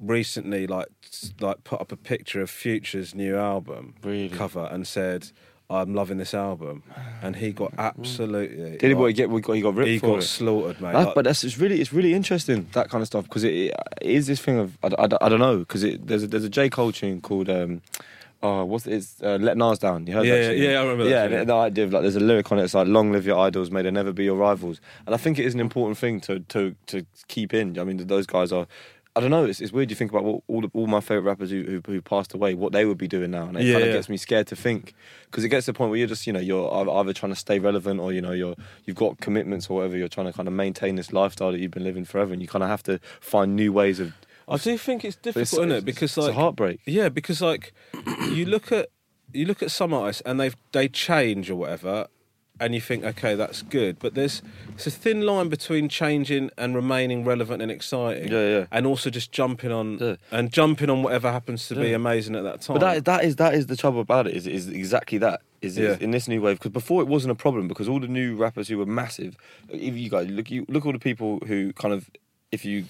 recently 0.00 0.66
like 0.66 0.88
like 1.40 1.62
put 1.64 1.80
up 1.80 1.92
a 1.92 1.96
picture 1.96 2.40
of 2.40 2.50
Future's 2.50 3.14
new 3.14 3.36
album 3.36 3.94
Really? 4.02 4.28
cover 4.28 4.68
and 4.70 4.86
said 4.86 5.30
I'm 5.74 5.94
loving 5.94 6.18
this 6.18 6.34
album 6.34 6.82
and 7.22 7.36
he 7.36 7.52
got 7.52 7.72
absolutely 7.78 8.76
Did 8.78 8.82
he, 8.82 8.94
like, 8.94 9.16
get? 9.16 9.30
He 9.30 9.40
got, 9.40 9.52
he 9.54 9.60
got 9.62 9.74
ripped 9.74 9.88
he 9.88 9.98
for 9.98 10.06
got 10.14 10.18
it. 10.18 10.22
slaughtered 10.22 10.80
mate. 10.80 10.92
That- 10.92 11.06
Like- 11.06 11.14
but 11.14 11.24
that's 11.24 11.44
it's 11.44 11.58
really 11.58 11.80
it's 11.80 11.92
really 11.92 12.14
interesting 12.14 12.68
that 12.72 12.88
kind 12.90 13.00
of 13.02 13.06
stuff 13.06 13.24
because 13.24 13.44
it, 13.44 13.50
it 13.52 13.72
is 14.00 14.26
this 14.26 14.40
thing 14.40 14.58
of 14.58 14.76
I, 14.82 14.88
I, 14.98 15.04
I 15.22 15.28
don't 15.28 15.40
know 15.40 15.58
because 15.58 15.82
there's 15.82 16.22
a, 16.24 16.26
there's 16.26 16.44
a 16.44 16.48
J 16.48 16.68
Cole 16.70 16.92
tune 16.92 17.20
called 17.20 17.48
um 17.48 17.82
oh 18.42 18.64
what's 18.64 18.86
it's 18.86 19.22
uh, 19.22 19.38
Let 19.40 19.56
Nas 19.56 19.78
Down 19.78 20.06
you 20.06 20.14
heard 20.14 20.26
Yeah, 20.26 20.34
that 20.48 20.56
yeah, 20.56 20.70
yeah, 20.72 20.78
I 20.78 20.82
remember 20.82 21.04
that 21.04 21.10
yeah 21.30 21.38
and 21.40 21.48
the 21.48 21.54
idea 21.54 21.84
of 21.84 21.92
like 21.92 22.02
there's 22.02 22.16
a 22.16 22.20
lyric 22.20 22.50
on 22.50 22.58
it 22.58 22.64
it's 22.64 22.74
like 22.74 22.88
long 22.88 23.12
live 23.12 23.24
your 23.26 23.38
idols 23.38 23.70
may 23.70 23.82
they 23.82 23.90
never 23.90 24.12
be 24.12 24.24
your 24.24 24.36
rivals 24.36 24.80
and 25.06 25.14
I 25.14 25.18
think 25.18 25.38
it 25.38 25.44
is 25.44 25.54
an 25.54 25.60
important 25.60 25.96
thing 25.98 26.20
to 26.22 26.40
to 26.40 26.74
to 26.86 27.06
keep 27.28 27.54
in 27.54 27.78
I 27.78 27.84
mean 27.84 27.98
those 28.06 28.26
guys 28.26 28.52
are. 28.52 28.66
I 29.14 29.20
don't 29.20 29.30
know. 29.30 29.44
It's, 29.44 29.60
it's 29.60 29.72
weird. 29.72 29.90
You 29.90 29.96
think 29.96 30.10
about 30.10 30.24
what, 30.24 30.42
all 30.48 30.62
the, 30.62 30.70
all 30.72 30.86
my 30.86 31.00
favorite 31.00 31.22
rappers 31.28 31.50
who, 31.50 31.62
who 31.64 31.82
who 31.86 32.00
passed 32.00 32.32
away, 32.32 32.54
what 32.54 32.72
they 32.72 32.86
would 32.86 32.96
be 32.96 33.06
doing 33.08 33.30
now, 33.30 33.44
and 33.44 33.58
it 33.58 33.64
Yeah, 33.64 33.72
kind 33.74 33.82
of 33.84 33.88
yeah. 33.90 33.94
gets 33.96 34.08
me 34.08 34.16
scared 34.16 34.46
to 34.46 34.56
think 34.56 34.94
because 35.26 35.44
it 35.44 35.50
gets 35.50 35.66
to 35.66 35.72
the 35.72 35.76
point 35.76 35.90
where 35.90 35.98
you're 35.98 36.08
just 36.08 36.26
you 36.26 36.32
know 36.32 36.40
you're 36.40 36.72
either- 36.90 37.12
trying 37.12 37.32
to 37.32 37.38
stay 37.38 37.58
relevant 37.58 38.00
or 38.00 38.12
you 38.12 38.22
know 38.22 38.32
you're 38.32 38.54
you've 38.86 38.96
got 38.96 39.20
commitments 39.20 39.68
or 39.68 39.76
whatever. 39.78 39.96
You're 39.98 40.08
trying 40.08 40.28
to 40.28 40.32
kind 40.32 40.48
of 40.48 40.54
maintain 40.54 40.96
this 40.96 41.12
lifestyle 41.12 41.52
that 41.52 41.58
you've 41.60 41.70
been 41.72 41.84
living 41.84 42.04
forever, 42.06 42.32
and 42.32 42.40
you 42.40 42.48
kind 42.48 42.62
of 42.62 42.70
have 42.70 42.82
to 42.84 43.00
find 43.20 43.54
new 43.54 43.70
ways 43.72 44.00
of. 44.00 44.14
I 44.48 44.56
do 44.56 44.76
think 44.78 45.04
it's 45.04 45.16
difficult, 45.16 45.42
it's- 45.42 45.52
isn't 45.52 45.72
it? 45.72 45.84
Because 45.84 46.10
it's 46.12 46.16
a 46.16 46.22
like 46.22 46.34
heartbreak. 46.34 46.80
Yeah, 46.86 47.10
because 47.10 47.42
like 47.42 47.74
you 48.30 48.46
look 48.46 48.72
at 48.72 48.88
you 49.34 49.44
look 49.44 49.62
at 49.62 49.70
some 49.70 49.92
artists 49.92 50.22
and 50.24 50.40
they've 50.40 50.56
they 50.72 50.88
change 50.88 51.50
or 51.50 51.56
whatever, 51.56 52.06
and 52.60 52.74
you 52.74 52.80
think 52.80 53.04
okay 53.04 53.34
that's 53.34 53.62
good, 53.62 53.98
but 53.98 54.14
there's 54.14 54.42
it's 54.74 54.86
a 54.86 54.90
thin 54.90 55.22
line 55.22 55.48
between 55.48 55.88
changing 55.88 56.50
and 56.56 56.74
remaining 56.74 57.24
relevant 57.24 57.62
and 57.62 57.70
exciting. 57.70 58.30
Yeah, 58.30 58.48
yeah. 58.48 58.66
And 58.70 58.86
also 58.86 59.10
just 59.10 59.32
jumping 59.32 59.72
on 59.72 59.98
Yeah. 59.98 60.16
and 60.30 60.52
jumping 60.52 60.90
on 60.90 61.02
whatever 61.02 61.32
happens 61.32 61.66
to 61.68 61.74
be 61.74 61.92
amazing 61.92 62.36
at 62.36 62.44
that 62.44 62.60
time. 62.60 62.78
But 62.78 62.80
that 62.80 63.04
that 63.06 63.24
is 63.24 63.36
that 63.36 63.54
is 63.54 63.66
the 63.66 63.76
trouble 63.76 64.00
about 64.00 64.26
it. 64.26 64.34
Is 64.36 64.46
is 64.46 64.68
exactly 64.68 65.18
that. 65.18 65.40
Is, 65.60 65.78
is 65.78 65.98
in 65.98 66.10
this 66.10 66.26
new 66.26 66.40
wave 66.42 66.58
because 66.58 66.72
before 66.72 67.02
it 67.02 67.06
wasn't 67.08 67.30
a 67.30 67.36
problem 67.36 67.68
because 67.68 67.88
all 67.88 68.00
the 68.00 68.08
new 68.08 68.34
rappers 68.34 68.66
who 68.66 68.78
were 68.78 68.86
massive, 68.86 69.36
if 69.70 69.94
you 69.96 70.10
guys 70.10 70.28
look 70.28 70.50
you 70.50 70.66
look 70.68 70.84
all 70.84 70.92
the 70.92 70.98
people 70.98 71.38
who 71.46 71.72
kind 71.74 71.94
of 71.94 72.10
if 72.50 72.64
you 72.64 72.84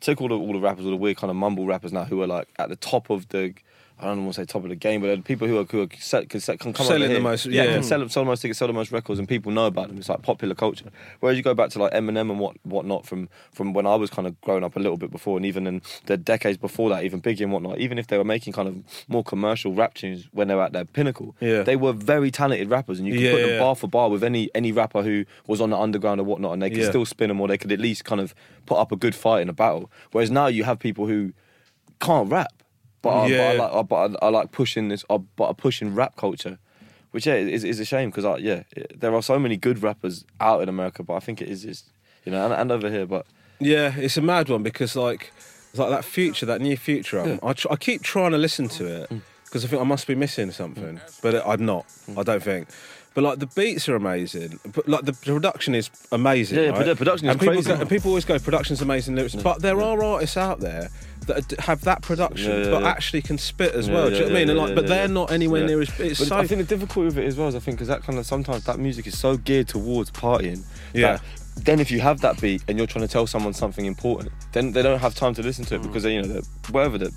took 0.00 0.22
all 0.22 0.28
the 0.28 0.34
all 0.34 0.54
the 0.54 0.58
rappers 0.58 0.84
all 0.86 0.90
the 0.90 0.96
weird 0.96 1.18
kind 1.18 1.30
of 1.30 1.36
mumble 1.36 1.66
rappers 1.66 1.92
now 1.92 2.04
who 2.04 2.22
are 2.22 2.26
like 2.26 2.48
at 2.58 2.70
the 2.70 2.76
top 2.76 3.10
of 3.10 3.28
the 3.28 3.52
I 3.98 4.08
don't 4.08 4.24
want 4.24 4.34
to 4.34 4.42
say 4.42 4.44
top 4.44 4.62
of 4.62 4.68
the 4.68 4.76
game, 4.76 5.00
but 5.00 5.24
people 5.24 5.48
who 5.48 5.58
are 5.58 5.64
who 5.64 5.80
are 5.82 5.88
set, 5.98 6.28
can, 6.28 6.38
set, 6.40 6.60
can 6.60 6.74
come 6.74 6.84
Selling 6.84 7.10
the 7.10 7.18
most- 7.18 7.46
yeah, 7.46 7.62
yeah. 7.64 7.72
can 7.74 7.82
sell, 7.82 8.06
sell 8.10 8.24
the 8.24 8.28
most 8.28 8.42
tickets, 8.42 8.58
sell 8.58 8.68
the 8.68 8.74
most 8.74 8.92
records, 8.92 9.18
and 9.18 9.26
people 9.26 9.50
know 9.52 9.64
about 9.64 9.88
them. 9.88 9.96
It's 9.96 10.10
like 10.10 10.20
popular 10.20 10.54
culture. 10.54 10.90
Whereas 11.20 11.38
you 11.38 11.42
go 11.42 11.54
back 11.54 11.70
to 11.70 11.78
like 11.78 11.92
Eminem 11.92 12.30
and 12.30 12.38
what 12.38 12.56
whatnot 12.64 13.06
from 13.06 13.30
from 13.52 13.72
when 13.72 13.86
I 13.86 13.94
was 13.94 14.10
kind 14.10 14.28
of 14.28 14.38
growing 14.42 14.64
up 14.64 14.76
a 14.76 14.80
little 14.80 14.98
bit 14.98 15.10
before, 15.10 15.38
and 15.38 15.46
even 15.46 15.66
in 15.66 15.80
the 16.04 16.18
decades 16.18 16.58
before 16.58 16.90
that, 16.90 17.04
even 17.04 17.22
Biggie 17.22 17.40
and 17.40 17.52
whatnot. 17.52 17.78
Even 17.78 17.96
if 17.98 18.08
they 18.08 18.18
were 18.18 18.24
making 18.24 18.52
kind 18.52 18.68
of 18.68 18.76
more 19.08 19.24
commercial 19.24 19.72
rap 19.72 19.94
tunes 19.94 20.28
when 20.32 20.48
they 20.48 20.54
were 20.54 20.64
at 20.64 20.72
their 20.74 20.84
pinnacle, 20.84 21.34
Yeah. 21.40 21.62
they 21.62 21.76
were 21.76 21.94
very 21.94 22.30
talented 22.30 22.68
rappers, 22.68 22.98
and 22.98 23.08
you 23.08 23.14
could 23.14 23.22
Yeah, 23.22 23.32
put 23.32 23.40
them 23.40 23.50
yeah. 23.52 23.58
bar 23.60 23.74
for 23.76 23.88
bar 23.88 24.10
with 24.10 24.22
any 24.22 24.50
any 24.54 24.72
rapper 24.72 25.02
who 25.04 25.24
was 25.46 25.62
on 25.62 25.70
the 25.70 25.78
underground 25.78 26.20
or 26.20 26.24
whatnot, 26.24 26.52
and 26.52 26.60
they 26.62 26.68
could 26.68 26.84
still 26.84 27.06
spin 27.06 27.28
them, 27.28 27.40
or 27.40 27.48
they 27.48 27.56
could 27.56 27.72
at 27.72 27.80
least 27.80 28.04
kind 28.04 28.20
of 28.20 28.34
put 28.66 28.76
up 28.76 28.92
a 28.92 28.96
good 28.96 29.14
fight 29.14 29.40
in 29.40 29.48
a 29.48 29.54
battle. 29.54 29.90
Whereas 30.12 30.30
now 30.30 30.48
you 30.48 30.64
have 30.64 30.78
people 30.78 31.06
who 31.06 31.32
can't 31.98 32.30
rap, 32.30 32.52
but 33.06 33.24
I, 33.24 33.28
but 33.28 33.40
I 33.40 33.56
like 33.76 33.88
but 33.88 33.96
I, 34.22 34.26
I 34.26 34.28
like 34.30 34.52
pushing 34.52 34.88
this, 34.88 35.04
I, 35.10 35.16
but 35.36 35.48
I 35.50 35.52
pushing 35.52 35.94
rap 35.94 36.16
culture, 36.16 36.58
which 37.12 37.26
yeah 37.26 37.34
is, 37.34 37.64
is 37.64 37.80
a 37.80 37.84
shame 37.84 38.10
because 38.10 38.24
I 38.24 38.36
yeah 38.38 38.62
there 38.94 39.14
are 39.14 39.22
so 39.22 39.38
many 39.38 39.56
good 39.56 39.82
rappers 39.82 40.24
out 40.40 40.62
in 40.62 40.68
America, 40.68 41.02
but 41.02 41.14
I 41.14 41.20
think 41.20 41.40
it 41.40 41.48
is 41.48 41.62
just 41.62 41.84
you 42.24 42.32
know 42.32 42.44
and, 42.44 42.52
and 42.54 42.70
over 42.72 42.90
here, 42.90 43.06
but 43.06 43.24
Yeah, 43.58 43.94
it's 43.96 44.16
a 44.16 44.22
mad 44.22 44.48
one 44.48 44.62
because 44.62 44.96
like 44.96 45.32
like 45.74 45.90
that 45.90 46.04
future, 46.04 46.46
that 46.46 46.60
new 46.60 46.76
future 46.76 47.18
album. 47.18 47.38
I, 47.42 47.52
tr- 47.52 47.68
I 47.70 47.76
keep 47.76 48.02
trying 48.02 48.32
to 48.32 48.38
listen 48.38 48.68
to 48.78 48.84
it 49.02 49.10
Mm. 49.10 49.20
because 49.44 49.62
I 49.64 49.68
think 49.68 49.80
I 49.82 49.84
must 49.84 50.06
be 50.06 50.14
missing 50.14 50.50
something, 50.50 51.00
but 51.22 51.46
I'm 51.46 51.64
not. 51.66 51.84
I 52.16 52.22
don't 52.22 52.42
think. 52.42 52.68
But 53.14 53.24
like 53.24 53.38
the 53.38 53.46
beats 53.46 53.88
are 53.88 53.96
amazing, 53.96 54.58
but 54.74 54.86
like 54.88 55.04
the 55.04 55.12
production 55.14 55.74
is 55.74 55.90
amazing. 56.12 56.58
Yeah, 56.58 56.64
yeah, 56.64 56.70
right? 56.88 56.96
production 56.96 57.28
is 57.28 57.32
and 57.32 57.40
people 57.40 57.54
crazy. 57.54 57.68
Go, 57.72 57.80
and 57.80 57.88
people 57.88 58.10
always 58.10 58.24
go, 58.26 58.38
"Production's 58.38 58.82
amazing 58.82 59.14
lyrics," 59.16 59.34
but 59.34 59.62
there 59.62 59.80
are 59.80 60.02
artists 60.02 60.36
out 60.36 60.60
there 60.60 60.88
that 61.26 61.60
have 61.60 61.82
that 61.82 62.02
production, 62.02 62.64
Yeah, 62.64 62.70
but 62.70 62.84
actually 62.84 63.22
can 63.22 63.38
spit 63.38 63.74
as 63.74 63.88
well. 63.88 64.08
Do 64.08 64.14
you 64.14 64.20
know 64.20 64.26
what 64.26 64.32
I 64.32 64.38
mean? 64.38 64.50
And 64.50 64.58
like, 64.58 64.74
but 64.74 64.86
they're 64.86 65.08
not 65.08 65.30
anywhere 65.30 65.66
near 65.66 65.80
as. 65.80 65.88
It's 66.00 66.18
But 66.18 66.28
so. 66.28 66.36
I 66.36 66.46
think 66.46 66.60
the 66.60 66.76
difficulty 66.76 67.06
with 67.06 67.18
it 67.18 67.24
as 67.24 67.36
well 67.36 67.48
is 67.48 67.54
I 67.54 67.60
think 67.60 67.76
because 67.76 67.88
that 67.88 68.02
kind 68.02 68.18
of 68.18 68.26
sometimes 68.26 68.64
that 68.64 68.78
music 68.78 69.06
is 69.06 69.18
so 69.18 69.36
geared 69.36 69.68
towards 69.68 70.10
partying. 70.10 70.64
Yeah. 70.92 71.12
that 71.12 71.22
then 71.56 71.80
if 71.80 71.90
you 71.90 72.00
have 72.00 72.20
that 72.20 72.40
beat 72.40 72.62
and 72.68 72.76
you're 72.76 72.86
trying 72.86 73.06
to 73.06 73.10
tell 73.10 73.26
someone 73.26 73.54
something 73.54 73.86
important, 73.86 74.30
then 74.52 74.72
they 74.72 74.82
don't 74.82 74.98
have 74.98 75.14
time 75.14 75.34
to 75.34 75.42
listen 75.42 75.64
to 75.64 75.76
it 75.76 75.80
mm. 75.80 75.84
because 75.84 76.02
they, 76.02 76.14
you 76.14 76.22
know 76.22 76.40
whatever 76.70 76.98
they're 76.98 77.10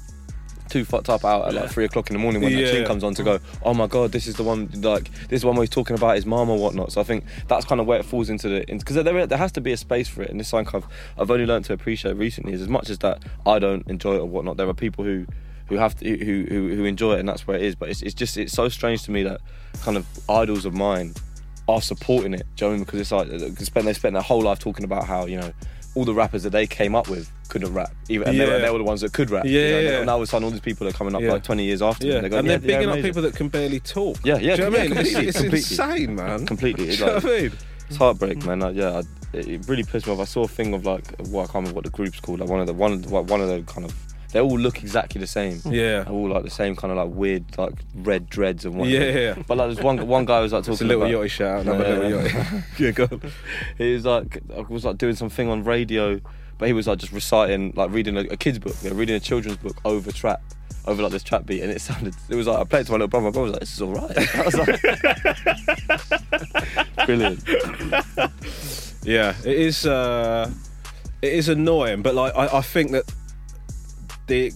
too 0.70 0.86
fucked 0.86 1.10
up 1.10 1.26
out 1.26 1.48
at 1.48 1.54
like 1.54 1.70
three 1.70 1.86
o'clock 1.86 2.10
in 2.10 2.14
the 2.14 2.20
morning 2.20 2.42
when 2.42 2.52
Yeah, 2.52 2.66
that 2.66 2.72
tune 2.72 2.86
comes 2.86 3.04
on 3.04 3.14
to 3.16 3.24
go. 3.24 3.40
Oh 3.64 3.74
my 3.74 3.88
god, 3.88 4.12
this 4.12 4.28
is 4.28 4.36
the 4.36 4.44
one 4.44 4.70
like 4.76 5.12
this 5.28 5.38
is 5.38 5.42
the 5.42 5.48
one 5.48 5.56
where 5.56 5.64
he's 5.64 5.70
talking 5.70 5.96
about 5.96 6.16
his 6.16 6.26
mom 6.26 6.50
or 6.50 6.58
whatnot. 6.58 6.92
So 6.92 7.02
I 7.02 7.04
think 7.04 7.24
that's 7.48 7.66
kind 7.66 7.82
of 7.82 7.88
where 7.88 8.00
it 8.00 8.06
falls 8.06 8.30
into 8.30 8.48
the 8.50 8.66
because 8.68 8.96
there 8.96 9.28
there 9.28 9.38
has 9.38 9.52
to 9.54 9.62
be 9.62 9.72
a 9.72 9.78
space 9.78 10.08
for 10.08 10.22
it, 10.22 10.30
and 10.30 10.40
this 10.40 10.48
is 10.48 10.52
something 10.52 10.76
I've 10.76 10.88
I've 11.18 11.32
only 11.32 11.46
learned 11.46 11.66
to 11.66 11.74
appreciate 11.74 12.14
recently. 12.14 12.54
Is 12.54 12.62
as 12.62 12.70
much 12.70 12.90
as 12.90 13.00
that 13.00 13.24
I 13.46 13.60
don't 13.60 13.88
enjoy 13.88 14.16
it 14.16 14.20
or 14.20 14.26
whatnot, 14.26 14.58
there 14.58 14.68
are 14.68 14.74
people 14.74 15.04
who 15.04 15.26
who 15.68 15.76
have 15.78 15.96
to, 16.00 16.06
who, 16.06 16.46
who 16.50 16.76
who 16.76 16.86
enjoy 16.86 17.14
it, 17.14 17.20
and 17.20 17.30
that's 17.30 17.48
where 17.48 17.58
it 17.58 17.64
is. 17.64 17.76
But 17.76 17.90
it's, 17.90 18.02
it's 18.02 18.16
just 18.16 18.38
it's 18.38 18.54
so 18.54 18.70
strange 18.70 19.04
to 19.04 19.12
me 19.12 19.24
that 19.24 19.42
kind 19.82 19.98
of 19.98 20.06
idols 20.30 20.66
of 20.66 20.74
mine 20.74 21.14
are 21.68 21.82
supporting 21.82 22.34
it. 22.34 22.44
Do 22.56 22.66
you 22.66 22.70
know 22.70 22.74
I 22.74 22.78
mean? 22.78 22.86
Because 22.86 23.00
it's 23.00 23.12
like 23.12 23.28
they 23.28 23.94
spent 23.94 24.14
their 24.14 24.22
whole 24.22 24.42
life 24.42 24.60
talking 24.60 24.84
about 24.84 25.06
how 25.06 25.26
you 25.26 25.40
know 25.40 25.54
all 25.96 26.06
the 26.06 26.14
rappers 26.14 26.44
that 26.44 26.52
they 26.52 26.68
came 26.68 26.96
up 26.96 27.08
with 27.08 27.32
couldn't 27.50 27.74
rap, 27.74 27.92
even 28.10 28.28
and 28.28 28.40
they, 28.40 28.46
were, 28.46 28.52
Yeah. 28.54 28.60
they 28.60 28.70
were 28.72 28.78
the 28.78 28.84
ones 28.84 29.02
that 29.02 29.12
could 29.14 29.30
rap. 29.32 29.46
Yeah, 29.46 29.80
you 29.80 29.90
know, 29.90 29.98
and 29.98 30.06
now 30.06 30.12
all 30.14 30.18
of 30.20 30.24
a 30.24 30.28
sudden 30.28 30.46
all 30.46 30.52
these 30.52 30.60
people 30.62 30.88
are 30.88 30.92
coming 30.92 31.16
up 31.16 31.22
Yeah. 31.22 31.34
like 31.34 31.44
20 31.44 31.64
years 31.64 31.82
after. 31.82 32.06
yeah. 32.06 32.20
They're 32.22 32.30
going, 32.30 32.40
and 32.42 32.48
they're 32.50 32.60
yeah, 32.60 32.78
bigging 32.78 32.90
up 32.90 32.94
amazing. 32.94 33.10
people 33.10 33.22
that 33.24 33.36
can 33.36 33.50
barely 33.50 33.80
talk. 33.80 34.18
Yeah, 34.24 34.38
yeah, 34.38 34.56
Do 34.56 34.64
you 34.66 34.70
know 34.70 34.78
what 34.78 34.80
I 34.80 34.84
mean? 34.88 34.98
It's, 34.98 35.12
completely, 35.12 35.28
it's 35.58 35.72
insane, 35.72 36.16
man. 36.16 36.46
Completely. 36.46 36.86
Do 36.86 36.92
It's 36.92 37.00
you 37.00 37.06
know 37.08 37.14
like- 37.16 37.24
what 37.24 37.34
I 37.34 37.42
mean? 37.42 37.52
It's 37.88 37.98
heartbreak, 37.98 38.46
man. 38.46 38.60
Like, 38.60 38.76
yeah, 38.76 39.02
I, 39.02 39.38
it, 39.38 39.68
really 39.68 39.84
pissed 39.84 40.06
me 40.06 40.14
off. 40.14 40.20
I 40.20 40.26
saw 40.26 40.44
a 40.44 40.48
thing 40.48 40.76
of 40.76 40.86
like, 40.86 41.08
what 41.22 41.42
I 41.42 41.46
can't 41.46 41.56
remember 41.56 41.74
what 41.76 41.86
the 41.86 41.90
group's 41.90 42.20
called. 42.20 42.40
Like 42.40 42.50
one 42.50 42.60
of 42.60 42.68
the 42.68 42.74
one 42.74 42.94
of 42.94 43.04
the, 43.04 43.10
one 43.10 43.42
of 43.42 43.48
the 43.50 43.64
kind 43.64 43.84
of. 43.86 43.96
They 44.32 44.40
all 44.40 44.60
look 44.60 44.84
exactly 44.84 45.20
the 45.20 45.28
same. 45.28 45.60
Yeah. 45.66 46.04
They're 46.04 46.10
all 46.14 46.30
like 46.30 46.44
the 46.44 46.52
same 46.52 46.76
kind 46.76 46.92
of 46.92 46.98
like 46.98 47.16
weird 47.18 47.58
like 47.58 47.74
red 47.96 48.30
dreads 48.30 48.64
and 48.66 48.76
whatnot. 48.76 48.94
Yeah, 49.00 49.12
yeah. 49.12 49.36
But 49.48 49.58
like 49.58 49.74
there's 49.74 49.84
one 49.84 50.06
one 50.08 50.26
guy 50.26 50.40
was 50.40 50.54
like 50.54 50.64
talking 50.64 50.74
It's 50.74 50.82
a 50.82 50.86
little 50.86 51.04
about, 51.04 51.14
yachty 51.14 51.30
shout. 51.30 51.66
No, 51.66 51.74
Another 51.74 51.90
yeah, 51.90 51.98
little 52.00 52.22
yeah. 52.22 52.30
yachty. 52.30 52.64
yeah, 52.80 52.92
go 52.92 53.04
on. 53.12 53.22
he 53.78 53.94
was 53.94 54.06
like 54.06 54.40
I 54.56 54.62
was 54.62 54.86
like 54.86 54.98
doing 55.00 55.16
something 55.16 55.50
on 55.50 55.64
radio, 55.64 56.22
but 56.60 56.68
he 56.68 56.74
was 56.74 56.88
like 56.88 57.00
just 57.00 57.12
reciting 57.12 57.74
like 57.76 57.90
reading 57.92 58.18
a, 58.18 58.22
a 58.22 58.38
kid's 58.38 58.60
book, 58.60 58.76
yeah, 58.84 58.92
reading 58.94 59.16
a 59.16 59.20
children's 59.20 59.58
book 59.58 59.78
over 59.84 60.12
trap, 60.12 60.44
over 60.86 61.02
like 61.02 61.12
this 61.12 61.24
trap 61.24 61.48
beat, 61.48 61.62
and 61.64 61.72
it 61.72 61.82
sounded. 61.90 62.14
It 62.30 62.36
was 62.36 62.46
like 62.46 62.60
I 62.60 62.64
played 62.66 62.82
it 62.82 62.86
to 62.86 62.92
my 62.92 62.98
little 62.98 63.08
brother. 63.08 63.26
My 63.26 63.32
brother 63.32 63.46
was 63.46 63.54
like, 63.54 63.62
"This 63.62 63.74
is 63.74 63.82
all 63.82 63.94
right." 63.94 64.36
I 64.36 64.44
was 64.44 64.56
like, 66.98 67.08
"Brilliant." 67.08 67.44
Yeah, 69.04 69.34
it 69.44 69.58
is. 69.58 69.88
Uh, 69.88 70.52
it 71.22 71.34
is 71.34 71.50
annoying, 71.50 72.02
but 72.04 72.14
like 72.16 72.36
I, 72.36 72.58
I 72.60 72.62
think 72.62 72.92
that 72.92 73.12
the 74.30 74.54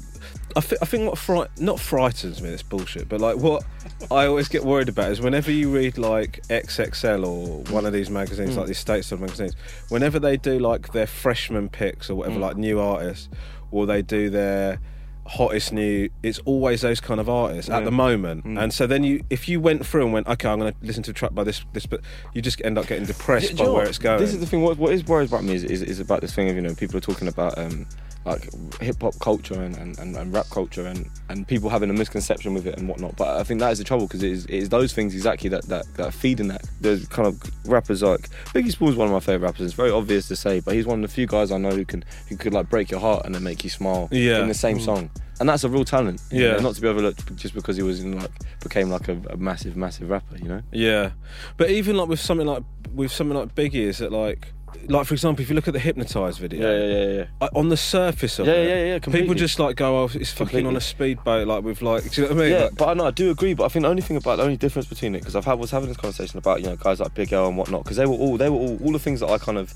I, 0.56 0.62
th- 0.62 0.80
I 0.84 0.86
think 0.86 1.08
what 1.10 1.18
fright 1.18 1.50
not 1.60 1.80
frightens 1.80 2.42
me. 2.42 2.50
This 2.52 2.62
bullshit, 2.62 3.10
but 3.10 3.20
like 3.20 3.38
what 3.38 3.64
I 4.12 4.28
always 4.28 4.48
get 4.48 4.64
worried 4.64 4.88
about 4.88 5.12
is 5.12 5.20
whenever 5.20 5.52
you 5.52 5.74
read 5.74 5.98
like 5.98 6.42
XXL 6.48 7.26
or 7.26 7.64
one 7.74 7.86
of 7.88 7.94
these 7.94 8.10
magazines, 8.12 8.52
Mm. 8.54 8.58
like 8.58 8.68
these 8.68 9.12
of 9.12 9.20
magazines, 9.20 9.56
whenever 9.90 10.20
they 10.20 10.38
do 10.38 10.60
like 10.60 10.94
their 10.94 11.08
freshman 11.08 11.70
picks 11.70 12.10
or 12.10 12.16
whatever, 12.16 12.38
Mm. 12.38 12.42
like 12.42 12.58
new 12.58 12.80
artists, 12.80 13.30
or 13.72 13.86
they 13.88 14.02
do 14.04 14.30
their 14.30 14.80
hottest 15.26 15.72
new 15.72 16.10
it's 16.22 16.40
always 16.40 16.82
those 16.82 17.00
kind 17.00 17.18
of 17.22 17.30
artists 17.30 17.72
at 17.72 17.86
the 17.86 17.92
moment 17.92 18.44
Mm. 18.46 18.62
and 18.62 18.74
so 18.74 18.86
then 18.86 19.06
you 19.06 19.24
if 19.30 19.48
you 19.48 19.62
went 19.62 19.86
through 19.86 20.04
and 20.04 20.12
went 20.12 20.28
okay 20.28 20.50
i'm 20.50 20.60
going 20.60 20.74
to 20.74 20.78
listen 20.86 21.02
to 21.04 21.12
a 21.12 21.14
track 21.14 21.34
by 21.34 21.46
this 21.46 21.64
this 21.72 21.86
but 21.86 22.02
you 22.34 22.42
just 22.42 22.62
end 22.66 22.78
up 22.78 22.88
getting 22.88 23.06
depressed 23.06 23.52
Do 23.52 23.56
by 23.56 23.64
know 23.64 23.72
where 23.72 23.84
what? 23.84 23.88
it's 23.88 23.98
going 23.98 24.20
This 24.20 24.34
is 24.34 24.42
the 24.42 24.46
thing. 24.46 24.64
What, 24.64 24.78
what 24.78 24.92
is 24.92 25.06
worries 25.06 25.30
about 25.30 25.46
me 25.46 25.56
is, 25.56 25.64
is, 25.64 25.82
is 25.82 26.02
about 26.02 26.20
this 26.20 26.34
thing 26.36 26.50
of 26.50 26.58
you 26.58 26.62
know 26.62 26.76
people 26.76 26.98
are 26.98 27.06
talking 27.10 27.30
about 27.30 27.58
um, 27.58 27.86
like 28.26 28.50
hip 28.80 29.02
hop 29.02 29.14
culture 29.20 29.62
and, 29.62 29.76
and, 29.78 29.98
and, 30.00 30.16
and 30.16 30.34
rap 30.34 30.46
culture 30.50 30.86
and, 30.88 31.10
and 31.30 31.48
people 31.48 31.70
having 31.70 31.90
a 31.90 31.94
misconception 31.94 32.54
with 32.54 32.66
it 32.66 32.78
and 32.78 32.88
whatnot. 32.88 33.16
But 33.18 33.40
I 33.40 33.44
think 33.44 33.60
that 33.60 33.72
is 33.72 33.80
the 33.80 33.84
trouble 33.84 34.08
because 34.08 34.24
it 34.24 34.32
is, 34.32 34.46
it 34.46 34.54
is 34.56 34.70
those 34.70 34.94
things 34.94 35.14
exactly 35.14 35.50
that, 35.50 35.66
that, 35.66 35.86
that 35.96 36.08
are 36.08 36.12
feeding 36.12 36.48
that. 36.48 36.64
There's 36.80 37.06
kind 37.08 37.28
of 37.28 37.42
rappers 37.70 38.02
like 38.02 38.30
Biggie 38.54 38.72
Smalls, 38.72 38.96
one 38.96 39.08
of 39.08 39.14
my 39.14 39.20
favorite 39.20 39.48
rappers. 39.48 39.66
It's 39.66 39.74
very 39.74 39.92
obvious 39.92 40.28
to 40.30 40.36
say, 40.36 40.62
but 40.62 40.74
he's 40.74 40.86
one 40.86 41.04
of 41.04 41.10
the 41.10 41.14
few 41.14 41.28
guys 41.28 41.52
I 41.52 41.58
know 41.58 41.72
who 41.72 41.84
can 41.86 42.06
who 42.30 42.38
could 42.38 42.54
like 42.54 42.70
break 42.70 42.90
your 42.92 43.00
heart 43.02 43.26
and 43.26 43.36
then 43.36 43.44
make 43.44 43.64
you 43.64 43.70
smile 43.70 44.08
Yeah. 44.12 44.42
in 44.42 44.48
the 44.48 44.54
same 44.54 44.78
Mm. 44.78 44.86
song. 44.86 45.10
And 45.40 45.50
that's 45.50 45.64
a 45.66 45.70
real 45.70 45.84
talent, 45.84 46.22
Yeah. 46.32 46.54
know, 46.54 46.60
not 46.60 46.76
to 46.76 46.82
be 46.82 46.88
overlooked 46.88 47.36
just 47.36 47.54
because 47.56 47.76
he 47.76 47.84
was 47.84 48.02
in 48.04 48.18
like 48.18 48.32
became 48.62 48.90
like 48.90 49.10
a, 49.10 49.18
a 49.32 49.36
massive, 49.38 49.76
massive 49.76 50.10
rapper, 50.10 50.38
you 50.38 50.48
know. 50.48 50.62
Yeah, 50.72 51.12
but 51.58 51.70
even 51.72 51.98
like 51.98 52.08
with 52.08 52.20
something 52.22 52.48
like 52.48 52.64
with 52.94 53.12
something 53.12 53.36
like 53.38 53.54
Biggie, 53.56 53.74
is 53.88 53.98
that 53.98 54.12
like 54.12 54.48
like 54.88 55.06
for 55.08 55.14
example, 55.14 55.42
if 55.44 55.50
you 55.50 55.56
look 55.56 55.68
at 55.68 55.74
the 55.74 55.80
hypnotized 55.80 56.40
video, 56.40 56.62
Yeah, 56.70 56.86
yeah, 56.86 56.98
yeah, 57.06 57.14
yeah. 57.20 57.26
I- 57.42 57.50
on 57.60 57.70
the 57.70 57.78
surface 57.78 58.40
of 58.40 58.48
Yeah, 58.48 58.54
it, 58.54 58.68
yeah, 58.68 58.86
yeah, 58.86 58.94
people 59.00 59.12
completely. 59.14 59.36
just 59.36 59.60
like 59.60 59.76
go, 59.76 59.98
oh, 60.04 60.10
it's 60.14 60.32
fucking 60.32 60.66
on 60.66 60.76
a 60.76 60.82
speedboat, 60.82 61.48
like 61.48 61.64
with 61.64 61.82
like, 61.82 62.04
do 62.12 62.22
you 62.22 62.28
know 62.28 62.34
what 62.36 62.42
I 62.42 62.46
mean? 62.48 62.52
Yeah, 62.54 62.64
Like, 62.66 62.76
but 62.78 62.88
I 62.90 62.94
know 62.94 63.06
I 63.06 63.12
do 63.12 63.30
agree. 63.32 63.54
But 63.54 63.66
I 63.66 63.68
think 63.70 63.84
the 63.84 63.90
only 63.90 64.02
thing 64.02 64.18
about 64.18 64.38
the 64.38 64.44
only 64.44 64.58
difference 64.58 64.88
between 64.88 65.16
it 65.16 65.20
because 65.20 65.36
I've 65.36 65.46
had 65.46 65.60
was 65.60 65.72
having 65.72 65.88
this 65.90 65.98
conversation 65.98 66.38
about 66.38 66.62
you 66.62 66.68
know 66.68 66.76
guys 66.76 67.00
like 67.00 67.14
Big 67.14 67.32
L 67.34 67.48
and 67.48 67.58
whatnot 67.58 67.84
because 67.84 67.98
they 67.98 68.06
were 68.06 68.16
all 68.16 68.38
they 68.38 68.50
were 68.50 68.58
all 68.58 68.78
all 68.84 68.92
the 68.92 69.00
things 69.00 69.20
that 69.22 69.30
I 69.30 69.38
kind 69.38 69.58
of. 69.58 69.74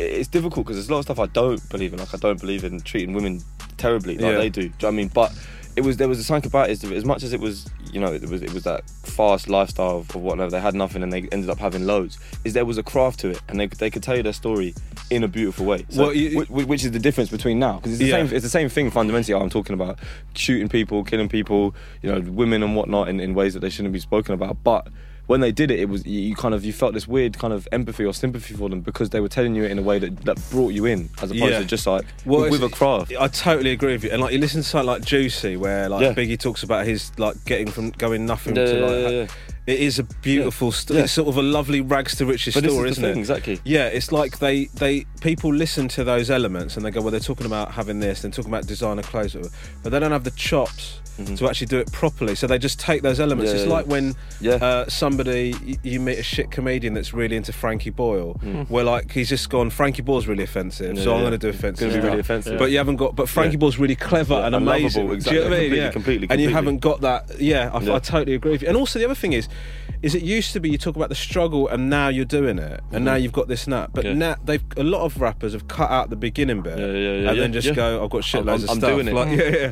It's 0.00 0.28
difficult 0.28 0.64
because 0.66 0.76
there's 0.76 0.88
a 0.88 0.92
lot 0.92 0.98
of 0.98 1.04
stuff 1.06 1.18
I 1.18 1.26
don't 1.26 1.66
believe 1.70 1.92
in. 1.92 1.98
Like 1.98 2.14
I 2.14 2.18
don't 2.18 2.40
believe 2.40 2.62
in 2.64 2.80
treating 2.80 3.14
women 3.14 3.40
terribly 3.78 4.14
like 4.16 4.22
Yeah. 4.32 4.38
they 4.38 4.48
do. 4.48 4.62
Do 4.62 4.66
you 4.66 4.70
know 4.70 4.74
what 4.80 4.88
I 4.88 4.96
mean? 4.96 5.08
But 5.08 5.32
it 5.78 5.84
was 5.84 5.96
there 5.96 6.08
was 6.08 6.18
a 6.18 6.24
something 6.24 6.48
about 6.50 6.68
it 6.70 6.82
as 6.84 7.04
much 7.04 7.22
as 7.22 7.32
it 7.32 7.40
was 7.40 7.56
you 7.92 8.00
know 8.02 8.12
it 8.12 8.28
was 8.28 8.42
it 8.42 8.52
was 8.52 8.64
that 8.64 8.80
fast 9.18 9.48
lifestyle 9.48 9.98
of, 9.98 10.10
of 10.14 10.20
whatever 10.28 10.50
they 10.50 10.60
had 10.60 10.74
nothing 10.74 11.02
and 11.04 11.12
they 11.12 11.22
ended 11.32 11.48
up 11.48 11.58
having 11.58 11.84
loads. 11.86 12.18
Is 12.44 12.52
there 12.52 12.64
was 12.64 12.78
a 12.78 12.82
craft 12.82 13.20
to 13.20 13.28
it 13.30 13.40
and 13.48 13.58
they 13.60 13.66
they 13.82 13.90
could 13.90 14.02
tell 14.02 14.16
you 14.16 14.22
their 14.22 14.32
story 14.44 14.74
in 15.10 15.22
a 15.24 15.28
beautiful 15.28 15.64
way. 15.64 15.86
So, 15.88 16.02
Well, 16.02 16.14
you- 16.14 16.40
whi- 16.56 16.64
which 16.72 16.84
is 16.84 16.90
the 16.90 16.98
difference 16.98 17.30
between 17.30 17.58
now 17.58 17.74
because 17.76 17.92
it's 17.92 18.00
the 18.00 18.06
Yeah. 18.06 18.26
same 18.26 18.34
it's 18.36 18.44
the 18.50 18.56
same 18.58 18.68
thing 18.68 18.90
fundamentally. 18.90 19.34
I'm 19.40 19.50
talking 19.58 19.74
about 19.74 19.98
shooting 20.34 20.68
people, 20.68 21.04
killing 21.04 21.28
people, 21.28 21.74
you 22.02 22.10
know, 22.10 22.20
women 22.42 22.62
and 22.64 22.74
whatnot 22.76 23.08
in, 23.08 23.20
in 23.20 23.32
ways 23.34 23.54
that 23.54 23.60
they 23.60 23.70
shouldn't 23.70 23.92
be 23.94 24.00
spoken 24.00 24.34
about. 24.34 24.54
But 24.64 24.88
when 25.28 25.40
they 25.40 25.52
did 25.52 25.70
it, 25.70 25.78
it 25.78 25.88
was 25.88 26.04
you, 26.04 26.20
you 26.20 26.34
kind 26.34 26.54
of 26.54 26.64
you 26.64 26.72
felt 26.72 26.92
this 26.94 27.06
weird 27.06 27.38
kind 27.38 27.52
of 27.52 27.68
empathy 27.70 28.04
or 28.04 28.12
sympathy 28.12 28.54
for 28.54 28.68
them 28.68 28.80
because 28.80 29.10
they 29.10 29.20
were 29.20 29.28
telling 29.28 29.54
you 29.54 29.62
it 29.64 29.70
in 29.70 29.78
a 29.78 29.82
way 29.82 29.98
that, 30.00 30.16
that 30.24 30.38
brought 30.50 30.70
you 30.74 30.84
in, 30.86 31.08
as 31.22 31.30
opposed 31.30 31.52
Yeah. 31.52 31.58
to 31.60 31.64
just 31.64 31.86
like 31.86 32.04
Well, 32.26 32.40
with, 32.42 32.50
with 32.52 32.64
a 32.64 32.68
craft. 32.70 33.12
I 33.18 33.28
totally 33.28 33.70
agree 33.72 33.92
with 33.92 34.04
you. 34.04 34.10
And 34.10 34.20
like 34.20 34.32
you 34.32 34.38
listen 34.40 34.62
to 34.62 34.68
something 34.68 34.86
like 34.86 35.04
Juicy, 35.04 35.56
where 35.56 35.88
like 35.88 36.02
Yeah. 36.02 36.14
Biggie 36.14 36.38
talks 36.38 36.62
about 36.64 36.84
his 36.86 37.12
like 37.18 37.36
getting 37.44 37.68
from 37.70 37.90
going 37.90 38.26
nothing 38.26 38.56
Yeah, 38.56 38.64
to 38.64 38.74
yeah, 38.80 38.86
like. 38.86 39.12
yeah, 39.12 39.26
ha- 39.26 39.34
It 39.66 39.80
is 39.80 39.98
a 39.98 40.04
beautiful 40.22 40.72
story. 40.72 40.98
Yeah. 40.98 41.04
It's 41.04 41.12
sort 41.12 41.28
of 41.28 41.36
a 41.36 41.42
lovely 41.42 41.82
rags 41.82 42.16
to 42.16 42.24
riches 42.26 42.54
But 42.54 42.62
this 42.64 42.72
story, 42.72 42.88
is 42.88 42.92
isn't 42.98 43.04
thing, 43.04 43.18
it? 43.18 43.20
exactly. 43.20 43.60
Yeah, 43.64 43.86
it's 43.88 44.10
like 44.10 44.38
they 44.38 44.64
they 44.76 45.04
people 45.20 45.52
listen 45.52 45.88
to 45.88 46.04
those 46.04 46.30
elements 46.30 46.76
and 46.76 46.84
they 46.86 46.90
go, 46.90 47.02
well, 47.02 47.10
they're 47.10 47.20
talking 47.20 47.44
about 47.46 47.72
having 47.72 48.00
this, 48.00 48.22
they're 48.22 48.30
talking 48.30 48.50
about 48.50 48.66
designer 48.66 49.02
clothes, 49.02 49.36
but 49.82 49.90
they 49.92 50.00
don't 50.00 50.12
have 50.12 50.24
the 50.24 50.30
chops. 50.32 51.00
To 51.18 51.48
actually 51.48 51.66
do 51.66 51.78
it 51.78 51.90
properly, 51.90 52.36
so 52.36 52.46
they 52.46 52.58
just 52.58 52.78
take 52.78 53.02
those 53.02 53.18
elements. 53.18 53.50
Mm-hmm. 53.50 53.56
Yeah, 53.56 53.62
it's 53.62 53.68
yeah, 53.68 53.74
like 53.74 53.86
when 53.86 54.14
Yeah. 54.40 54.52
uh, 54.54 54.88
somebody 54.88 55.52
y- 55.66 55.76
you 55.82 55.98
meet 55.98 56.16
a 56.18 56.22
shit 56.22 56.52
comedian 56.52 56.94
that's 56.94 57.12
really 57.12 57.34
into 57.34 57.52
Frankie 57.52 57.90
Boyle, 57.90 58.34
where 58.68 58.84
like 58.84 59.10
he's 59.10 59.28
just 59.28 59.50
gone, 59.50 59.68
Frankie 59.70 60.02
Boyle's 60.02 60.28
really 60.28 60.44
offensive, 60.44 60.92
Mm. 60.94 60.98
Yeah, 60.98 61.02
so 61.04 61.14
I'm 61.14 61.20
going 61.22 61.32
to 61.32 61.38
do 61.38 61.48
offensive. 61.48 61.90
Gonna 61.90 62.00
be 62.02 62.06
really 62.08 62.20
offensive. 62.20 62.56
But 62.58 62.70
you 62.70 62.78
haven't 62.78 62.96
got. 62.96 63.16
But 63.16 63.28
Frankie 63.28 63.54
Yeah. 63.56 63.58
Boyle's 63.58 63.78
really 63.78 63.96
clever 63.96 64.34
Yeah, 64.34 64.46
and 64.46 64.54
and 64.54 64.64
lovable, 64.64 64.84
amazing. 64.84 65.02
Do 65.02 65.06
you 65.08 65.10
know 65.10 65.14
exactly, 65.16 65.40
what 65.40 65.46
I 65.46 65.50
mean? 65.50 65.58
completely, 65.60 65.78
Yeah. 65.78 65.90
completely, 65.90 66.26
And 66.30 66.40
you 66.40 66.48
haven't 66.50 66.78
got 66.78 67.00
that. 67.00 67.40
Yeah, 67.40 67.70
I, 67.74 67.80
Yeah. 67.80 67.94
I 67.96 67.98
totally 67.98 68.34
agree 68.36 68.52
with 68.52 68.62
you. 68.62 68.68
And 68.68 68.76
also 68.76 68.98
the 69.00 69.04
other 69.04 69.14
thing 69.16 69.32
is, 69.32 69.48
is 70.02 70.14
it 70.14 70.22
used 70.22 70.52
to 70.52 70.60
be 70.60 70.70
you 70.70 70.78
talk 70.78 70.94
about 70.94 71.08
the 71.08 71.16
struggle 71.16 71.66
and 71.66 71.90
now 71.90 72.06
you're 72.06 72.24
doing 72.24 72.60
it 72.60 72.80
and 72.92 73.04
now 73.04 73.16
you've 73.16 73.32
got 73.32 73.48
this 73.48 73.64
and 73.64 73.72
that. 73.72 73.92
But 73.92 74.04
Mm-hmm. 74.04 74.20
Yeah. 74.20 74.28
now 74.28 74.36
they've 74.44 74.62
a 74.76 74.84
lot 74.84 75.02
of 75.02 75.20
rappers 75.20 75.52
have 75.54 75.66
cut 75.66 75.90
out 75.90 76.10
the 76.10 76.16
beginning 76.16 76.60
bit 76.62 76.78
Yeah, 76.78 76.86
yeah, 76.86 76.92
yeah, 76.92 77.10
and 77.28 77.36
yeah, 77.36 77.42
then 77.42 77.52
just 77.52 77.66
yeah. 77.68 77.74
go, 77.74 78.04
I've 78.04 78.10
got 78.10 78.22
shitloads 78.22 78.48
I'm- 78.48 78.62
of 78.64 78.70
I'm 78.70 78.76
stuff. 78.78 78.90
doing 78.90 79.08
it. 79.08 79.14
Like, 79.14 79.28
yeah, 79.38 79.48
yeah. 79.48 79.70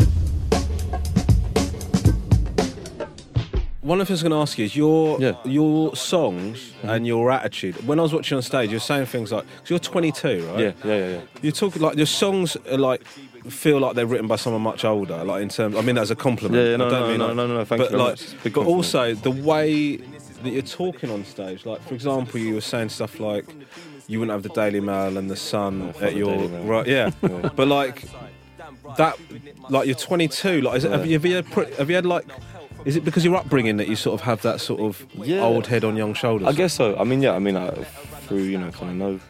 One 3.87 4.01
of 4.01 4.07
the 4.09 4.11
things 4.11 4.23
I'm 4.25 4.31
going 4.31 4.39
to 4.39 4.43
ask 4.43 4.59
you 4.59 4.65
is 4.65 4.75
your 4.75 5.21
Yeah. 5.21 5.31
Mm-hmm. 5.33 5.51
your 5.51 5.95
songs 5.95 6.73
and 6.83 7.07
your 7.07 7.31
attitude. 7.31 7.87
When 7.87 8.01
I 8.01 8.03
was 8.03 8.13
watching 8.13 8.35
on 8.37 8.43
stage, 8.43 8.71
you're 8.73 8.81
saying 8.81 9.07
things 9.07 9.31
like, 9.31 9.45
because 9.47 9.71
you're 9.71 9.79
22, 9.79 10.29
right? 10.29 10.59
Yeah, 10.59 10.73
yeah, 10.85 10.85
yeah, 10.85 11.09
yeah. 11.09 11.21
You're 11.41 11.53
talking 11.53 11.81
like 11.81 11.97
your 11.97 12.07
songs 12.07 12.57
are 12.71 12.79
like 12.79 13.05
feel 13.49 13.79
like 13.79 13.95
they're 13.95 14.07
written 14.07 14.27
by 14.27 14.35
someone 14.35 14.63
much 14.63 14.85
older. 14.85 15.23
Like 15.23 15.41
in 15.43 15.49
terms, 15.49 15.77
I 15.77 15.83
mean 15.83 15.95
that 15.95 16.01
as 16.03 16.11
a 16.11 16.17
compliment. 16.17 16.65
Yeah, 16.65 16.71
yeah, 16.71 16.77
no, 16.79 16.87
I 16.87 16.91
don't 16.91 17.01
no, 17.03 17.09
mean 17.09 17.19
no, 17.19 17.27
like- 17.29 17.37
no, 17.37 17.47
no, 17.47 17.55
no, 17.59 17.65
thank 17.65 17.81
but 17.83 17.91
you 17.93 17.97
like, 17.99 18.19
but 18.43 18.53
compliment. 18.55 18.69
also 18.77 19.15
the 19.15 19.31
way 19.31 19.97
that 20.43 20.51
you're 20.51 20.63
talking 20.63 21.11
on 21.11 21.25
stage. 21.25 21.65
Like 21.65 21.81
for 21.87 21.95
example, 21.95 22.41
you 22.41 22.55
were 22.55 22.61
saying 22.61 22.89
stuff 22.89 23.21
like 23.21 23.45
you 24.09 24.19
wouldn't 24.19 24.33
have 24.35 24.43
the 24.43 24.49
Daily 24.61 24.81
Mail 24.81 25.17
and 25.17 25.31
the 25.31 25.37
Sun 25.37 25.93
fuck 25.93 26.03
at 26.03 26.17
your 26.17 26.49
right. 26.65 26.87
Yeah, 26.97 27.11
but 27.21 27.69
like 27.69 28.03
that, 28.97 29.17
like 29.71 29.87
you're 29.87 29.95
22. 29.95 30.61
Like 30.63 30.79
is 30.79 30.85
it, 30.85 30.91
have, 30.91 31.07
you, 31.07 31.13
have 31.13 31.25
you 31.25 31.35
had 31.37 31.47
have 31.79 31.89
you 31.89 31.95
had 31.95 32.07
like. 32.07 32.25
Is 32.87 32.97
it 32.97 33.05
because 33.05 33.25
your 33.25 33.35
upbringing 33.37 33.77
that 33.79 33.89
you 33.89 33.97
sort 33.97 34.15
of 34.21 34.25
have 34.27 34.41
that 34.43 34.61
sort 34.61 34.81
of 34.81 35.05
Yeah. 35.15 35.43
old 35.43 35.67
head 35.67 35.83
on 35.85 35.97
young 35.97 36.15
shoulders? 36.15 36.47
I 36.49 36.53
guess 36.53 36.73
so. 36.73 36.97
I 36.97 37.05
mean, 37.05 37.21
yeah. 37.21 37.33
I 37.33 37.41
mean, 37.41 37.57
I, 37.57 37.71
through 38.29 38.45
you 38.45 38.59
know, 38.59 38.71
kind 38.71 38.91
of 38.93 38.97
no, 38.97 39.21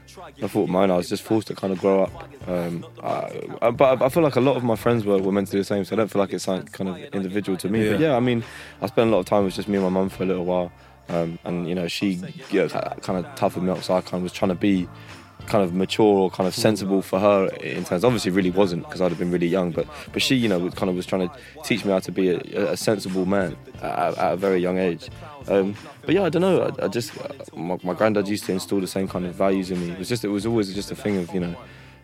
no 0.43 0.49
fault 0.49 0.65
of 0.69 0.71
mine. 0.71 0.91
I 0.91 0.97
was 0.97 1.09
just 1.09 1.23
forced 1.23 1.49
to 1.49 1.55
kind 1.55 1.73
of 1.73 1.79
grow 1.81 2.03
up. 2.05 2.13
Um, 2.49 2.85
I, 3.03 3.41
I- 3.63 3.71
but 3.71 4.03
I 4.03 4.09
feel 4.11 4.23
like 4.23 4.37
a 4.37 4.41
lot 4.41 4.57
of 4.57 4.63
my 4.63 4.77
friends 4.77 5.05
were, 5.07 5.19
were 5.19 5.33
meant 5.33 5.47
to 5.49 5.53
do 5.53 5.59
the 5.59 5.65
same, 5.65 5.85
so 5.87 5.95
I 5.95 5.97
don't 5.97 6.09
feel 6.11 6.21
like 6.21 6.33
it's 6.35 6.47
like 6.47 6.71
kind 6.73 6.91
of 6.91 6.99
individual 7.15 7.57
to 7.59 7.69
me. 7.71 7.89
But 7.91 7.99
Yeah. 8.01 8.11
yeah, 8.11 8.17
I 8.17 8.21
mean, 8.21 8.45
I 8.83 8.87
spent 8.87 9.09
a 9.09 9.11
lot 9.11 9.21
of 9.21 9.27
time 9.27 9.45
with 9.45 9.55
just 9.55 9.69
me 9.69 9.77
and 9.77 9.85
my 9.85 9.91
mum 9.91 10.11
for 10.11 10.23
a 10.23 10.27
little 10.27 10.45
while, 10.45 10.71
um, 11.09 11.39
and 11.45 11.67
you 11.69 11.75
know, 11.75 11.89
she 11.89 12.21
you 12.51 12.61
know, 12.61 12.69
kind 12.69 13.25
of 13.25 13.35
toughened 13.37 13.65
me 13.67 13.73
up, 13.73 13.83
so 13.83 13.95
I 13.95 14.01
kind 14.03 14.15
of 14.15 14.23
was 14.23 14.33
trying 14.33 14.51
to 14.51 14.55
be 14.55 14.87
kind 15.47 15.65
of 15.65 15.73
mature 15.75 16.19
or 16.19 16.31
kind 16.31 16.47
of 16.47 16.55
sensible 16.55 17.03
for 17.03 17.19
her 17.19 17.47
in 17.61 17.85
terms. 17.85 18.05
Obviously, 18.05 18.31
really 18.31 18.51
wasn't 18.51 18.85
because 18.85 19.01
I'd 19.01 19.11
have 19.11 19.19
been 19.19 19.31
really 19.31 19.47
young. 19.47 19.71
But 19.73 19.87
but 20.13 20.23
she, 20.23 20.35
you 20.35 20.49
know, 20.49 20.71
kind 20.71 20.91
of 20.91 20.97
was 20.97 21.07
trying 21.07 21.29
to 21.29 21.35
teach 21.65 21.85
me 21.85 21.93
how 21.93 22.01
to 22.01 22.13
be 22.13 22.31
a, 22.31 22.73
a 22.73 22.77
sensible 22.77 23.27
man 23.27 23.57
at, 23.83 24.19
at 24.19 24.33
a 24.33 24.37
very 24.37 24.61
young 24.61 24.79
age. 24.79 25.09
Um, 25.49 25.75
but 26.03 26.15
yeah, 26.15 26.25
I 26.25 26.29
don't 26.29 26.43
know. 26.43 26.63
I, 26.63 26.85
I 26.85 26.89
just 26.89 27.13
my, 27.55 27.79
my 27.83 27.95
granddad 27.95 28.29
used 28.29 28.45
to 28.45 28.53
instill 28.53 28.81
the 28.81 28.87
same 28.87 29.09
kind 29.09 29.25
of 29.27 29.35
values 29.35 29.71
in 29.71 29.81
me. 29.81 29.93
It 29.93 29.99
was 29.99 30.09
just 30.09 30.25
it 30.25 30.29
was 30.29 30.47
always 30.47 30.73
just 30.75 30.91
a 30.91 30.97
thing 30.97 31.17
of 31.19 31.33
you 31.33 31.41
know 31.41 31.57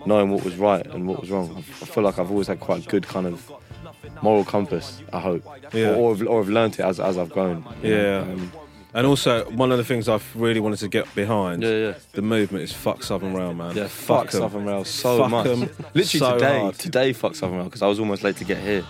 knowing 0.06 0.30
what 0.30 0.44
was 0.44 0.56
right 0.56 0.86
and 0.86 1.06
what 1.06 1.20
was 1.20 1.30
wrong. 1.30 1.54
I, 1.56 1.58
I 1.58 1.86
feel 1.86 2.02
like 2.04 2.18
I've 2.18 2.30
always 2.30 2.46
had 2.48 2.60
quite 2.60 2.84
a 2.86 2.88
good 2.88 3.06
kind 3.06 3.26
of 3.26 3.50
moral 4.22 4.44
compass. 4.44 5.00
I 5.12 5.20
hope, 5.20 5.44
Yeah. 5.72 5.94
or, 5.94 6.16
or, 6.26 6.42
have 6.42 6.48
learnt 6.48 6.78
it 6.78 6.82
as 6.82 6.98
as 7.00 7.18
I've 7.18 7.30
grown. 7.30 7.64
Yeah. 7.82 8.20
Um, 8.20 8.52
And 8.94 9.06
also, 9.06 9.48
one 9.50 9.72
of 9.72 9.78
the 9.78 9.84
things 9.84 10.06
I've 10.08 10.24
really 10.36 10.60
wanted 10.60 10.78
to 10.80 10.88
get 10.88 11.12
behind, 11.14 11.62
Yeah, 11.62 11.70
yeah. 11.70 11.94
the 12.12 12.20
movement 12.22 12.64
is 12.64 12.72
fuck 12.72 13.02
Southern 13.02 13.32
Rail, 13.34 13.54
man. 13.54 13.74
Yeah, 13.74 13.86
fuck, 13.88 14.26
'em. 14.34 14.40
Southern 14.40 14.64
Rail 14.66 14.84
so 14.84 15.18
Fuck 15.18 15.30
much. 15.30 15.46
'em 15.46 15.60
Literally 15.94 16.04
so 16.04 16.32
today, 16.34 16.58
hard. 16.60 16.74
today 16.78 17.12
fuck 17.14 17.34
Southern 17.34 17.56
Rail 17.56 17.64
because 17.66 17.80
I 17.82 17.86
was 17.86 17.98
almost 17.98 18.22
late 18.22 18.36
to 18.36 18.44
get 18.44 18.58
here. 18.58 18.84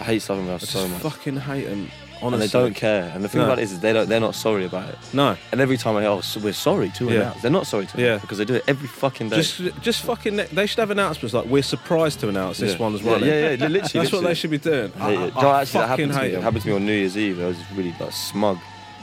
I 0.00 0.04
hate 0.04 0.22
Southern 0.22 0.46
Rail 0.46 0.54
I 0.54 0.58
so 0.58 0.86
much. 0.86 1.02
fucking 1.02 1.36
hate 1.38 1.64
them. 1.64 1.80
and 1.80 1.90
Honestly, 2.22 2.46
they 2.48 2.52
don't 2.52 2.74
care. 2.76 3.10
And 3.14 3.24
the 3.24 3.28
thing 3.30 3.40
No. 3.40 3.46
about 3.46 3.58
it 3.58 3.62
is, 3.62 3.80
they 3.80 3.92
don't, 3.94 4.06
they're 4.08 4.20
not 4.20 4.34
sorry 4.34 4.66
about 4.66 4.90
it. 4.90 4.96
No, 5.14 5.36
And 5.52 5.60
every 5.60 5.78
time 5.78 5.96
I 5.96 6.02
hear, 6.02 6.10
oh, 6.10 6.20
so 6.20 6.38
we're 6.38 6.52
sorry 6.52 6.90
to 6.96 7.06
Yeah. 7.06 7.12
announce, 7.12 7.40
they're 7.42 7.50
not 7.50 7.66
sorry 7.66 7.86
to 7.86 7.98
Yeah. 7.98 8.06
announce 8.06 8.20
because 8.22 8.38
they 8.38 8.44
do 8.44 8.54
it 8.56 8.64
every 8.68 8.86
fucking 8.88 9.30
day. 9.30 9.36
just 9.36 9.60
just 9.80 10.02
fucking. 10.02 10.36
They 10.52 10.66
should 10.66 10.78
have 10.80 10.90
announcements 10.90 11.32
like 11.34 11.46
we're 11.46 11.62
surprised 11.62 12.20
to 12.20 12.28
announce 12.28 12.58
this 12.58 12.72
yeah. 12.74 12.78
one's 12.78 13.00
yeah, 13.02 13.10
running. 13.12 13.28
Yeah, 13.28 13.34
yeah, 13.52 13.66
literally. 13.68 13.80
That's 13.94 14.12
what 14.12 14.22
they 14.22 14.34
should 14.34 14.50
be 14.50 14.58
doing. 14.58 14.92
I 15.00 15.12
it. 15.12 15.32
I, 15.34 15.42
No, 15.42 15.50
actually, 15.50 15.80
that 15.80 15.88
fucking 15.88 15.88
happened 15.88 16.12
to 16.12 16.18
hate 16.18 16.32
me. 16.32 16.38
It 16.38 16.42
happened 16.42 16.62
to 16.62 16.68
me 16.68 16.74
on 16.76 16.86
New 16.86 16.92
Year's 16.92 17.16
Eve. 17.16 17.40
I 17.42 17.46
was 17.46 17.56
really 17.74 17.94
like 17.98 18.12
smug. 18.12 18.58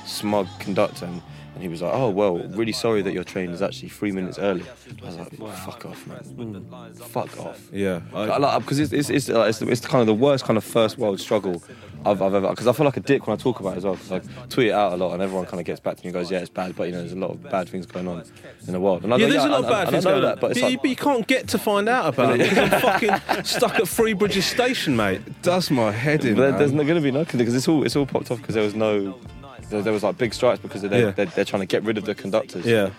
Smug 0.07 0.47
conductor. 0.59 1.05
And, 1.05 1.21
and 1.53 1.63
he 1.63 1.69
was 1.69 1.81
like, 1.81 1.91
"Oh 1.91 2.09
well, 2.11 2.37
really 2.49 2.71
sorry 2.71 3.01
that 3.01 3.13
your 3.13 3.23
train 3.23 3.49
is 3.49 3.63
actually 3.63 3.89
three 3.89 4.11
minutes 4.11 4.37
early." 4.37 4.63
I 5.01 5.05
was 5.07 5.15
like, 5.17 5.33
"Fuck 5.65 5.85
off, 5.87 6.05
man! 6.05 6.93
Fuck 6.93 7.39
off!" 7.39 7.59
Yeah, 7.71 7.99
because 8.59 8.77
it's 8.77 8.93
it's 8.93 9.09
it's, 9.09 9.29
uh, 9.29 9.41
it's 9.41 9.59
it's 9.63 9.81
kind 9.81 10.01
of 10.01 10.05
the 10.07 10.13
worst 10.13 10.45
kind 10.45 10.55
of 10.57 10.63
first 10.63 10.99
world 10.99 11.19
struggle 11.19 11.63
I've, 12.05 12.21
I've 12.21 12.35
ever. 12.35 12.49
Because 12.49 12.67
I 12.67 12.73
feel 12.73 12.85
like 12.85 12.97
a 12.97 12.99
dick 12.99 13.25
when 13.25 13.35
I 13.35 13.41
talk 13.41 13.59
about 13.59 13.73
it 13.73 13.77
as 13.77 13.85
well. 13.85 13.95
Because 13.95 14.11
I 14.11 14.45
tweet 14.49 14.67
it 14.67 14.73
out 14.73 14.93
a 14.93 14.97
lot, 14.97 15.13
and 15.13 15.21
everyone 15.23 15.47
kind 15.47 15.59
of 15.59 15.65
gets 15.65 15.79
back 15.79 15.97
to 15.97 16.03
me 16.03 16.09
and 16.09 16.13
goes, 16.13 16.29
"Yeah, 16.29 16.41
it's 16.41 16.49
bad," 16.49 16.75
but 16.75 16.83
you 16.83 16.91
know, 16.91 16.99
there's 16.99 17.13
a 17.13 17.15
lot 17.15 17.31
of 17.31 17.41
bad 17.41 17.67
things 17.69 17.87
going 17.87 18.07
on 18.07 18.23
in 18.67 18.73
the 18.73 18.79
world. 18.79 19.03
And 19.03 19.11
I 19.11 19.17
yeah, 19.17 19.25
go, 19.25 19.31
there's 19.33 19.45
a 19.45 19.49
lot 19.49 19.59
of 19.63 19.65
I- 19.65 19.67
I- 19.67 19.71
bad 19.71 19.81
and 19.81 19.91
things 19.93 20.05
I 20.05 20.09
know 20.11 20.15
going 20.21 20.25
on, 20.25 20.35
that, 20.35 20.41
but 20.41 20.51
it's 20.51 20.59
you, 20.59 20.65
like, 20.67 20.81
but 20.83 20.89
you 20.91 20.95
can't 20.95 21.25
get 21.25 21.47
to 21.47 21.57
find 21.57 21.89
out 21.89 22.13
about 22.13 22.39
it 22.39 22.49
because 22.49 22.57
I'm 22.71 22.81
fucking 22.81 23.43
stuck 23.45 23.79
at 23.79 23.87
Three 23.87 24.13
Bridges 24.13 24.45
Station, 24.45 24.95
mate. 24.95 25.21
It 25.25 25.41
does 25.41 25.71
my 25.71 25.91
head 25.91 26.23
in. 26.23 26.35
There- 26.37 26.51
man. 26.51 26.59
there's 26.59 26.71
not 26.71 26.83
going 26.85 27.01
to 27.01 27.03
be 27.03 27.09
nothing 27.09 27.39
because 27.39 27.55
it's 27.55 27.67
all 27.67 27.83
it's 27.83 27.95
all 27.95 28.05
popped 28.05 28.29
off 28.29 28.37
because 28.37 28.53
there 28.53 28.63
was 28.63 28.75
no 28.75 29.17
there, 29.69 29.81
there 29.81 29.93
was 29.93 30.03
like 30.03 30.17
big 30.17 30.33
strikes 30.33 30.59
because 30.59 30.81
they're, 30.81 30.99
Yeah. 31.07 31.11
they're, 31.11 31.25
they're 31.27 31.45
trying 31.45 31.61
to 31.61 31.65
get 31.67 31.83
rid 31.83 31.97
of 31.97 32.05
the 32.05 32.15
conductors. 32.15 32.65
Yeah. 32.65 32.89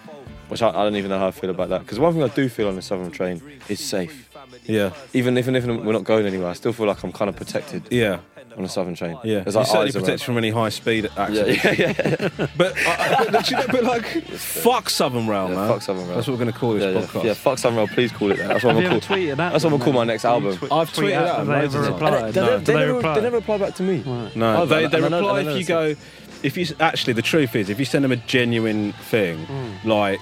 Which 0.49 0.63
I, 0.63 0.69
I 0.71 0.73
don't 0.73 0.97
even 0.97 1.11
know 1.11 1.19
how 1.19 1.27
I 1.27 1.31
feel 1.31 1.51
about 1.51 1.69
that 1.69 1.81
because 1.83 1.99
one 1.99 2.15
thing 2.15 2.23
I 2.23 2.29
do 2.29 2.49
feel 2.49 2.69
on 2.69 2.77
the 2.77 2.83
Southern 2.83 3.11
train 3.11 3.43
is 3.69 3.81
safe. 3.81 4.31
Yeah. 4.65 4.93
Even 5.13 5.37
if, 5.37 5.45
even 5.47 5.55
if 5.57 5.67
we're 5.67 5.93
not 5.93 6.05
going 6.05 6.25
anywhere, 6.27 6.49
I 6.49 6.55
still 6.55 6.73
feel 6.73 6.87
like 6.87 7.03
I'm 7.05 7.13
kind 7.13 7.29
of 7.29 7.37
protected. 7.37 7.83
Yeah. 7.91 8.21
On 8.57 8.63
the 8.65 8.69
Southern 8.69 8.95
train. 8.97 9.17
Yeah, 9.23 9.41
There's 9.41 9.55
you 9.55 9.61
like 9.61 9.67
certainly 9.69 9.87
eyes 9.89 9.95
around. 9.97 10.05
protect 10.05 10.25
from 10.25 10.37
any 10.39 10.51
high 10.51 10.71
speed 10.71 11.05
Yeah, 11.05 11.23
accidents. 11.23 11.65
yeah, 11.65 11.73
yeah. 11.79 12.47
but, 12.57 12.75
uh, 12.87 13.31
but, 13.31 13.51
you 13.51 13.57
know, 13.57 13.65
but 13.71 13.85
like, 13.85 14.05
fuck 14.33 14.91
Southern 14.91 15.29
Rail, 15.29 15.49
Yeah, 15.51 15.55
man. 15.55 15.69
fuck 15.69 15.83
Southern 15.83 16.07
Rail. 16.07 16.17
That's 16.17 16.27
what 16.27 16.33
we're 16.39 16.45
going 16.45 16.53
to 16.53 16.59
call 16.59 16.73
this 16.73 16.83
yeah, 16.83 16.91
yeah. 17.01 17.07
podcast. 17.07 17.25
Yeah, 17.25 17.35
fuck 17.35 17.59
Southern 17.59 17.77
Rail. 17.77 17.87
Please 17.89 18.11
call 18.11 18.33
it 18.33 18.39
that. 18.39 18.49
That's 18.49 18.65
what 18.65 18.75
Have 18.75 18.79
I'm 18.79 18.83
you 18.83 18.89
gonna 18.89 19.01
call. 19.01 19.17
tweeted 19.17 19.31
at 19.31 19.37
That's 19.37 19.63
what 19.65 19.73
I'm 19.73 19.79
gonna 19.79 19.85
call 19.85 19.93
my 19.93 20.05
next 20.05 20.25
album. 20.25 20.57
twe- 20.57 20.73
I've 20.77 20.93
tweeted 20.93 21.13
at 21.15 21.23
at 21.27 21.37
them, 21.37 21.47
them 21.47 21.59
they 21.61 21.65
ever 21.67 21.79
of. 21.87 21.99
They, 22.35 22.41
never, 22.41 22.59
Do 22.59 22.65
they, 22.65 22.73
they 22.73 22.79
never, 22.81 22.95
reply? 22.95 23.15
they 23.15 23.21
never 23.21 23.37
reply 23.37 23.59
back 23.59 23.75
to 23.77 23.83
me. 23.85 24.03
No, 24.35 24.63
I've- 24.63 24.69
they, 24.75 24.87
they 24.89 24.97
I 24.97 25.01
know- 25.01 25.07
and 25.07 25.15
I 25.15 25.19
reply 25.19 25.41
if 25.53 25.59
you 25.61 25.65
go. 25.65 25.95
If 26.43 26.57
you 26.57 26.67
actually, 26.81 27.15
the 27.15 27.23
truth 27.23 27.57
is, 27.57 27.69
if 27.71 27.79
you 27.79 27.85
send 27.85 28.05
them 28.05 28.13
a 28.13 28.17
genuine 28.17 28.93
thing, 28.93 29.47
like, 29.85 30.21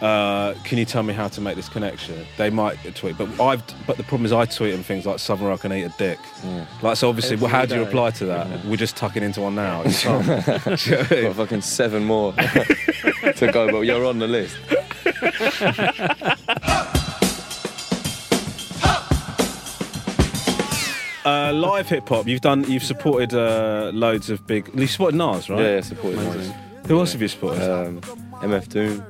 uh, 0.00 0.54
"Can 0.64 0.76
you 0.78 0.84
tell 0.84 1.02
me 1.02 1.14
how 1.14 1.28
to 1.28 1.40
make 1.40 1.56
this 1.56 1.68
connection?" 1.68 2.26
They 2.36 2.50
might 2.50 2.76
tweet, 2.96 3.16
but 3.16 3.28
I've. 3.40 3.62
But 3.86 3.96
the 3.96 4.02
problem 4.02 4.26
is, 4.26 4.32
I 4.32 4.44
tweet 4.46 4.72
them 4.72 4.82
things 4.82 5.06
like 5.06 5.18
"Southern 5.18 5.46
Rock 5.46 5.60
can 5.60 5.72
eat 5.72 5.84
a 5.84 5.94
dick." 5.98 6.18
Like, 6.82 6.96
so 6.96 7.08
obviously, 7.08 7.36
well, 7.36 7.50
how 7.50 7.64
do 7.64 7.76
you 7.76 7.84
reply 7.84 8.10
to 8.12 8.26
that? 8.26 8.64
We're 8.64 8.76
just 8.76 8.96
tucking 8.96 9.22
into 9.22 9.40
one 9.40 9.54
now. 9.54 9.84
You 9.84 9.94
can't. 9.94 10.24
Do 10.26 10.90
you 10.90 10.96
know 10.96 11.02
what 11.02 11.12
I 11.12 11.14
mean? 11.14 11.24
Got 11.24 11.36
fucking 11.42 11.60
seven 11.62 12.04
more 12.04 12.32
to 13.36 13.50
go, 13.52 13.70
but 13.70 13.80
you're 13.82 14.04
on 14.04 14.18
the 14.18 14.26
list. 14.28 14.56
Uh, 21.26 21.52
live 21.52 21.88
hip 21.88 22.08
hop. 22.08 22.28
You've 22.28 22.40
done. 22.40 22.62
You've 22.70 22.84
supported 22.84 23.34
uh, 23.34 23.90
loads 23.92 24.30
of 24.30 24.46
big. 24.46 24.70
You 24.72 24.86
supported 24.86 25.16
Nas, 25.16 25.50
right? 25.50 25.60
Yeah, 25.60 25.74
yeah, 25.74 25.80
supported 25.80 26.18
Nas. 26.20 26.52
Who 26.86 27.00
else 27.00 27.12
have 27.12 27.20
you 27.20 27.26
supported? 27.26 27.68
Um, 27.68 28.00
MF 28.42 28.68
Doom. 28.68 29.00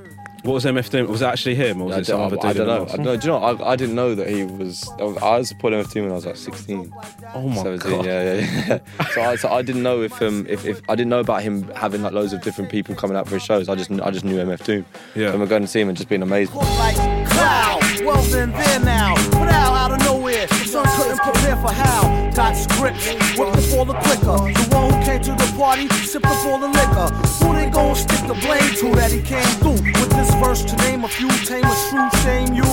what 0.41 0.53
was 0.53 0.65
MF 0.65 0.89
doing? 0.89 1.07
Was 1.07 1.21
it 1.21 1.25
actually 1.25 1.53
him, 1.53 1.79
or 1.79 1.89
was 1.89 1.95
I, 1.95 1.99
it 1.99 2.05
some 2.07 2.21
other 2.21 2.37
dude? 2.37 2.45
I 2.45 2.53
don't 2.53 2.65
know. 2.65 2.87
I, 2.91 2.97
don't, 2.97 3.21
do 3.21 3.27
you 3.27 3.33
know? 3.33 3.37
I, 3.37 3.73
I 3.73 3.75
didn't 3.75 3.93
know 3.93 4.15
that 4.15 4.27
he 4.29 4.45
was. 4.45 4.89
I 4.99 5.03
was, 5.03 5.49
supporting 5.49 5.79
MF 5.79 5.91
Doom 5.91 6.03
when 6.05 6.11
I 6.11 6.15
was 6.15 6.25
like 6.25 6.37
16. 6.37 6.91
Oh 7.35 7.49
my 7.49 7.55
17, 7.57 7.91
god! 7.91 8.05
Yeah, 8.05 8.33
yeah, 8.33 8.65
yeah. 8.67 9.07
so, 9.13 9.21
I, 9.21 9.35
so 9.35 9.49
I 9.49 9.61
didn't 9.61 9.83
know 9.83 10.01
if 10.01 10.19
um 10.19 10.47
if, 10.49 10.65
if 10.65 10.81
I 10.89 10.95
didn't 10.95 11.11
know 11.11 11.19
about 11.19 11.43
him 11.43 11.69
having 11.75 12.01
like 12.01 12.13
loads 12.13 12.33
of 12.33 12.41
different 12.41 12.71
people 12.71 12.95
coming 12.95 13.15
out 13.15 13.27
for 13.27 13.35
his 13.35 13.43
shows. 13.43 13.69
I 13.69 13.75
just 13.75 13.91
I 13.91 14.09
just 14.09 14.25
knew 14.25 14.37
MF 14.37 14.63
Doom. 14.65 14.85
Yeah. 15.13 15.33
And 15.33 15.39
we're 15.39 15.45
going 15.45 15.61
to 15.61 15.67
see 15.67 15.81
him 15.81 15.89
and 15.89 15.95
just 15.95 16.09
being 16.09 16.23
amazed. 16.23 16.55
like 16.55 16.95
cloud. 17.29 17.86
Well 18.07 18.23
then 18.31 18.51
there 18.51 18.79
now, 18.79 19.15
but 19.31 19.49
out 19.49 19.73
out 19.75 19.91
of 19.91 19.99
nowhere. 20.05 20.47
Son 20.47 20.85
couldn't 20.95 21.19
prepare 21.19 21.57
for 21.57 21.71
how. 21.71 22.31
Got 22.31 22.55
scripts, 22.55 23.05
whipped 23.37 23.57
up 23.57 23.77
all 23.77 23.85
the 23.85 23.93
quicker. 24.05 24.37
The 24.53 24.67
one 24.71 24.93
who 24.93 25.05
came 25.05 25.21
to 25.23 25.31
the 25.31 25.53
party, 25.57 25.87
sipped 26.05 26.25
up 26.25 26.45
all 26.45 26.59
the 26.59 26.67
liquor. 26.69 27.07
Who 27.43 27.53
they 27.55 27.69
gon' 27.69 27.95
stick 27.95 28.21
the 28.27 28.35
blame 28.45 28.73
to 28.81 28.95
that 28.95 29.11
he 29.11 29.21
came 29.21 29.45
through 29.59 29.71
with 29.99 30.09
this 30.11 30.33
verse 30.35 30.63
to 30.65 30.75
name 30.77 31.03
a 31.03 31.07
few, 31.07 31.27
tame 31.45 31.65
a 31.65 31.75
true 31.89 32.09
shame 32.23 32.53
you. 32.53 32.63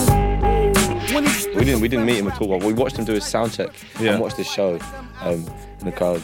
When 1.15 1.25
he 1.27 1.49
We 1.57 1.65
didn't 1.65 1.81
we 1.81 1.89
didn't 1.89 2.07
meet 2.07 2.19
him 2.19 2.29
at 2.29 2.41
all. 2.41 2.59
We 2.59 2.73
watched 2.73 2.97
him 2.99 3.05
do 3.05 3.13
his 3.15 3.25
sound 3.27 3.53
check 3.53 3.71
Yeah. 4.01 4.13
and 4.13 4.21
watched 4.21 4.37
his 4.37 4.47
show 4.47 4.79
um, 5.23 5.45
in 5.81 5.87
the 5.87 5.93
crowd. 5.93 6.23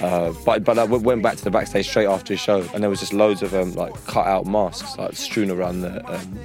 Uh, 0.00 0.32
but 0.44 0.64
but 0.64 0.78
I 0.78 0.82
w- 0.86 1.02
went 1.02 1.22
back 1.22 1.36
to 1.36 1.44
the 1.44 1.50
backstage 1.50 1.88
straight 1.88 2.06
after 2.06 2.32
his 2.34 2.40
show, 2.40 2.60
and 2.74 2.82
there 2.82 2.90
was 2.90 3.00
just 3.00 3.12
loads 3.12 3.42
of 3.42 3.54
um, 3.54 3.72
like 3.74 3.92
cut 4.06 4.26
out 4.26 4.46
masks 4.46 4.96
like 4.98 5.14
strewn 5.14 5.50
around 5.50 5.80
the 5.82 5.94
um, 6.12 6.38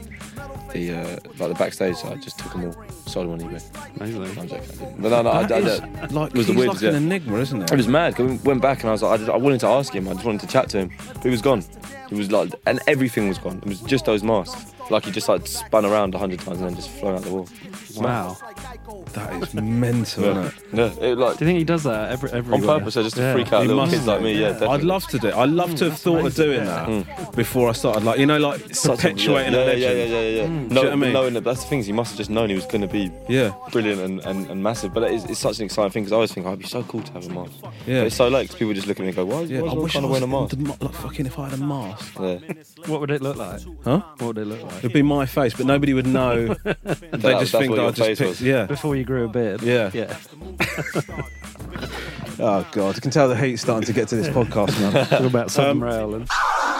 the 0.73 0.91
uh, 0.93 1.19
like 1.37 1.49
the 1.49 1.55
backstage. 1.57 1.95
So 1.97 2.09
I 2.09 2.15
just 2.15 2.39
took 2.39 2.51
them 2.53 2.65
all, 2.65 2.83
sold 3.05 3.27
them 3.27 3.33
on 3.33 3.39
eBay. 3.41 3.95
Amazing. 3.97 4.23
I'm 4.23 4.47
joking, 4.47 4.57
I 4.57 4.75
didn't. 4.75 5.01
But 5.01 5.09
no, 5.09 5.21
no, 5.21 5.29
I, 5.29 5.39
I, 5.39 5.43
That 5.45 5.63
I, 5.63 6.03
is, 6.05 6.11
like, 6.11 6.31
it 6.31 6.37
was 6.37 6.47
the 6.47 6.53
he's 6.53 6.59
weirdest. 6.59 6.83
like 6.83 6.93
an 6.93 7.01
yeah. 7.01 7.05
enigma, 7.07 7.37
isn't 7.37 7.61
it? 7.63 7.71
It 7.71 7.77
was 7.77 7.87
mad. 7.87 8.15
'cause 8.15 8.29
we 8.29 8.37
went 8.37 8.61
back 8.61 8.81
and 8.81 8.89
I 8.89 8.91
was 8.93 9.01
like, 9.03 9.13
I, 9.13 9.17
just, 9.17 9.29
I 9.29 9.37
wanted 9.37 9.59
to 9.61 9.67
ask 9.67 9.93
him. 9.93 10.07
I 10.07 10.13
just 10.13 10.25
wanted 10.25 10.41
to 10.41 10.47
chat 10.47 10.69
to 10.69 10.79
him. 10.79 10.91
But 11.13 11.23
he 11.23 11.29
was 11.29 11.41
gone. 11.41 11.63
He 12.09 12.15
was 12.15 12.31
like, 12.31 12.53
and 12.67 12.79
everything 12.87 13.27
was 13.27 13.37
gone. 13.37 13.57
It 13.57 13.65
was 13.65 13.81
just 13.81 14.05
those 14.05 14.23
masks. 14.23 14.73
Like 14.91 15.05
he 15.05 15.11
just 15.11 15.27
like 15.27 15.47
spun 15.47 15.83
around 15.83 16.13
a 16.13 16.19
hundred 16.19 16.39
times 16.41 16.59
and 16.59 16.67
then 16.69 16.75
just 16.75 16.89
flown 16.91 17.15
out 17.15 17.23
the 17.23 17.31
wall. 17.31 17.47
Wow. 17.97 18.37
That 19.13 19.41
is 19.41 19.53
mental, 19.55 20.25
isn't 20.25 20.45
it? 20.45 20.53
Yeah, 20.73 20.85
it, 21.03 21.17
like 21.17 21.37
Do 21.37 21.45
you 21.45 21.49
think 21.49 21.57
he 21.57 21.63
does 21.63 21.83
that 21.83 22.11
every 22.11 22.31
every 22.31 22.53
on 22.53 22.61
purpose, 22.61 22.93
so 22.93 23.01
just 23.01 23.15
to 23.15 23.21
Yeah. 23.23 23.33
freak 23.33 23.51
out 23.51 23.61
He 23.63 23.67
little 23.67 23.81
must 23.83 23.93
kids 23.93 24.05
like 24.05 24.21
me. 24.21 24.39
Yeah, 24.39 24.59
I'd 24.69 24.83
love 24.83 25.07
to 25.07 25.17
do. 25.17 25.29
it. 25.29 25.33
I'd 25.33 25.49
love 25.49 25.73
to 25.75 25.85
have 25.89 25.97
thought 25.99 26.25
of 26.25 26.35
doing 26.35 26.65
that 26.65 27.35
before 27.35 27.69
I 27.69 27.71
started. 27.71 28.03
Like 28.03 28.19
you 28.19 28.27
know, 28.27 28.37
like 28.37 28.75
Such 28.75 28.99
a- 28.99 29.01
perpetuating 29.09 29.53
yeah, 29.53 29.59
a 29.59 29.75
yeah, 29.75 29.87
legend. 29.87 30.11
yeah, 30.11 30.19
yeah, 30.19 30.29
yeah, 30.29 30.34
yeah. 30.35 30.47
Do 30.47 30.53
you 30.53 30.59
No, 30.69 30.83
know 30.83 30.91
I 30.91 30.95
mean? 30.95 31.13
knowing 31.13 31.33
that 31.35 31.43
that's 31.43 31.61
the 31.63 31.67
things 31.67 31.85
he 31.85 31.91
must 31.93 32.11
have 32.11 32.17
just 32.17 32.29
known 32.29 32.49
he 32.49 32.55
was 32.55 32.65
going 32.65 32.81
to 32.81 32.87
be 32.87 33.11
Yeah. 33.27 33.53
brilliant 33.71 34.01
and, 34.01 34.19
and, 34.21 34.49
and 34.49 34.61
massive. 34.63 34.93
But 34.93 35.11
it's, 35.11 35.25
it's 35.25 35.39
such 35.39 35.59
an 35.59 35.65
exciting 35.65 35.91
thing 35.91 36.03
because 36.03 36.11
I 36.11 36.15
always 36.15 36.31
think 36.33 36.45
oh, 36.45 36.49
it'd 36.49 36.59
be 36.59 36.65
so 36.67 36.83
cool 36.83 37.01
to 37.01 37.11
have 37.13 37.25
a 37.25 37.29
mask. 37.33 37.51
Yeah. 37.85 37.99
But 38.01 38.07
it's 38.07 38.15
so 38.15 38.27
late 38.27 38.43
because 38.43 38.55
people 38.57 38.73
just 38.73 38.87
look 38.87 38.97
at 38.99 39.01
me 39.03 39.07
and 39.09 39.15
go, 39.15 39.25
why, 39.25 39.41
Yeah, 39.41 39.61
why 39.61 39.71
I 39.71 39.73
wish 39.73 39.93
kind 39.93 40.05
I 40.05 40.07
of 40.07 40.11
was 40.11 40.21
wearing 40.21 40.33
a 40.35 40.41
mask? 40.41 40.57
the 40.79 40.85
like 40.85 40.95
fucking 40.95 41.25
if 41.25 41.39
I 41.39 41.49
had 41.49 41.59
a 41.59 41.63
mask. 41.63 42.17
Yeah. 42.19 42.39
What 42.87 42.99
would 43.01 43.11
it 43.11 43.21
look 43.21 43.37
like? 43.37 43.61
Huh? 43.83 44.01
What 44.17 44.21
would 44.27 44.37
it 44.39 44.45
look 44.45 44.61
like? 44.63 44.77
It'd 44.79 44.93
be 44.93 45.01
my 45.01 45.25
face, 45.25 45.53
but 45.53 45.65
nobody 45.65 45.93
would 45.93 46.07
know. 46.07 46.47
they 46.63 46.73
That- 46.73 47.39
just 47.39 47.51
think 47.51 47.75
that 47.75 47.83
I 47.85 47.91
just 47.91 47.99
face 48.01 48.17
picked- 48.19 48.29
was. 48.29 48.41
yeah. 48.41 48.65
Before 48.65 48.95
you 48.95 49.03
grew 49.03 49.25
a 49.25 49.27
beard. 49.27 49.61
Yeah. 49.61 49.91
Yeah. 49.93 50.17
Oh 52.37 52.67
god, 52.73 52.95
you 52.95 53.01
can 53.01 53.11
tell 53.11 53.29
the 53.29 53.35
heat's 53.37 53.61
starting 53.61 53.85
to 53.87 53.93
get 53.93 54.09
to 54.09 54.15
this 54.17 54.27
podcast 54.35 54.77
now. 54.81 55.05
Talk 55.05 55.21
about 55.21 55.51
Southern 55.51 55.77
Um, 55.77 55.83
Rail 55.83 56.15
and 56.15 56.29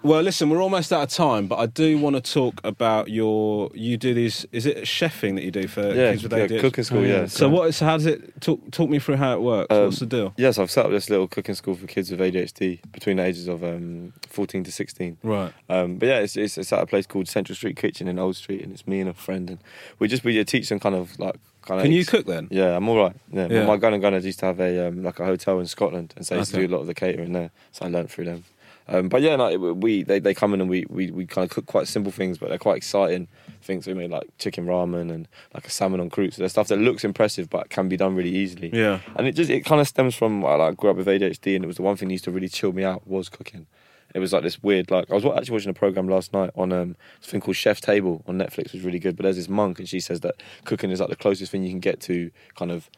Well, 0.00 0.22
listen, 0.22 0.48
we're 0.48 0.62
almost 0.62 0.92
out 0.92 1.02
of 1.02 1.08
time, 1.10 1.48
but 1.48 1.58
I 1.58 1.66
do 1.66 1.98
want 1.98 2.14
to 2.14 2.22
talk 2.32 2.60
about 2.62 3.08
your. 3.10 3.68
You 3.74 3.96
do 3.96 4.14
these. 4.14 4.46
Is 4.52 4.64
it 4.64 4.76
chefing 4.84 5.34
that 5.34 5.42
you 5.42 5.50
do 5.50 5.66
for 5.66 5.82
Yeah, 5.92 6.12
kids 6.12 6.22
with 6.22 6.30
ADHD? 6.32 6.38
yeah, 6.38 6.46
ADHD? 6.58 6.60
cooking 6.60 6.84
school, 6.84 7.04
yeah. 7.04 7.26
So 7.26 7.48
what 7.48 7.68
is? 7.68 7.80
How 7.80 7.96
does 7.96 8.06
it? 8.06 8.40
Talk, 8.40 8.70
talk 8.70 8.88
me 8.88 9.00
through 9.00 9.16
how 9.16 9.32
it 9.34 9.40
works. 9.40 9.74
Um, 9.74 9.86
What's 9.86 9.98
the 9.98 10.06
deal? 10.06 10.34
Yes, 10.36 10.56
I've 10.56 10.70
set 10.70 10.84
up 10.86 10.92
this 10.92 11.10
little 11.10 11.26
cooking 11.26 11.56
school 11.56 11.74
for 11.74 11.88
kids 11.88 12.12
with 12.12 12.20
ADHD 12.20 12.80
between 12.92 13.16
the 13.16 13.24
ages 13.24 13.48
of 13.48 13.64
um, 13.64 14.12
14 14.28 14.62
to 14.62 14.70
16. 14.70 15.18
Right. 15.24 15.52
Um, 15.68 15.96
but 15.96 16.06
yeah, 16.06 16.18
it's, 16.20 16.36
it's, 16.36 16.56
it's 16.58 16.72
at 16.72 16.80
a 16.80 16.86
place 16.86 17.04
called 17.06 17.26
Central 17.26 17.56
Street 17.56 17.76
Kitchen 17.76 18.06
in 18.06 18.20
Old 18.20 18.36
Street, 18.36 18.62
and 18.62 18.72
it's 18.72 18.86
me 18.86 19.00
and 19.00 19.10
a 19.10 19.14
friend, 19.14 19.50
and 19.50 19.58
we 19.98 20.06
just 20.06 20.22
we 20.22 20.42
teach 20.44 20.68
them 20.68 20.78
kind 20.78 20.94
of 20.94 21.18
like 21.18 21.34
kind 21.62 21.80
of. 21.80 21.84
Can 21.84 21.90
you 21.92 22.04
cook 22.04 22.24
then? 22.26 22.46
Yeah, 22.52 22.76
I'm 22.76 22.88
all 22.88 22.96
right. 22.98 23.16
Yeah, 23.32 23.48
Yeah. 23.50 23.66
my 23.66 23.76
gun 23.76 23.98
gunners 24.00 24.24
used 24.24 24.38
to 24.38 24.46
have 24.46 24.60
a 24.60 24.86
um, 24.86 25.02
like 25.02 25.18
a 25.18 25.24
hotel 25.24 25.58
in 25.58 25.66
Scotland, 25.66 26.14
and 26.16 26.24
so 26.24 26.36
I 26.36 26.38
used 26.38 26.54
Okay. 26.54 26.62
to 26.62 26.68
do 26.68 26.72
a 26.72 26.76
lot 26.76 26.82
of 26.82 26.86
the 26.86 26.94
catering 26.94 27.32
there. 27.32 27.50
So 27.72 27.84
I 27.84 27.88
learned 27.88 28.10
through 28.12 28.26
them. 28.26 28.44
Um, 28.88 29.08
but 29.08 29.20
yeah, 29.20 29.36
no, 29.36 29.74
we 29.74 30.02
they, 30.02 30.18
they 30.18 30.32
come 30.32 30.54
in 30.54 30.60
and 30.60 30.70
we, 30.70 30.86
we, 30.88 31.10
we 31.10 31.26
kind 31.26 31.44
of 31.44 31.50
cook 31.50 31.66
quite 31.66 31.86
simple 31.86 32.10
things, 32.10 32.38
but 32.38 32.48
they're 32.48 32.58
quite 32.58 32.78
exciting 32.78 33.28
things. 33.60 33.86
We 33.86 33.94
made 33.94 34.10
like 34.10 34.28
chicken 34.38 34.66
ramen 34.66 35.12
and 35.12 35.28
like 35.54 35.66
a 35.66 35.70
salmon 35.70 36.00
en 36.00 36.08
croûte. 36.08 36.34
So 36.34 36.42
there's 36.42 36.52
stuff 36.52 36.68
that 36.68 36.78
looks 36.78 37.04
impressive 37.04 37.50
but 37.50 37.68
can 37.68 37.88
be 37.88 37.96
done 37.96 38.14
really 38.14 38.34
easily. 38.34 38.70
Yeah. 38.72 39.00
And 39.16 39.26
it 39.26 39.32
just 39.32 39.50
it 39.50 39.64
kind 39.64 39.80
of 39.80 39.88
stems 39.88 40.14
from 40.14 40.44
I 40.44 40.54
like 40.54 40.76
grew 40.76 40.90
up 40.90 40.96
with 40.96 41.06
ADHD, 41.06 41.54
and 41.54 41.64
it 41.64 41.66
was 41.66 41.76
the 41.76 41.82
one 41.82 41.96
thing 41.96 42.08
that 42.08 42.14
used 42.14 42.24
to 42.24 42.30
really 42.30 42.48
chill 42.48 42.72
me 42.72 42.82
out 42.82 43.06
was 43.06 43.28
cooking. 43.28 43.66
It 44.14 44.20
was 44.20 44.32
like 44.32 44.42
this 44.42 44.62
weird 44.62 44.90
like 44.90 45.10
I 45.10 45.14
was 45.14 45.24
actually 45.26 45.52
watching 45.52 45.70
a 45.70 45.74
program 45.74 46.08
last 46.08 46.32
night 46.32 46.50
on 46.54 46.72
um 46.72 46.96
this 47.20 47.30
thing 47.30 47.42
called 47.42 47.56
Chef 47.56 47.82
Table 47.82 48.22
on 48.26 48.38
Netflix, 48.38 48.64
which 48.64 48.72
was 48.74 48.84
really 48.84 48.98
good. 48.98 49.16
But 49.16 49.24
there's 49.24 49.36
this 49.36 49.50
monk, 49.50 49.78
and 49.78 49.88
she 49.88 50.00
says 50.00 50.20
that 50.20 50.36
cooking 50.64 50.90
is 50.90 51.00
like 51.00 51.10
the 51.10 51.16
closest 51.16 51.52
thing 51.52 51.62
you 51.62 51.70
can 51.70 51.80
get 51.80 52.00
to 52.02 52.30
kind 52.56 52.70
of 52.70 52.88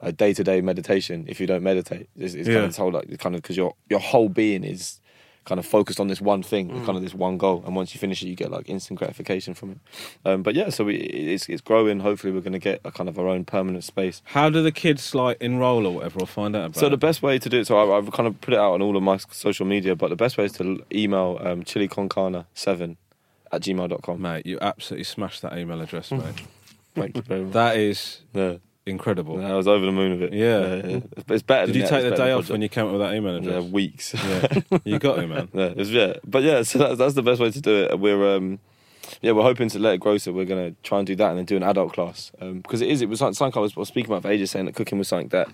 a 0.00 0.12
day 0.12 0.32
to 0.32 0.44
day 0.44 0.60
meditation 0.60 1.24
if 1.28 1.40
you 1.40 1.46
don't 1.46 1.62
meditate. 1.62 2.08
It's, 2.16 2.34
it's 2.34 2.48
kind 2.48 2.60
of 2.60 2.76
whole 2.76 2.92
like 2.92 3.18
kind 3.18 3.34
of 3.34 3.42
because 3.42 3.56
your 3.56 3.74
your 3.88 4.00
whole 4.00 4.28
being 4.28 4.62
is 4.62 5.00
kind 5.46 5.58
of 5.58 5.66
focused 5.66 5.98
on 5.98 6.08
this 6.08 6.20
one 6.20 6.42
thing, 6.42 6.68
kind 6.84 6.96
of 6.96 7.02
this 7.02 7.14
one 7.14 7.38
goal, 7.38 7.62
and 7.66 7.74
once 7.74 7.94
you 7.94 7.98
finish 7.98 8.22
it, 8.22 8.28
you 8.28 8.36
get 8.36 8.50
like 8.50 8.68
instant 8.68 8.98
gratification 8.98 9.54
from 9.54 9.70
it. 9.72 9.78
Um, 10.24 10.42
but 10.42 10.54
yeah, 10.54 10.68
so 10.68 10.84
we, 10.84 10.96
it's 10.96 11.48
it's 11.48 11.60
growing. 11.62 12.00
Hopefully, 12.00 12.32
we're 12.32 12.40
going 12.40 12.52
to 12.52 12.58
get 12.58 12.80
a 12.84 12.90
kind 12.90 13.08
of 13.08 13.18
our 13.18 13.26
own 13.26 13.44
permanent 13.44 13.84
space. 13.84 14.22
How 14.26 14.50
do 14.50 14.62
the 14.62 14.72
kids 14.72 15.14
like 15.14 15.38
enroll 15.40 15.86
or 15.86 15.94
whatever, 15.94 16.20
or 16.20 16.26
find 16.26 16.54
out 16.54 16.66
about? 16.66 16.76
It. 16.76 16.80
So 16.80 16.88
the 16.88 16.96
best 16.96 17.22
way 17.22 17.38
to 17.38 17.48
do 17.48 17.60
it, 17.60 17.66
so 17.66 17.78
I, 17.78 17.98
I've 17.98 18.12
kind 18.12 18.26
of 18.26 18.40
put 18.40 18.54
it 18.54 18.60
out 18.60 18.74
on 18.74 18.82
all 18.82 18.96
of 18.96 19.02
my 19.02 19.16
social 19.16 19.66
media, 19.66 19.96
but 19.96 20.10
the 20.10 20.16
best 20.16 20.36
way 20.38 20.44
is 20.44 20.52
to 20.52 20.84
email 20.92 21.38
um, 21.42 21.62
chiliconcana7 21.64 22.96
at 23.52 23.62
gmail.com. 23.62 24.20
mate, 24.22 24.46
you 24.46 24.58
absolutely 24.60 25.04
smashed 25.04 25.42
that 25.42 25.56
email 25.58 25.80
address, 25.80 26.10
mate. 26.12 26.42
Thank 26.94 27.16
you 27.16 27.22
very 27.22 27.42
much. 27.44 27.52
that 27.52 27.76
is 27.76 28.20
Yeah. 28.32 28.56
Incredible. 28.86 29.40
Yeah, 29.40 29.52
I 29.52 29.56
was 29.56 29.68
over 29.68 29.84
the 29.84 29.92
moon 29.92 30.18
with 30.20 30.32
it. 30.32 30.36
Yeah. 30.36 30.58
It's- 30.96 31.02
It's 31.28 31.42
better 31.42 31.66
Did 31.66 31.76
you 31.76 31.86
take 31.86 32.02
the 32.08 32.16
day 32.16 32.32
off 32.32 32.50
when 32.50 32.62
you 32.62 32.68
came 32.68 32.86
up 32.86 32.92
with 32.92 33.00
that 33.00 33.14
email 33.14 33.42
Yeah, 33.42 33.60
weeks. 33.60 34.14
Yeah, 34.24 34.78
you 34.84 34.98
got 34.98 35.18
it, 35.18 35.28
man. 35.28 35.48
Yeah, 35.54 35.72
it's, 35.76 35.90
yeah, 35.90 36.14
but 36.26 36.42
yeah, 36.42 36.62
so 36.62 36.78
that's, 36.78 36.98
that's 36.98 37.14
the 37.14 37.22
best 37.22 37.40
way 37.40 37.50
to 37.50 37.60
do 37.60 37.84
it. 37.84 37.98
We're 37.98 38.36
um, 38.36 38.58
yeah, 39.22 39.32
we're 39.32 39.42
hoping 39.42 39.68
to 39.70 39.78
let 39.78 39.94
it 39.94 39.98
grow, 39.98 40.18
so 40.18 40.32
we're 40.32 40.44
gonna 40.44 40.72
try 40.82 40.98
and 40.98 41.06
do 41.06 41.16
that 41.16 41.30
and 41.30 41.38
then 41.38 41.44
do 41.44 41.56
an 41.56 41.62
adult 41.62 41.92
class 41.92 42.30
um, 42.40 42.60
because 42.60 42.80
it 42.80 42.88
is. 42.88 43.02
It 43.02 43.08
was 43.08 43.18
something 43.18 43.34
something 43.34 43.58
I 43.58 43.62
was, 43.62 43.76
I 43.76 43.80
was 43.80 43.88
speaking 43.88 44.10
about 44.10 44.22
for 44.22 44.30
ages, 44.30 44.50
saying 44.52 44.66
that 44.66 44.74
cooking 44.74 44.98
was 44.98 45.08
something 45.08 45.28
that 45.28 45.48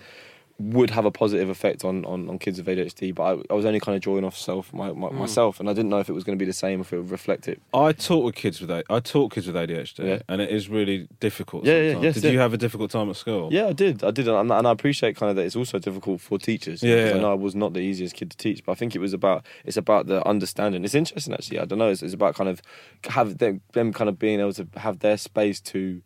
would 0.59 0.89
have 0.89 1.05
a 1.05 1.11
positive 1.11 1.49
effect 1.49 1.85
on, 1.85 2.03
on, 2.05 2.27
on 2.29 2.39
kids 2.39 2.57
with 2.57 2.65
ADHD, 2.67 3.13
but 3.13 3.23
I, 3.23 3.41
I 3.51 3.53
was 3.53 3.63
only 3.63 3.79
kind 3.79 3.95
of 3.95 4.01
drawing 4.01 4.23
off 4.23 4.35
self 4.35 4.73
my, 4.73 4.91
my, 4.91 5.09
Mm. 5.09 5.13
myself, 5.19 5.59
and 5.59 5.69
I 5.69 5.73
didn't 5.73 5.89
know 5.89 5.99
if 5.99 6.09
it 6.09 6.13
was 6.13 6.23
going 6.23 6.35
to 6.37 6.43
be 6.43 6.47
the 6.49 6.53
same, 6.53 6.81
if 6.81 6.91
it 6.91 6.97
would 6.97 7.11
reflect 7.11 7.47
it. 7.47 7.61
I 7.73 7.91
talk 7.91 8.23
with 8.25 8.33
kids 8.35 8.59
with 8.59 8.71
I 8.71 8.99
talk 8.99 9.33
kids 9.35 9.45
with 9.45 9.55
ADHD, 9.55 9.99
Yeah. 9.99 10.19
and 10.27 10.41
it 10.41 10.49
is 10.49 10.67
really 10.67 11.07
difficult. 11.19 11.63
Yeah, 11.65 11.79
yeah, 11.79 11.99
yes, 11.99 12.15
Did 12.15 12.23
yeah. 12.23 12.31
you 12.31 12.39
have 12.39 12.53
a 12.53 12.57
difficult 12.57 12.89
time 12.89 13.09
at 13.09 13.15
school? 13.17 13.49
Yeah, 13.53 13.67
I 13.67 13.73
did. 13.73 14.03
I 14.03 14.09
did, 14.11 14.27
and, 14.27 14.51
and 14.51 14.67
I 14.67 14.71
appreciate 14.71 15.15
kind 15.15 15.29
of 15.29 15.35
that. 15.35 15.43
It's 15.45 15.55
also 15.55 15.77
difficult 15.79 16.21
for 16.21 16.39
teachers. 16.39 16.81
Yeah, 16.81 17.09
yeah. 17.09 17.15
I 17.15 17.19
know 17.19 17.31
I 17.31 17.35
was 17.35 17.53
not 17.53 17.73
the 17.73 17.81
easiest 17.81 18.15
kid 18.15 18.31
to 18.31 18.37
teach, 18.37 18.65
but 18.65 18.71
I 18.71 18.75
think 18.75 18.95
it 18.95 18.99
was 18.99 19.13
about 19.13 19.45
it's 19.63 19.77
about 19.77 20.07
the 20.07 20.27
understanding. 20.27 20.83
It's 20.83 20.95
interesting 20.95 21.33
actually. 21.35 21.59
I 21.59 21.65
don't 21.65 21.77
know. 21.79 21.89
It's, 21.89 22.01
it's 22.01 22.13
about 22.15 22.33
kind 22.35 22.49
of 22.49 22.61
have 23.09 23.37
them, 23.37 23.61
them 23.73 23.93
kind 23.93 24.09
of 24.09 24.17
being 24.17 24.39
able 24.39 24.53
to 24.53 24.67
have 24.77 24.99
their 24.99 25.17
space 25.17 25.59
to 25.61 26.01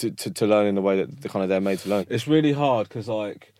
to, 0.00 0.10
to, 0.10 0.30
to 0.30 0.46
learn 0.46 0.66
in 0.66 0.74
the 0.74 0.82
way 0.82 0.96
that 0.98 1.22
the 1.22 1.28
kind 1.28 1.42
of 1.42 1.48
they're 1.48 1.60
made 1.60 1.78
to 1.80 1.88
learn. 1.88 2.06
It's 2.10 2.26
really 2.26 2.52
hard 2.52 2.88
because, 2.88 3.08
like, 3.08 3.52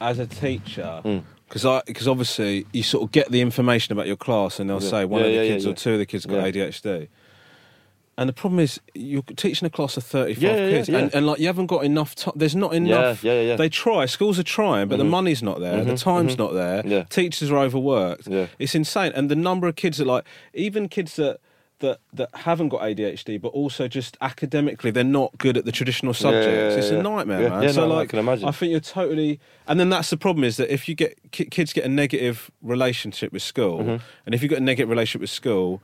as 0.00 0.18
a 0.18 0.26
teacher, 0.26 1.00
Mm. 1.04 1.22
because 1.48 1.64
I 1.66 1.82
because 1.86 2.06
obviously 2.08 2.66
you 2.72 2.82
sort 2.82 3.02
of 3.04 3.12
get 3.12 3.30
the 3.30 3.40
information 3.40 3.92
about 3.92 4.06
your 4.06 4.16
class, 4.16 4.60
and 4.60 4.68
they'll 4.70 4.82
Yeah. 4.82 4.90
say 4.90 5.04
one 5.04 5.20
Yeah, 5.22 5.26
of 5.26 5.32
the 5.32 5.38
yeah, 5.46 5.52
kids 5.52 5.66
or 5.66 5.74
two 5.74 5.92
of 5.94 5.98
the 5.98 6.06
kids 6.06 6.24
got. 6.26 6.44
ADHD. 6.44 7.08
And 8.16 8.28
the 8.28 8.32
problem 8.32 8.58
is, 8.58 8.80
you're 8.96 9.22
teaching 9.36 9.64
a 9.64 9.70
class 9.70 9.96
of 9.96 10.02
35 10.02 10.42
Yeah, 10.42 10.56
yeah, 10.56 10.64
yeah, 10.64 10.70
kids, 10.78 10.88
And, 10.88 11.14
and 11.14 11.24
like 11.24 11.38
you 11.38 11.46
haven't 11.46 11.66
got 11.66 11.84
enough 11.84 12.16
time. 12.16 12.32
There's 12.34 12.56
not 12.56 12.74
enough. 12.74 13.22
yeah, 13.22 13.32
yeah, 13.34 13.40
yeah. 13.50 13.56
They 13.56 13.68
try. 13.68 14.06
Schools 14.06 14.40
are 14.40 14.48
trying, 14.58 14.88
but 14.88 14.98
the 14.98 15.04
Mhm. 15.04 15.10
money's 15.10 15.40
not 15.40 15.60
there. 15.60 15.84
The 15.84 15.92
Mhm, 15.92 16.02
time's 16.02 16.34
mhm. 16.34 16.38
not 16.38 16.52
there. 16.52 17.04
Teachers 17.10 17.48
are 17.52 17.58
overworked. 17.58 18.26
Yeah. 18.26 18.46
It's 18.58 18.74
insane. 18.74 19.12
And 19.14 19.30
the 19.30 19.36
number 19.36 19.68
of 19.68 19.76
kids 19.76 19.98
that 19.98 20.06
like, 20.06 20.24
even 20.52 20.88
kids 20.88 21.14
that. 21.16 21.38
That, 21.80 22.00
that 22.14 22.30
haven't 22.34 22.70
got 22.70 22.80
ADHD, 22.80 23.40
but 23.40 23.48
also 23.50 23.86
just 23.86 24.16
academically, 24.20 24.90
they're 24.90 25.04
not 25.04 25.38
good 25.38 25.56
at 25.56 25.64
the 25.64 25.70
traditional 25.70 26.12
Yeah, 26.12 26.30
yeah, 26.30 26.42
subjects. 26.42 26.74
yeah, 26.74 26.78
it's 26.80 26.90
yeah. 26.90 26.98
a 26.98 27.02
nightmare, 27.04 27.42
Yeah, 27.42 27.48
man. 27.50 27.62
yeah, 27.62 27.70
so, 27.70 27.86
no, 27.88 27.98
I 28.00 28.06
can 28.06 28.18
imagine. 28.18 28.48
I 28.48 28.50
think 28.50 28.72
you're 28.72 28.80
totally, 28.80 29.38
and 29.68 29.78
then 29.78 29.88
that's 29.88 30.10
the 30.10 30.16
problem 30.16 30.42
is 30.42 30.56
that 30.56 30.72
if 30.74 30.88
you 30.88 30.96
get 30.96 31.16
kids 31.30 31.72
get 31.72 31.84
a 31.84 31.88
negative 31.88 32.50
relationship 32.62 33.32
with 33.32 33.42
school, 33.42 33.78
Mhm. 33.78 34.00
and 34.26 34.34
if 34.34 34.42
you've 34.42 34.50
got 34.50 34.58
a 34.58 34.64
negative 34.64 34.88
relationship 34.90 35.20
with 35.20 35.30
school, 35.30 35.80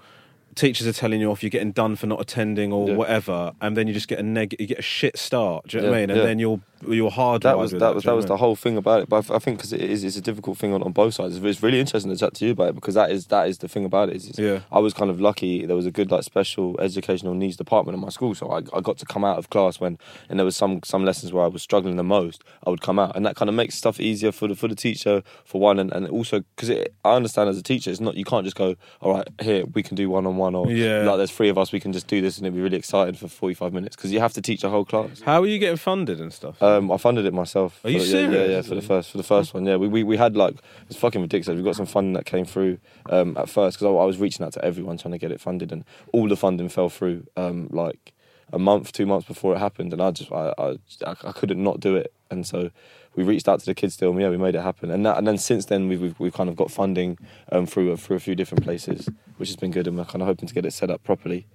teachers 0.57 0.87
are 0.89 0.93
telling 0.93 1.21
you 1.21 1.31
off, 1.31 1.45
you're 1.45 1.51
getting 1.51 1.71
done 1.73 1.95
for 1.95 2.09
not 2.09 2.21
attending 2.21 2.73
or 2.73 2.89
Yeah. 2.89 2.95
whatever, 2.97 3.53
and 3.61 3.77
then 3.77 3.87
you 3.87 3.95
just 3.95 4.09
get 4.09 4.19
a 4.19 4.23
neg, 4.25 4.57
you 4.59 4.67
get 4.67 4.81
a 4.81 4.83
shit 4.83 5.17
start. 5.17 5.69
Do 5.69 5.77
you 5.77 5.83
know 5.85 5.91
what 5.91 5.97
I 5.97 6.01
mean? 6.01 6.11
And 6.11 6.19
yeah. 6.19 6.27
then 6.27 6.39
you're 6.41 6.61
you're 6.89 7.11
hard. 7.11 7.43
That 7.43 7.59
was 7.59 7.73
that 7.73 7.95
was 7.95 8.05
that 8.05 8.15
was 8.15 8.27
the 8.27 8.37
whole 8.37 8.57
thing 8.57 8.77
about 8.77 9.03
it. 9.03 9.09
But 9.09 9.31
I 9.31 9.37
I 9.37 9.39
think 9.39 9.59
because 9.59 9.73
it 9.73 9.81
is 9.81 10.05
it's 10.05 10.17
a 10.17 10.21
difficult 10.21 10.59
thing 10.59 10.73
on, 10.73 10.83
on 10.83 10.93
both 10.93 11.15
sides. 11.15 11.37
It's 11.37 11.63
really 11.63 11.81
interesting 11.81 12.11
to 12.11 12.17
chat 12.17 12.35
to 12.35 12.45
you 12.47 12.53
about 12.53 12.69
it 12.71 12.75
because 12.75 12.95
that 12.95 13.11
is 13.11 13.27
that 13.27 13.49
is 13.49 13.59
the 13.59 13.69
thing 13.69 13.85
about 13.85 14.09
it. 14.11 14.17
Is, 14.17 14.29
is 14.31 14.39
Yeah. 14.39 14.61
I 14.73 14.79
was 14.79 14.93
kind 14.95 15.11
of 15.11 15.21
lucky. 15.21 15.67
There 15.67 15.77
was 15.77 15.87
a 15.87 15.91
good 15.91 16.11
like 16.11 16.23
special 16.25 16.79
educational 16.81 17.35
needs 17.35 17.57
department 17.57 17.95
in 17.97 18.01
my 18.01 18.09
school, 18.11 18.35
so 18.35 18.51
I, 18.51 18.59
I 18.77 18.81
got 18.81 18.99
to 18.99 19.07
come 19.07 19.25
out 19.25 19.39
of 19.39 19.51
class 19.51 19.81
when 19.81 19.99
and 20.29 20.39
there 20.39 20.45
was 20.45 20.57
some 20.57 20.81
some 20.85 21.05
lessons 21.05 21.33
where 21.33 21.45
I 21.45 21.49
was 21.49 21.63
struggling 21.63 21.97
the 21.97 22.05
most. 22.05 22.43
I 22.67 22.71
would 22.71 22.81
come 22.81 22.99
out, 22.99 23.17
and 23.17 23.25
that 23.27 23.37
kind 23.37 23.49
of 23.49 23.55
makes 23.55 23.75
stuff 23.75 24.01
easier 24.01 24.33
for 24.33 24.49
the 24.49 24.55
for 24.55 24.69
the 24.69 24.75
teacher 24.75 25.23
for 25.45 25.61
one, 25.61 25.79
and, 25.79 25.93
and 25.93 26.09
also 26.09 26.43
because 26.57 26.71
I 27.05 27.13
understand 27.15 27.49
as 27.51 27.59
a 27.59 27.63
teacher, 27.63 27.91
it's 27.91 28.01
not 28.01 28.17
you 28.17 28.25
can't 28.25 28.45
just 28.45 28.57
go 28.57 28.77
all 29.01 29.15
right 29.15 29.29
here 29.43 29.65
we 29.75 29.83
can 29.83 29.95
do 29.97 30.09
one 30.11 30.27
on 30.27 30.37
one 30.37 30.55
or 30.55 30.71
Yeah. 30.71 31.03
like 31.03 31.17
there's 31.19 31.31
three 31.31 31.49
of 31.49 31.59
us 31.59 31.73
we 31.73 31.81
can 31.81 31.93
just 31.93 32.07
do 32.07 32.21
this 32.21 32.39
and 32.39 32.47
it'd 32.47 32.55
be 32.55 32.61
really 32.63 32.77
exciting 32.77 33.15
for 33.15 33.29
45 33.29 33.73
minutes 33.73 33.97
because 33.97 34.13
you 34.13 34.21
have 34.21 34.33
to 34.35 34.43
teach 34.43 34.65
a 34.65 34.69
whole 34.71 34.85
class. 34.85 35.21
How 35.21 35.43
are 35.43 35.47
you 35.47 35.59
getting 35.59 35.77
funded 35.77 36.21
and 36.21 36.33
stuff? 36.33 36.63
Uh, 36.63 36.74
Um, 36.75 36.91
I 36.93 36.97
funded 36.97 37.25
it 37.27 37.33
myself. 37.35 37.81
Are 37.85 37.91
you 37.91 37.99
the- 38.01 38.05
yeah, 38.07 38.21
Yeah, 38.21 38.31
serious? 38.31 38.51
yeah, 38.51 38.63
for 38.69 38.75
the 38.75 38.83
first 38.83 39.11
for 39.11 39.17
the 39.19 39.23
first 39.25 39.55
one. 39.55 39.65
Yeah, 39.67 39.77
we, 39.77 39.89
we, 39.89 40.03
we 40.03 40.17
had 40.17 40.37
like 40.37 40.57
it's 40.89 40.99
fucking 40.99 41.21
ridiculous. 41.23 41.57
We 41.57 41.63
got 41.65 41.77
some 41.77 41.87
funding 41.87 42.13
that 42.15 42.27
came 42.27 42.45
through 42.45 42.79
um, 43.11 43.37
at 43.37 43.49
first 43.49 43.79
because 43.79 43.87
I, 43.87 43.91
I 43.91 44.05
was 44.05 44.19
reaching 44.19 44.45
out 44.45 44.53
to 44.55 44.65
everyone 44.65 44.99
trying 44.99 45.13
to 45.13 45.19
get 45.19 45.33
it 45.33 45.41
funded, 45.41 45.73
and 45.73 45.85
all 46.13 46.29
the 46.29 46.37
funding 46.37 46.69
fell 46.69 46.89
through 46.89 47.27
um, 47.37 47.69
like 47.71 48.13
a 48.53 48.59
month, 48.59 48.93
two 48.93 49.07
months 49.07 49.27
before 49.27 49.55
it 49.55 49.59
happened, 49.59 49.93
and 49.93 50.03
I 50.03 50.11
just 50.11 50.31
I, 50.33 50.53
I 50.59 50.77
I 51.03 51.33
couldn't 51.33 51.63
not 51.63 51.81
do 51.81 51.97
it, 51.97 52.13
and 52.31 52.47
so. 52.47 52.71
We 53.17 53.23
reached 53.23 53.49
out 53.49 53.61
to 53.61 53.67
the 53.67 53.77
kids 53.77 53.95
still, 53.95 54.11
and 54.11 54.21
yeah, 54.21 54.29
we 54.29 54.37
made 54.37 54.57
it 54.57 54.63
happen. 54.63 54.91
And 54.91 55.07
that, 55.07 55.17
and 55.19 55.25
then 55.25 55.39
since 55.39 55.67
then, 55.67 55.87
we've, 55.87 56.01
we've, 56.03 56.19
we've 56.19 56.33
kind 56.33 56.51
of 56.51 56.57
got 56.57 56.69
funding 56.73 57.17
um, 57.53 57.65
through 57.65 57.97
through 57.97 58.17
a 58.17 58.19
few 58.19 58.35
different 58.35 58.65
places, 58.65 59.09
which 59.37 59.49
has 59.51 59.55
been 59.55 59.71
good, 59.71 59.87
and 59.87 59.97
we're 59.97 60.05
kind 60.05 60.21
of 60.21 60.27
hoping 60.27 60.49
to 60.49 60.53
get 60.53 60.67
it 60.67 60.73
set 60.73 60.91
up 60.91 61.01
properly 61.05 61.47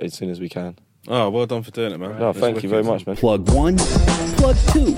as 0.00 0.14
soon 0.14 0.30
as 0.30 0.40
we 0.40 0.48
can. 0.48 0.78
Oh, 1.10 1.30
well 1.30 1.46
done 1.46 1.62
for 1.62 1.70
doing 1.70 1.92
it, 1.92 1.98
man. 1.98 2.18
No, 2.18 2.32
That's 2.32 2.38
thank 2.38 2.62
you 2.62 2.68
very 2.68 2.82
much, 2.84 3.06
man. 3.06 3.16
Plug 3.16 3.48
one, 3.50 3.78
plug 4.36 4.56
two. 4.72 4.94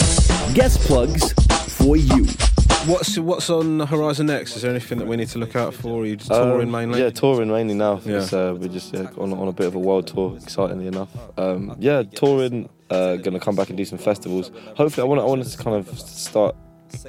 Guest 0.55 0.81
plugs 0.81 1.33
for 1.75 1.97
you. 1.97 2.27
What's 2.87 3.17
what's 3.19 3.49
on 3.51 3.79
the 3.79 3.87
horizon 3.87 4.27
next? 4.27 4.57
Is 4.57 4.63
there 4.63 4.71
anything 4.73 4.99
that 4.99 5.07
we 5.07 5.17
need 5.17 5.29
to 5.29 5.39
look 5.39 5.55
out 5.55 5.73
for? 5.73 6.03
Are 6.03 6.07
you 6.07 6.17
just 6.17 6.31
touring 6.31 6.67
Um, 6.69 6.73
mainly? 6.73 7.01
Yeah, 7.01 7.11
touring 7.11 7.49
mainly 7.49 7.75
now. 7.75 8.01
Yeah. 8.05 8.17
It's, 8.17 8.33
uh, 8.33 8.57
we're 8.59 8.69
just 8.69 8.93
yeah, 8.93 9.09
on, 9.19 9.33
on 9.35 9.47
a 9.49 9.53
bit 9.53 9.67
of 9.67 9.75
a 9.77 9.79
world 9.79 10.09
tour, 10.09 10.37
excitingly 10.37 10.89
enough. 10.89 11.11
Um, 11.39 11.77
yeah, 11.79 12.03
touring. 12.03 12.69
Uh, 12.89 13.15
gonna 13.17 13.39
come 13.39 13.55
back 13.55 13.69
and 13.69 13.77
do 13.77 13.85
some 13.85 13.99
festivals. 13.99 14.51
Hopefully, 14.77 15.03
I 15.05 15.09
want 15.09 15.21
I 15.21 15.25
want 15.25 15.45
to 15.45 15.59
kind 15.59 15.77
of 15.77 15.97
start 16.01 16.57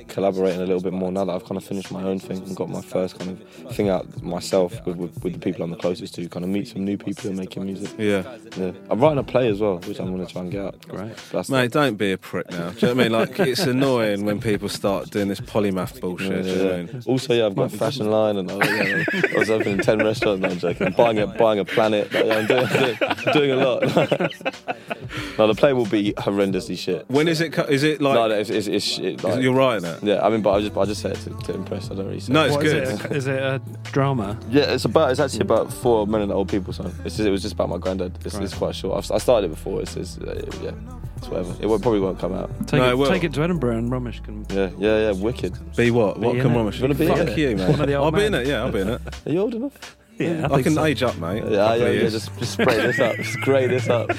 collaborating 0.08 0.62
a 0.62 0.66
little 0.66 0.82
bit 0.82 0.94
more 0.94 1.12
now 1.12 1.26
that 1.26 1.34
I've 1.34 1.46
kind 1.46 1.58
of 1.58 1.64
finished 1.64 1.92
my 1.92 2.04
own 2.04 2.20
thing 2.20 2.38
and 2.38 2.56
got 2.56 2.70
my 2.70 2.82
first 2.82 3.18
kind 3.20 3.32
of 3.32 3.76
thing 3.76 3.90
out 3.90 4.22
myself 4.22 4.86
with, 4.86 4.98
with, 4.98 5.24
with 5.24 5.34
the 5.34 5.40
people 5.40 5.64
I'm 5.64 5.72
the 5.72 5.78
closest 5.78 6.16
to. 6.16 6.28
Kind 6.30 6.46
of 6.46 6.52
meet 6.52 6.68
some 6.68 6.86
new 6.86 6.98
people 6.98 7.24
who 7.24 7.30
are 7.32 7.40
making 7.40 7.66
music. 7.66 7.90
Yeah. 7.98 8.38
Yeah, 8.58 8.72
I'm 8.90 9.00
writing 9.00 9.18
a 9.18 9.24
play 9.24 9.48
as 9.48 9.60
well, 9.60 9.78
which 9.80 10.00
I'm 10.00 10.12
gonna 10.12 10.26
try 10.26 10.42
and 10.42 10.52
get 10.52 10.66
out. 10.66 10.86
Right. 10.90 11.16
That's 11.32 11.50
Mate, 11.50 11.72
don't 11.72 11.96
be 11.96 12.12
a 12.12 12.18
prick 12.18 12.50
now. 12.52 12.72
Do 12.72 12.88
you 12.88 12.88
know 12.88 12.96
what 12.96 13.00
I 13.00 13.04
mean? 13.04 13.12
Like, 13.12 13.40
it's 13.40 13.62
annoying 13.62 14.26
when 14.26 14.42
people 14.42 14.68
start 14.70 15.10
doing 15.10 15.28
this 15.28 15.40
polymath 15.40 16.00
bullshit. 16.02 16.46
know 16.46 16.74
I 16.74 16.84
mean? 16.84 17.04
Also, 17.06 17.34
yeah, 17.34 17.46
I've 17.46 17.56
got 17.56 17.74
a 17.74 17.78
fashion 17.78 18.12
line, 18.12 18.38
and 18.38 18.52
I, 18.52 18.56
yeah, 18.56 19.04
I 19.36 19.40
was 19.40 19.50
opening 19.50 19.80
ten 19.80 20.00
restaurants. 20.00 20.42
No, 20.42 20.50
I'm 20.50 20.60
joking. 20.60 20.92
Buying 20.92 21.20
a 21.20 21.28
buying 21.28 21.60
a 21.60 21.66
planet. 21.66 22.12
Like, 22.14 22.26
yeah, 22.26 22.36
I'm 22.36 22.48
doing, 22.48 22.68
doing, 22.68 23.34
doing 23.34 23.52
a 23.52 23.56
lot. 23.56 23.82
no, 25.38 25.48
the 25.48 25.56
play 25.56 25.74
will 25.74 25.86
be 25.86 26.14
horrendously 26.14 26.78
shit. 26.78 27.10
When 27.10 27.28
is 27.28 27.42
it? 27.42 27.58
Is 27.70 27.84
it 27.84 28.02
like? 28.02 28.16
no, 28.16 28.28
no, 28.28 28.36
it's, 28.36 28.50
it's, 28.50 28.68
it's 28.68 28.86
shit. 28.86 29.24
Like, 29.24 29.42
you're 29.42 29.54
writing 29.72 29.86
it. 29.90 30.04
yeah, 30.04 30.26
I 30.26 30.30
mean, 30.30 30.42
but 30.42 30.52
I 30.54 30.62
just 30.62 30.76
I 30.78 30.86
just 30.86 31.02
said 31.02 31.12
it 31.12 31.20
to, 31.22 31.30
to 31.48 31.54
impress. 31.54 31.90
I 31.92 31.96
don't 31.96 32.08
really. 32.08 32.20
Say 32.20 32.34
No, 32.34 32.46
it's 32.46 32.56
What 32.56 32.66
is 32.66 32.74
good. 33.00 33.12
it? 33.12 33.18
Is 33.18 33.28
it 33.28 33.40
a 33.42 33.62
drama? 33.84 34.38
Yeah, 34.50 34.64
it's 34.74 34.86
about. 34.86 35.12
It's 35.12 35.20
actually 35.20 35.42
about 35.42 35.72
four 35.72 36.06
men 36.08 36.22
and 36.22 36.32
old 36.32 36.50
people. 36.50 36.74
So 36.74 36.84
it's 37.06 37.18
just, 37.18 37.28
it 37.28 37.32
was 37.32 37.42
just 37.42 37.54
about 37.54 37.70
my 37.70 37.78
granddad. 37.78 38.18
It's, 38.26 38.36
it's 38.36 38.54
quite 38.54 38.76
short. 38.76 38.98
I've, 39.04 39.12
I 39.12 39.18
started 39.18 39.48
it 39.48 39.50
before. 39.50 39.82
It's, 39.82 39.96
it's 39.96 40.18
uh, 40.18 40.42
yeah, 40.62 40.72
it's 41.18 41.28
whatever. 41.28 41.56
It 41.62 41.68
won't, 41.68 41.82
probably 41.82 42.00
won't 42.00 42.20
come 42.20 42.34
out. 42.34 42.50
Take, 42.68 42.80
No, 42.80 42.88
it 42.88 42.92
it, 42.92 42.98
will. 42.98 43.08
take 43.10 43.24
it 43.24 43.34
to 43.34 43.44
Edinburgh 43.44 43.78
and 43.78 43.92
Romesh 43.92 44.24
can. 44.24 44.46
Yeah, 44.50 44.70
yeah, 44.78 45.12
yeah. 45.12 45.22
Wicked. 45.22 45.58
Be 45.76 45.92
what? 45.92 46.20
What 46.20 46.36
in 46.36 46.42
can 46.42 46.52
it. 46.52 46.56
Romesh? 46.56 46.76
You 46.76 46.82
wanna 46.84 46.96
be 46.96 47.06
in 47.08 47.16
Fuck 47.16 47.28
it? 47.30 47.38
you, 47.38 47.56
man. 47.58 47.72
One 47.72 47.82
of 47.82 47.88
the 47.88 47.94
old 47.96 48.06
I'll 48.06 48.20
be 48.20 48.26
in 48.26 48.32
men. 48.32 48.42
it. 48.42 48.48
Yeah, 48.48 48.64
I'll 48.64 48.72
be 48.72 48.80
in 48.82 48.90
it. 48.90 49.02
Are 49.28 49.32
you 49.32 49.40
old 49.40 49.56
enough? 49.56 49.98
Yeah, 50.18 50.48
I, 50.52 50.62
can 50.62 50.78
age 50.78 51.02
up, 51.02 51.18
mate. 51.18 51.38
Yeah, 51.38 51.42
Couple 51.42 51.56
yeah, 51.56 51.74
of 51.74 51.80
yeah. 51.82 51.88
years. 52.02 52.12
Just, 52.14 52.38
just 52.38 52.54
spray 52.54 52.76
this 52.78 53.00
up. 53.00 53.16
Spray 53.24 53.66
this 53.68 53.90
up. 53.90 54.12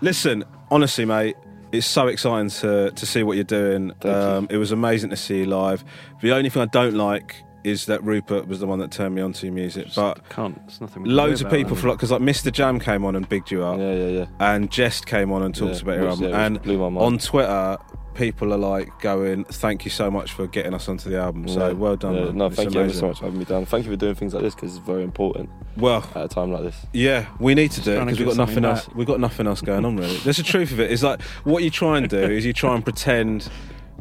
Listen, 0.00 0.44
honestly, 0.70 1.04
mate, 1.04 1.36
it's 1.78 1.86
so 1.86 2.06
exciting 2.08 2.50
to 2.50 2.90
to 2.90 3.06
see 3.06 3.22
what 3.22 3.34
you're 3.36 3.44
doing. 3.44 3.92
Thank 4.00 4.04
you. 4.04 4.10
Um, 4.10 4.46
it 4.50 4.56
was 4.56 4.72
amazing 4.72 5.10
to 5.10 5.16
see 5.16 5.38
you 5.40 5.46
live. 5.46 5.84
The 6.22 6.32
only 6.32 6.50
thing 6.50 6.62
I 6.62 6.66
don't 6.66 6.94
like 6.94 7.36
is 7.64 7.86
that 7.86 8.04
Rupert 8.04 8.46
was 8.46 8.60
the 8.60 8.66
one 8.66 8.78
that 8.80 8.90
turned 8.90 9.14
me 9.14 9.22
on 9.22 9.32
to 9.32 9.46
your 9.46 9.54
music, 9.54 9.86
but. 9.96 10.28
Can't. 10.28 10.60
It's 10.66 10.82
nothing. 10.82 11.04
Loads 11.04 11.40
of 11.40 11.50
people 11.50 11.74
for 11.76 11.88
because 11.92 12.10
like 12.10 12.20
Mr 12.20 12.52
Jam 12.52 12.78
came 12.78 13.04
on 13.06 13.16
and 13.16 13.26
bigged 13.26 13.50
you 13.50 13.64
up, 13.64 13.78
Yeah, 13.78 13.94
yeah, 13.94 14.08
yeah. 14.08 14.26
and 14.38 14.70
Jest 14.70 15.06
came 15.06 15.32
on 15.32 15.42
and 15.42 15.54
talked 15.54 15.76
Yeah, 15.76 15.80
about 15.82 15.96
your 15.96 16.08
album, 16.08 16.28
yeah, 16.28 16.44
and 16.44 16.60
blew 16.62 16.76
my 16.78 16.90
mind. 16.90 16.98
on 17.06 17.18
Twitter 17.18 17.78
people 18.14 18.52
are 18.54 18.58
like 18.58 18.88
going, 19.00 19.44
"Thank 19.44 19.84
you 19.84 19.90
so 19.90 20.10
much 20.10 20.32
for 20.32 20.46
getting 20.46 20.74
us 20.74 20.88
onto 20.88 21.10
the 21.10 21.18
album." 21.18 21.48
So 21.48 21.68
Yeah. 21.68 21.72
well 21.72 21.96
done. 21.96 22.14
Yeah, 22.14 22.30
no, 22.32 22.46
It's 22.46 22.56
thank 22.56 22.74
you 22.74 22.90
so 22.90 23.08
much 23.08 23.18
for 23.18 23.24
having 23.26 23.38
me 23.38 23.44
down. 23.44 23.64
Thank 23.66 23.84
you 23.84 23.90
for 23.90 23.96
doing 23.96 24.14
things 24.14 24.34
like 24.34 24.42
this 24.42 24.54
because 24.54 24.76
it's 24.76 24.86
very 24.86 25.02
important 25.02 25.50
Well, 25.76 26.04
at 26.14 26.24
a 26.24 26.28
time 26.28 26.52
like 26.52 26.62
this. 26.62 26.76
Yeah, 26.92 27.26
we 27.38 27.54
need 27.54 27.70
to 27.72 27.80
do 27.80 27.92
it 27.92 28.04
because 28.04 28.18
we've 28.18 28.28
got 28.28 28.36
nothing 28.36 28.54
something 28.54 28.64
else. 28.70 28.88
We've 28.94 29.06
got 29.06 29.20
nothing 29.20 29.46
else 29.46 29.60
going 29.60 29.84
on 29.84 29.96
really. 29.96 30.16
There's 30.18 30.36
the 30.38 30.42
truth 30.42 30.72
of 30.72 30.80
it. 30.80 30.90
Is 30.90 31.02
like 31.02 31.20
what 31.44 31.62
you 31.62 31.70
try 31.70 31.98
and 31.98 32.08
do 32.08 32.18
is 32.18 32.44
you 32.46 32.52
try 32.52 32.74
and 32.74 32.84
pretend 32.84 33.48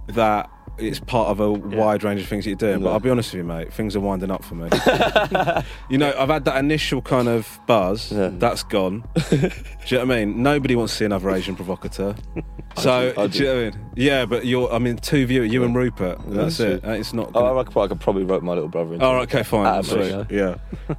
that 0.08 0.50
it's 0.78 1.00
part 1.00 1.30
of 1.30 1.40
a 1.40 1.52
wide 1.52 2.04
range 2.04 2.22
of 2.22 2.28
things 2.28 2.46
that 2.46 2.50
you're 2.50 2.58
doing. 2.58 2.82
But 2.84 2.92
I'll 2.92 3.00
be 3.00 3.10
honest 3.10 3.34
with 3.34 3.40
you, 3.40 3.44
mate. 3.44 3.72
Things 3.74 3.96
are 3.96 4.00
winding 4.00 4.32
up 4.32 4.44
for 4.44 4.56
me. 4.56 4.70
you 5.90 5.98
know, 5.98 6.14
I've 6.18 6.30
had 6.30 6.46
that 6.46 6.58
initial 6.58 7.02
kind 7.02 7.28
of 7.28 7.60
buzz. 7.68 8.12
Yeah. 8.12 8.30
That's 8.34 8.64
gone. 8.64 9.04
do 9.30 9.36
you 9.38 9.98
know 9.98 10.06
what 10.06 10.18
I 10.18 10.26
mean? 10.26 10.42
Nobody 10.44 10.76
wants 10.76 10.94
to 10.94 10.98
see 11.00 11.06
another 11.06 11.30
Asian 11.32 11.56
provocateur. 11.56 12.16
So 12.76 13.14
do, 13.14 13.22
I 13.22 13.28
do 13.28 13.38
you 13.38 13.46
know 13.46 13.54
what 13.54 13.62
I 13.62 13.70
mean? 13.78 13.92
Yeah, 13.96 14.26
but 14.26 14.46
you're. 14.48 14.74
I 14.74 14.80
mean, 14.80 14.98
two 14.98 15.28
viewers. 15.28 15.54
You 15.54 15.64
and 15.64 15.76
Rupert. 15.76 16.18
That's 16.26 16.60
it. 16.60 16.84
It's 16.84 17.14
not. 17.14 17.28
Oh, 17.36 17.42
Gonna, 17.42 17.60
I, 17.60 17.64
could, 17.64 17.78
I 17.78 17.88
could 17.88 18.00
probably 18.00 18.24
rope 18.24 18.42
my 18.42 18.54
little 18.54 18.68
brother 18.68 18.96
into 18.96 19.06
Oh, 19.06 19.18
okay, 19.20 19.44
fine. 19.44 19.68
At 19.68 19.82
a 19.82 19.84
Sweet, 19.84 20.28
push. 20.28 20.32
Yeah. 20.32 20.56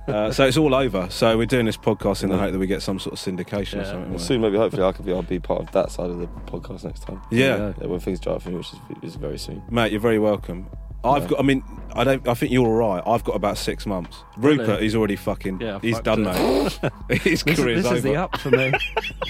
Uh, 0.06 0.30
so 0.30 0.46
it's 0.46 0.56
all 0.56 0.72
over. 0.72 1.08
So 1.10 1.36
we're 1.36 1.46
doing 1.46 1.66
this 1.66 1.76
podcast 1.76 2.22
in 2.22 2.30
the 2.30 2.38
hope 2.38 2.52
that 2.52 2.60
we 2.60 2.68
get 2.68 2.80
some 2.80 3.00
sort 3.00 3.14
of 3.14 3.18
syndication 3.18 3.82
or 3.82 3.86
something. 3.86 4.10
Where- 4.10 4.18
soon, 4.20 4.40
maybe, 4.42 4.56
hopefully, 4.56 4.84
I 4.84 4.92
could 4.92 5.04
be. 5.04 5.12
I'll 5.12 5.22
be 5.22 5.40
part 5.40 5.62
of 5.62 5.72
that 5.72 5.90
side 5.90 6.10
of 6.10 6.18
the 6.20 6.28
podcast 6.46 6.84
next 6.84 7.00
time. 7.00 7.20
Yeah. 7.32 7.72
Yeah, 7.80 7.86
when 7.88 7.98
things 7.98 8.20
dry 8.20 8.34
up 8.34 8.42
for 8.42 8.50
me, 8.50 8.56
which 8.58 8.72
is, 8.72 8.78
is 9.02 9.16
very 9.16 9.38
soon. 9.38 9.60
Mate, 9.70 9.92
you're 9.92 10.00
very 10.00 10.18
welcome. 10.18 10.66
I've 11.02 11.28
got. 11.28 11.38
I 11.38 11.42
mean, 11.42 11.62
I 11.94 12.02
don't. 12.02 12.26
I 12.26 12.32
think 12.32 12.50
you're 12.50 12.66
all 12.66 12.94
right. 12.94 13.02
I've 13.06 13.24
got 13.24 13.36
about 13.36 13.58
six 13.58 13.84
months. 13.84 14.16
Rupert, 14.38 14.66
Really? 14.68 14.82
he's 14.84 14.94
already 14.94 15.16
fucking. 15.16 15.60
Yeah, 15.60 15.78
he's 15.80 15.94
fucked 15.96 16.04
done, 16.06 16.26
it. 16.26 16.82
mate. 16.82 16.92
His 17.22 17.42
This, 17.42 17.58
is, 17.58 17.60
career's 17.60 17.82
this 17.82 17.86
over. 17.86 17.96
is 17.96 18.02
the 18.02 18.16
up 18.16 18.38
for 18.40 18.50
me. 18.50 18.72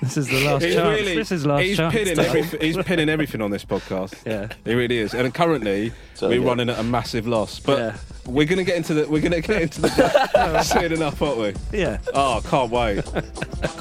this 0.00 0.16
is 0.16 0.28
the 0.28 0.44
last 0.46 0.64
He 0.64 0.72
chance. 0.72 0.98
really, 0.98 1.14
this 1.14 1.30
is 1.30 1.44
last 1.44 1.62
he's 1.62 1.76
chance. 1.76 1.92
pinning 1.92 2.14
Dave. 2.16 2.26
everything. 2.26 2.60
He's 2.62 2.76
pinning 2.78 3.08
everything 3.10 3.42
on 3.42 3.50
this 3.50 3.66
podcast. 3.66 4.14
Yeah. 4.24 4.48
he 4.64 4.74
really 4.74 4.96
is. 4.96 5.12
And 5.12 5.32
currently, 5.34 5.92
So, 6.14 6.28
we're 6.30 6.40
yeah. 6.40 6.46
running 6.48 6.70
at 6.70 6.78
a 6.78 6.82
massive 6.82 7.26
loss. 7.26 7.60
But 7.60 7.78
Yeah. 7.78 7.96
we're 8.24 8.46
gonna 8.46 8.64
get 8.64 8.76
into 8.78 8.94
the. 8.94 9.06
We're 9.06 9.20
gonna 9.20 9.42
get 9.42 9.60
into 9.60 9.82
the 9.82 10.62
soon 10.62 10.90
enough, 10.92 11.20
aren't 11.20 11.38
we? 11.38 11.78
Yeah. 11.78 11.98
Oh, 12.14 12.40
can't 12.48 12.70
wait. 12.70 13.04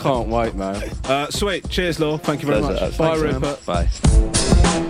can't 0.01 0.27
wait, 0.27 0.55
man. 0.55 0.91
Uh, 1.05 1.27
sweet. 1.29 1.69
Cheers, 1.69 2.01
Law. 2.01 2.17
Thank 2.17 2.41
you 2.41 2.47
very 2.47 2.59
Pleasure, 2.59 2.85
much. 2.85 2.97
Bye, 2.97 3.11
absolutely. 3.11 3.33
Rupert. 3.33 3.65
Bye. 3.65 4.89